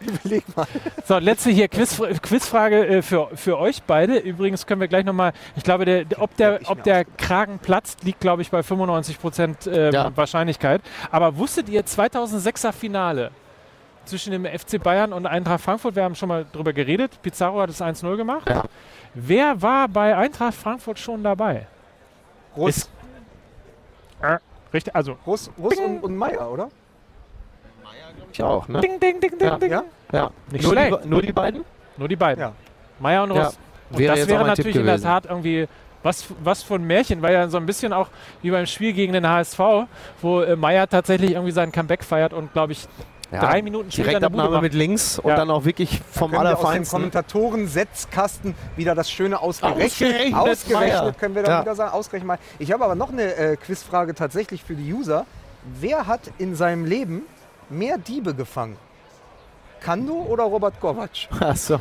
Überleg 0.00 0.44
mal. 0.56 0.66
So, 1.04 1.18
letzte 1.18 1.50
hier 1.50 1.68
Quiz, 1.68 2.00
Quizfrage 2.22 2.86
äh, 2.86 3.02
für, 3.02 3.28
für 3.34 3.58
euch 3.58 3.82
beide. 3.82 4.18
Übrigens 4.18 4.66
können 4.66 4.80
wir 4.80 4.88
gleich 4.88 5.04
nochmal, 5.04 5.32
ich 5.56 5.62
glaube, 5.62 5.84
der, 5.84 6.04
ob, 6.18 6.36
der, 6.36 6.60
ob 6.66 6.82
der 6.82 7.04
Kragen 7.04 7.58
platzt, 7.58 8.02
liegt, 8.04 8.20
glaube 8.20 8.42
ich, 8.42 8.50
bei 8.50 8.62
95 8.62 9.20
Prozent 9.20 9.66
ähm, 9.66 9.92
Ja. 9.92 10.10
Wahrscheinlichkeit. 10.16 10.80
Aber 11.10 11.36
wusstet 11.36 11.68
ihr 11.68 11.84
2006er 11.84 12.72
Finale 12.72 13.30
zwischen 14.04 14.30
dem 14.32 14.44
FC 14.46 14.82
Bayern 14.82 15.12
und 15.12 15.26
Eintracht 15.26 15.60
Frankfurt? 15.62 15.96
Wir 15.96 16.04
haben 16.04 16.14
schon 16.14 16.28
mal 16.28 16.46
drüber 16.52 16.72
geredet. 16.72 17.12
Pizarro 17.22 17.60
hat 17.60 17.70
es 17.70 17.80
1-0 17.80 18.16
gemacht. 18.16 18.48
Ja. 18.48 18.64
Wer 19.14 19.60
war 19.62 19.88
bei 19.88 20.16
Eintracht 20.16 20.54
Frankfurt 20.54 20.98
schon 20.98 21.22
dabei? 21.22 21.66
Russ, 22.56 22.76
Ist- 22.76 22.90
Äh, 22.90 22.95
richtig, 24.72 24.94
also 24.94 25.16
Russ, 25.26 25.50
Russ 25.58 25.76
und, 25.78 26.02
und 26.02 26.16
Meier, 26.16 26.50
oder? 26.50 26.68
Ich 28.32 28.42
auch, 28.42 28.68
ne? 28.68 28.80
ding, 28.80 29.00
ding, 29.00 29.20
ding, 29.20 29.38
ding, 29.38 29.48
Ja. 29.48 29.58
ding. 29.58 29.70
Ja? 29.70 29.82
Ja. 30.12 30.30
Nicht 30.50 30.62
nur, 30.62 30.72
schlecht. 30.72 31.04
die, 31.04 31.08
nur 31.08 31.22
die 31.22 31.32
beiden? 31.32 31.64
Nur 31.96 32.08
die 32.08 32.16
beiden. 32.16 32.40
Ja. 32.42 32.52
Meier 32.98 33.22
und 33.22 33.30
Russ. 33.30 33.38
Ja. 33.38 33.50
Und 33.90 33.98
Wäre 33.98 34.16
das 34.16 34.28
wäre 34.28 34.44
natürlich 34.44 34.76
in 34.76 34.84
der. 34.86 35.00
Tat 35.00 35.26
irgendwie 35.26 35.68
was, 36.02 36.26
was 36.42 36.62
für 36.62 36.74
ein 36.74 36.84
Märchen, 36.84 37.22
weil 37.22 37.32
ja 37.34 37.48
so 37.48 37.56
ein 37.56 37.66
bisschen 37.66 37.92
auch 37.92 38.08
wie 38.42 38.50
beim 38.50 38.66
Spiel 38.66 38.92
gegen 38.92 39.12
den 39.12 39.26
HSV, 39.28 39.58
wo 40.22 40.40
äh, 40.40 40.54
Meier 40.54 40.88
tatsächlich 40.88 41.32
irgendwie 41.32 41.52
sein 41.52 41.72
Comeback 41.72 42.04
feiert 42.04 42.32
und 42.32 42.52
glaube 42.52 42.72
ich 42.72 42.86
Ja. 43.32 43.40
drei 43.40 43.60
Minuten 43.60 43.90
später 43.90 44.10
Direktabnahme 44.20 44.60
mit 44.60 44.72
links 44.72 45.18
und 45.18 45.30
Ja. 45.30 45.36
dann 45.36 45.50
auch 45.50 45.64
wirklich 45.64 46.00
vom 46.12 46.30
Können 46.30 46.42
wir 46.44 46.52
aus 46.52 46.58
dem 46.60 46.66
Allerfeinsten. 46.66 46.96
Kommentatoren-Setzkasten 46.98 48.54
wieder 48.76 48.94
das 48.94 49.10
schöne 49.10 49.40
ausgerechnet. 49.40 49.84
Ausgerechnet 50.32 50.34
Ausgerechnet 50.34 51.18
können 51.18 51.34
wir 51.34 51.42
dann 51.42 51.52
Ja. 51.52 51.60
wieder 51.62 51.74
sagen. 51.74 51.92
Ausgerechnet 51.92 52.26
mal. 52.28 52.38
Ich 52.60 52.70
habe 52.72 52.84
aber 52.84 52.94
noch 52.94 53.10
eine 53.10 53.34
äh, 53.34 53.56
Quizfrage 53.56 54.14
tatsächlich 54.14 54.62
für 54.62 54.74
die 54.74 54.92
User. 54.94 55.26
Wer 55.80 56.06
hat 56.06 56.20
in 56.38 56.54
seinem 56.54 56.84
Leben 56.84 57.22
mehr 57.68 57.98
Diebe 57.98 58.32
gefangen? 58.34 58.76
Kando 59.80 60.14
oder 60.14 60.44
Robert 60.44 60.80
Kovac? 60.80 61.10
Achso. 61.40 61.78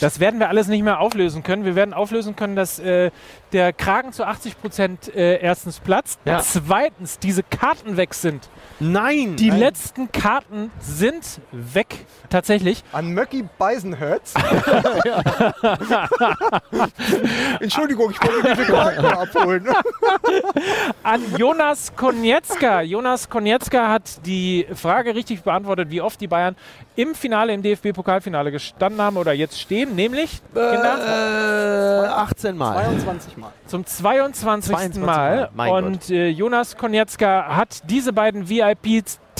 Das 0.00 0.20
werden 0.20 0.40
wir 0.40 0.48
alles 0.48 0.68
nicht 0.68 0.82
mehr 0.82 1.00
auflösen 1.00 1.42
können. 1.42 1.64
Wir 1.64 1.74
werden 1.76 1.92
auflösen 1.94 2.34
können, 2.34 2.56
dass 2.56 2.78
äh, 2.78 3.10
der 3.52 3.72
Kragen 3.72 4.12
zu 4.12 4.24
80 4.24 4.60
Prozent 4.60 5.14
äh, 5.14 5.38
erstens 5.40 5.80
platzt, 5.80 6.18
Ja. 6.24 6.40
zweitens 6.40 7.18
diese 7.18 7.42
Karten 7.42 7.96
weg 7.96 8.14
sind. 8.14 8.48
Nein! 8.80 9.36
Die 9.36 9.50
letzten 9.50 10.12
Karten 10.12 10.70
sind 10.80 11.40
weg, 11.52 12.06
tatsächlich. 12.28 12.82
An 12.92 13.14
Möcki 13.14 13.44
Beisenherz. 13.58 14.34
Entschuldigung, 17.60 18.10
ich 18.10 18.20
wollte 18.22 18.54
diese 18.54 18.72
Karten 18.72 19.04
abholen. 19.06 19.66
an 21.02 21.22
Jonas 21.38 21.94
Konietzka. 21.96 22.82
Jonas 22.82 23.28
Konietzka 23.28 23.88
hat 23.88 24.26
die 24.26 24.66
Frage 24.74 25.14
richtig 25.14 25.42
beantwortet, 25.42 25.90
wie 25.90 26.00
oft 26.00 26.20
die 26.20 26.28
Bayern 26.28 26.56
im 26.96 27.14
Finale, 27.14 27.52
im 27.52 27.62
DFB-Pokalfinale 27.62 28.50
gestanden 28.50 29.00
haben 29.00 29.16
oder 29.16 29.32
jetzt 29.32 29.60
stehen, 29.60 29.94
nämlich 29.94 30.40
Kinder, 30.54 32.04
Äh, 32.04 32.08
18 32.08 32.56
Mal. 32.56 32.84
22 32.84 33.36
Mal. 33.36 33.52
zum 33.66 33.84
22. 33.86 34.70
22 34.74 35.02
Mal. 35.02 35.50
Mal, 35.54 35.70
Und 35.84 36.10
äh, 36.10 36.28
Jonas 36.28 36.76
Konietzka 36.76 37.56
hat 37.56 37.88
diese 37.90 38.12
beiden 38.12 38.48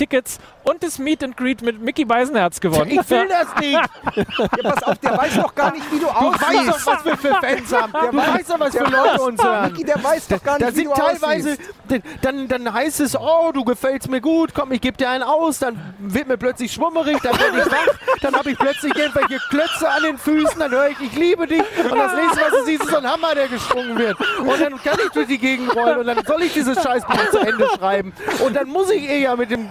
VIP-Tickets 0.00 0.38
und 0.64 0.82
das 0.82 0.98
Meet 0.98 1.22
and 1.24 1.36
Greet 1.36 1.62
mit 1.62 1.80
Mickey 1.80 2.04
Beisenherz 2.04 2.60
gewonnen. 2.60 2.90
Ich 2.90 3.10
will 3.10 3.28
das 3.28 3.48
nicht! 3.60 3.80
Ja, 4.62 4.70
pass 4.70 4.82
auf, 4.82 4.98
der 4.98 5.16
weiß 5.16 5.34
doch 5.36 5.54
gar 5.54 5.72
nicht, 5.72 5.84
wie 5.92 5.98
du 5.98 6.06
Du 6.06 6.10
weißt 6.12 6.42
doch, 6.68 6.74
aussiehst. 6.74 6.86
was 6.86 7.04
wir 7.04 7.16
für 7.16 7.34
Fans 7.34 7.72
haben. 7.72 7.92
Du 7.92 8.18
weiß- 8.18 8.34
weißt 8.34 8.50
doch, 8.50 8.60
was 8.60 8.76
für 8.76 8.84
der 8.84 8.90
Leute 8.90 9.22
uns 9.22 9.42
hören. 9.44 9.72
Micky, 9.72 9.84
der 9.84 10.02
weiß 10.04 10.28
doch 10.28 10.42
gar 10.42 10.58
nicht, 10.58 10.62
Da 10.68 10.72
wie 10.72 10.76
sind 10.80 10.90
du 10.90 10.94
teilweise, 10.94 11.50
aussiehst. 11.52 12.02
dann, 12.22 12.48
dann 12.48 12.72
heißt 12.72 13.00
es, 13.00 13.16
oh, 13.18 13.50
du 13.52 13.64
gefällst 13.64 14.10
mir 14.10 14.20
gut, 14.20 14.52
komm, 14.54 14.72
ich 14.72 14.80
gebe 14.80 14.96
dir 14.96 15.08
einen 15.10 15.22
aus, 15.22 15.58
dann 15.58 15.94
wird 15.98 16.28
mir 16.28 16.36
plötzlich 16.36 16.72
schwummerig, 16.72 17.18
dann 17.22 17.38
werde 17.38 17.58
ich 17.60 17.66
wach, 17.72 18.18
dann 18.22 18.34
habe 18.36 18.50
ich 18.50 18.58
plötzlich 18.58 18.94
irgendwelche 18.96 19.38
Klötze 19.48 19.88
an 19.88 20.02
den 20.02 20.18
Füßen, 20.18 20.58
dann 20.58 20.70
höre 20.70 20.88
ich, 20.88 21.00
ich 21.00 21.12
liebe 21.14 21.46
dich 21.46 21.62
und 21.90 21.98
das 21.98 22.14
nächste, 22.14 22.40
was 22.40 22.50
du 22.50 22.64
siehst, 22.64 22.82
ist 22.84 22.90
so 22.90 22.96
ein 22.96 23.10
Hammer, 23.10 23.34
der 23.34 23.48
geschwungen 23.48 23.98
wird. 23.98 24.16
Und 24.40 24.60
dann 24.60 24.82
kann 24.82 24.98
ich 25.04 25.10
durch 25.12 25.26
die 25.26 25.38
Gegend 25.38 25.74
rollen 25.74 25.98
und 25.98 26.06
dann 26.06 26.24
soll 26.26 26.42
ich 26.42 26.52
dieses 26.52 26.82
Scheißbuch 26.82 27.30
zu 27.30 27.38
Ende 27.38 27.68
schreiben 27.76 28.12
und 28.44 28.54
dann 28.56 28.68
muss 28.68 28.90
ich 28.90 29.08
eher 29.08 29.36
mit 29.36 29.50
dem... 29.50 29.68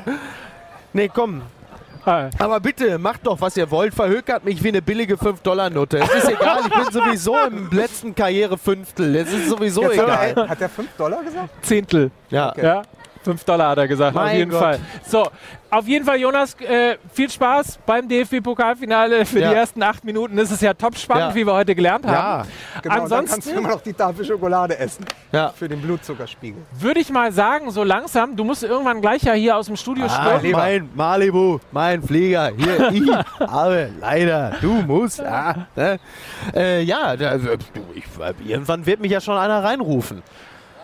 Nee, 0.93 1.09
komm, 1.13 1.41
Ah, 2.07 2.29
aber 2.37 2.59
bitte, 2.59 2.99
macht 2.99 3.25
doch, 3.25 3.41
was 3.41 3.57
ihr 3.57 3.71
wollt. 3.71 3.91
Verhökert 3.95 4.45
mich 4.45 4.61
wie 4.63 4.67
eine 4.67 4.83
billige 4.83 5.15
5-Dollar-Note. 5.15 5.97
Es 5.97 6.13
ist 6.23 6.29
egal, 6.29 6.59
ich 6.67 6.71
bin 6.71 6.91
sowieso 6.91 7.35
im 7.47 7.67
letzten 7.71 8.13
Karrierefünftel. 8.13 9.15
Es 9.15 9.33
ist 9.33 9.49
sowieso 9.49 9.81
Jetzt 9.81 9.93
egal. 9.93 10.47
hat 10.47 10.61
er 10.61 10.69
5 10.69 10.87
Dollar 10.97 11.23
gesagt? 11.23 11.49
Zehntel. 11.65 12.11
Ja. 12.29 12.53
Ja, 12.61 12.83
5 13.25 13.43
Dollar 13.43 13.69
hat 13.71 13.77
er 13.79 13.87
gesagt, 13.87 14.15
auf 14.15 14.23
Mein 14.23 14.37
jeden 14.37 14.51
Gott. 14.51 14.59
Fall. 14.61 14.79
So, 15.05 15.27
auf 15.69 15.87
jeden 15.87 16.05
Fall, 16.05 16.17
Jonas, 16.17 16.55
äh, 16.61 16.95
viel 17.11 17.29
Spaß 17.29 17.79
beim 17.85 18.07
DFB-Pokalfinale. 18.07 19.25
Für 19.25 19.39
Ja. 19.39 19.49
die 19.49 19.55
ersten 19.55 19.83
acht 19.83 20.05
Minuten 20.05 20.37
ist 20.37 20.51
es 20.51 20.61
ja 20.61 20.73
top 20.73 20.97
spannend, 20.97 21.29
Ja. 21.31 21.35
wie 21.35 21.45
wir 21.45 21.53
heute 21.53 21.75
gelernt 21.75 22.05
haben. 22.05 22.13
Ja, 22.13 22.45
Genau, 22.81 22.95
dann 22.95 23.09
kannst 23.09 23.11
du 23.11 23.15
Ansonsten 23.17 23.57
immer 23.57 23.69
noch 23.69 23.81
die 23.81 23.91
Tafel 23.93 24.23
Schokolade 24.23 24.77
essen. 24.79 25.03
ja. 25.33 25.49
Für 25.49 25.67
den 25.67 25.81
Blutzuckerspiegel. 25.81 26.61
würde 26.79 26.99
ich 27.01 27.09
mal 27.09 27.31
sagen, 27.33 27.71
so 27.71 27.83
langsam, 27.83 28.35
du 28.37 28.43
musst 28.45 28.63
irgendwann 28.63 29.01
gleich 29.01 29.23
ja 29.23 29.33
hier 29.33 29.57
aus 29.57 29.65
dem 29.65 29.75
Studio 29.75 30.05
Ah, 30.05 30.37
stürmen. 30.39 30.51
mein 30.51 30.89
Malibu, 30.95 31.59
mein 31.71 32.01
Flieger, 32.03 32.51
hier, 32.55 32.89
ich 32.93 33.11
habe 33.39 33.89
leider, 33.99 34.53
du 34.61 34.71
musst. 34.83 35.19
Ah, 35.21 35.67
ne? 35.75 35.99
äh, 36.55 36.81
ja, 36.83 37.17
da, 37.17 37.37
du, 37.37 37.57
ich, 37.95 38.03
irgendwann 38.47 38.85
wird 38.85 38.99
mich 39.01 39.11
ja 39.11 39.19
schon 39.19 39.35
einer 39.37 39.63
reinrufen. 39.63 40.21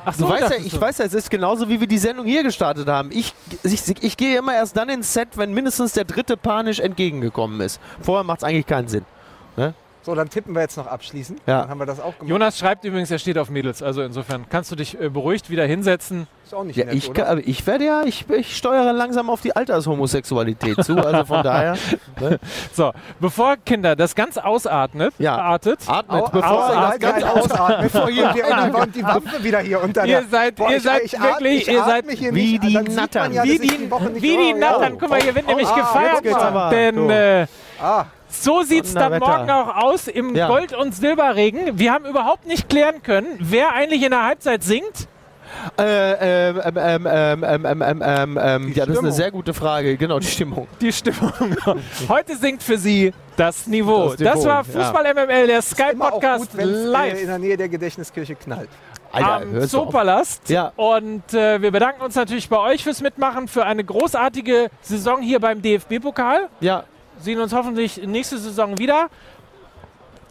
Ach 0.04 0.16
Du 0.18 0.28
weißt 0.28 0.50
ja, 0.52 0.58
ich 0.58 0.74
du. 0.74 0.82
weiß 0.82 0.98
ja, 0.98 1.06
es 1.06 1.14
ist 1.14 1.30
genauso 1.30 1.70
wie 1.70 1.80
wir 1.80 1.88
die 1.88 1.98
Sendung 1.98 2.26
hier 2.26 2.44
gestartet 2.44 2.88
haben. 2.88 3.10
Ich, 3.12 3.34
ich, 3.64 4.04
ich 4.04 4.18
gehe 4.18 4.38
immer 4.40 4.54
erst 4.56 4.76
dann 4.76 4.90
ins 4.90 5.14
Set, 5.14 5.30
wenn 5.36 5.54
mindestens 5.54 5.94
der 5.94 6.06
dritte 6.06 6.38
panisch 6.38 6.80
entgegengekommen 6.80 7.62
ist. 7.62 7.80
Vorher 8.02 8.24
macht 8.24 8.40
es 8.40 8.44
eigentlich 8.44 8.66
keinen 8.66 8.88
Sinn. 8.88 9.06
So, 10.04 10.16
dann 10.16 10.30
tippen 10.30 10.56
wir 10.56 10.62
jetzt 10.62 10.78
noch 10.78 10.88
abschließend. 10.88 11.40
Ja. 11.46 11.62
Dann 11.62 11.70
haben 11.70 11.80
wir 11.80 11.86
das 11.86 12.00
auch 12.00 12.18
gemacht. 12.18 12.28
Jonas 12.30 12.58
schreibt 12.58 12.84
übrigens, 12.86 13.12
er 13.12 13.20
steht 13.20 13.38
auf 13.38 13.50
Mädels. 13.52 13.84
Also 13.84 14.02
insofern 14.02 14.46
kannst 14.50 14.72
du 14.72 14.76
dich 14.76 15.00
äh, 15.00 15.10
beruhigt 15.10 15.50
wieder 15.52 15.64
hinsetzen. 15.66 16.28
Ist 16.44 16.56
auch 16.56 16.64
nicht 16.64 16.76
Ja, 16.76 16.86
nett, 16.86 16.96
ich, 16.96 17.10
oder? 17.10 17.22
kann- 17.24 17.32
aber 17.32 17.48
ich 17.48 17.68
werde 17.68 17.86
ja, 17.86 18.02
ich, 18.04 18.28
ich 18.30 18.58
steuere 18.58 18.94
langsam 18.94 19.30
auf 19.30 19.42
die 19.42 19.56
Altershomosexualität 19.56 20.84
zu, 20.84 20.98
also 20.98 21.24
von 21.26 21.44
daher. 21.44 21.76
Ne? 22.20 22.40
So, 22.74 22.92
bevor 23.20 23.58
Kinder 23.58 23.96
das 23.96 24.16
ganz 24.16 24.38
ausatmet, 24.40 25.14
Ja. 25.20 25.38
artet, 25.38 25.80
Atmet, 25.88 26.24
Au- 26.24 26.30
bevor 26.30 26.64
er 26.72 26.88
halt 26.90 27.00
ganz 27.02 27.24
ein 27.24 27.30
Ausatmen, 27.30 27.78
bevor 27.84 28.10
hier 28.10 28.26
und 28.26 28.36
die, 28.36 28.42
und 28.82 28.96
die 28.96 29.04
Wampe 29.04 29.44
wieder 29.44 29.60
hier 29.60 29.82
unter 29.84 30.06
Ihr 30.06 30.22
der- 30.22 30.28
seid- 30.30 30.60
ihr 30.60 30.78
ich, 30.78 30.84
seid 30.84 31.04
ich 31.04 31.14
wirklich- 31.22 31.62
ich 31.68 31.74
ihr 31.74 31.84
seid 31.84 32.06
hier 32.10 32.34
wie 32.34 32.58
die 32.60 32.74
Nattern. 32.78 33.34
Ja, 33.34 33.44
wie 33.44 33.60
die, 33.60 33.88
oh, 33.92 34.58
Nattern. 34.58 34.98
Guck 35.00 35.10
mal, 35.10 35.22
hier 35.22 35.36
wird 35.36 35.46
nämlich 35.48 35.68
ah, 35.68 35.76
gefeiert. 35.76 36.72
Denn 36.74 37.10
äh, 37.10 37.46
Ah, 37.80 38.06
so 38.32 38.64
sieht 38.64 38.86
es 38.86 38.94
dann 38.94 39.20
morgen 39.20 39.50
auch 39.50 39.76
aus 39.76 40.08
im 40.08 40.36
ja. 40.36 40.48
Gold- 40.48 40.74
und 40.74 40.96
Silberregen. 40.96 41.78
Wir 41.78 41.94
haben 41.94 42.06
überhaupt 42.06 42.48
nicht 42.48 42.70
klären 42.70 43.04
können, 43.04 43.38
wer 43.40 43.74
eigentlich 43.74 44.04
in 44.04 44.12
der 44.12 44.26
Halbzeit 44.26 44.64
singt. 44.64 45.08
Äh, 45.78 46.50
ähm, 46.50 47.06
ähm, 47.06 48.38
ähm, 48.38 48.74
ja, 48.74 48.86
das 48.86 48.96
ist 48.96 49.00
eine 49.00 49.12
sehr 49.12 49.32
gute 49.32 49.54
Frage. 49.54 49.98
Genau, 49.98 50.20
die 50.20 50.28
Stimmung. 50.28 50.68
Die 50.80 50.92
Stimmung. 50.92 51.32
Heute 52.10 52.38
singt 52.38 52.64
für 52.64 52.78
Sie 52.78 53.14
das 53.36 53.68
Niveau. 53.68 54.10
Das, 54.10 54.20
Niveau, 54.20 54.34
das 54.34 54.46
war 54.46 54.64
Fußball 54.64 55.06
ja. 55.06 55.14
MML, 55.14 55.48
der 55.48 55.62
Sky-Podcast 55.62 56.52
live. 56.58 57.22
In 57.22 57.28
der 57.28 57.40
Nähe 57.40 57.58
der 57.58 57.70
Gedächtniskirche 57.70 58.36
knallt. 58.36 58.70
Alter, 59.12 59.42
am 59.42 59.68
Zoopalast. 59.68 60.50
Ja. 60.50 60.72
Und 60.76 61.34
äh, 61.34 61.62
wir 61.62 61.72
bedanken 61.72 62.02
uns 62.02 62.16
natürlich 62.16 62.48
bei 62.48 62.58
euch 62.58 62.84
fürs 62.84 63.02
Mitmachen, 63.02 63.48
für 63.48 63.66
eine 63.66 63.84
großartige 63.84 64.70
Saison 64.82 65.22
hier 65.22 65.40
beim 65.40 65.62
DFB-Pokal. 65.62 66.50
Ja. 66.62 66.86
Sehen 67.22 67.40
uns 67.40 67.54
hoffentlich 67.54 67.98
nächste 68.06 68.38
Saison 68.38 68.78
wieder. 68.78 69.08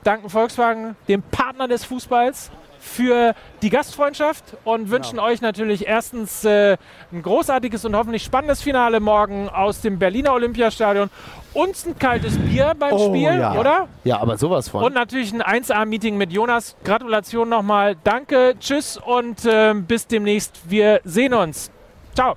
Danken 0.04 0.30
Volkswagen, 0.30 0.96
dem 1.08 1.22
Partner 1.22 1.68
des 1.68 1.84
Fußballs, 1.84 2.50
für 2.80 3.34
die 3.60 3.68
Gastfreundschaft 3.68 4.42
und 4.64 4.90
wünschen 4.90 5.18
euch 5.18 5.42
natürlich 5.42 5.86
erstens 5.86 6.44
äh, 6.44 6.78
ein 7.12 7.22
großartiges 7.22 7.84
und 7.84 7.94
hoffentlich 7.94 8.24
spannendes 8.24 8.62
Finale 8.62 9.00
morgen 9.00 9.48
aus 9.50 9.82
dem 9.82 9.98
Berliner 9.98 10.32
Olympiastadion 10.32 11.10
und 11.52 11.86
ein 11.86 11.98
kaltes 11.98 12.38
Bier 12.38 12.72
beim 12.78 12.92
Oh, 12.94 13.08
Spiel, 13.08 13.38
ja. 13.38 13.52
oder? 13.54 13.88
ja, 14.04 14.18
aber 14.18 14.38
sowas 14.38 14.68
von. 14.70 14.82
Und 14.82 14.94
natürlich 14.94 15.32
ein 15.34 15.42
1A-Meeting 15.42 16.16
mit 16.16 16.32
Jonas. 16.32 16.74
Gratulation 16.82 17.48
nochmal. 17.50 17.96
Danke, 18.02 18.54
tschüss 18.58 18.96
und 18.96 19.44
äh, 19.44 19.74
bis 19.74 20.06
demnächst. 20.06 20.60
Wir 20.68 21.00
sehen 21.04 21.34
uns. 21.34 21.70
Ciao. 22.14 22.34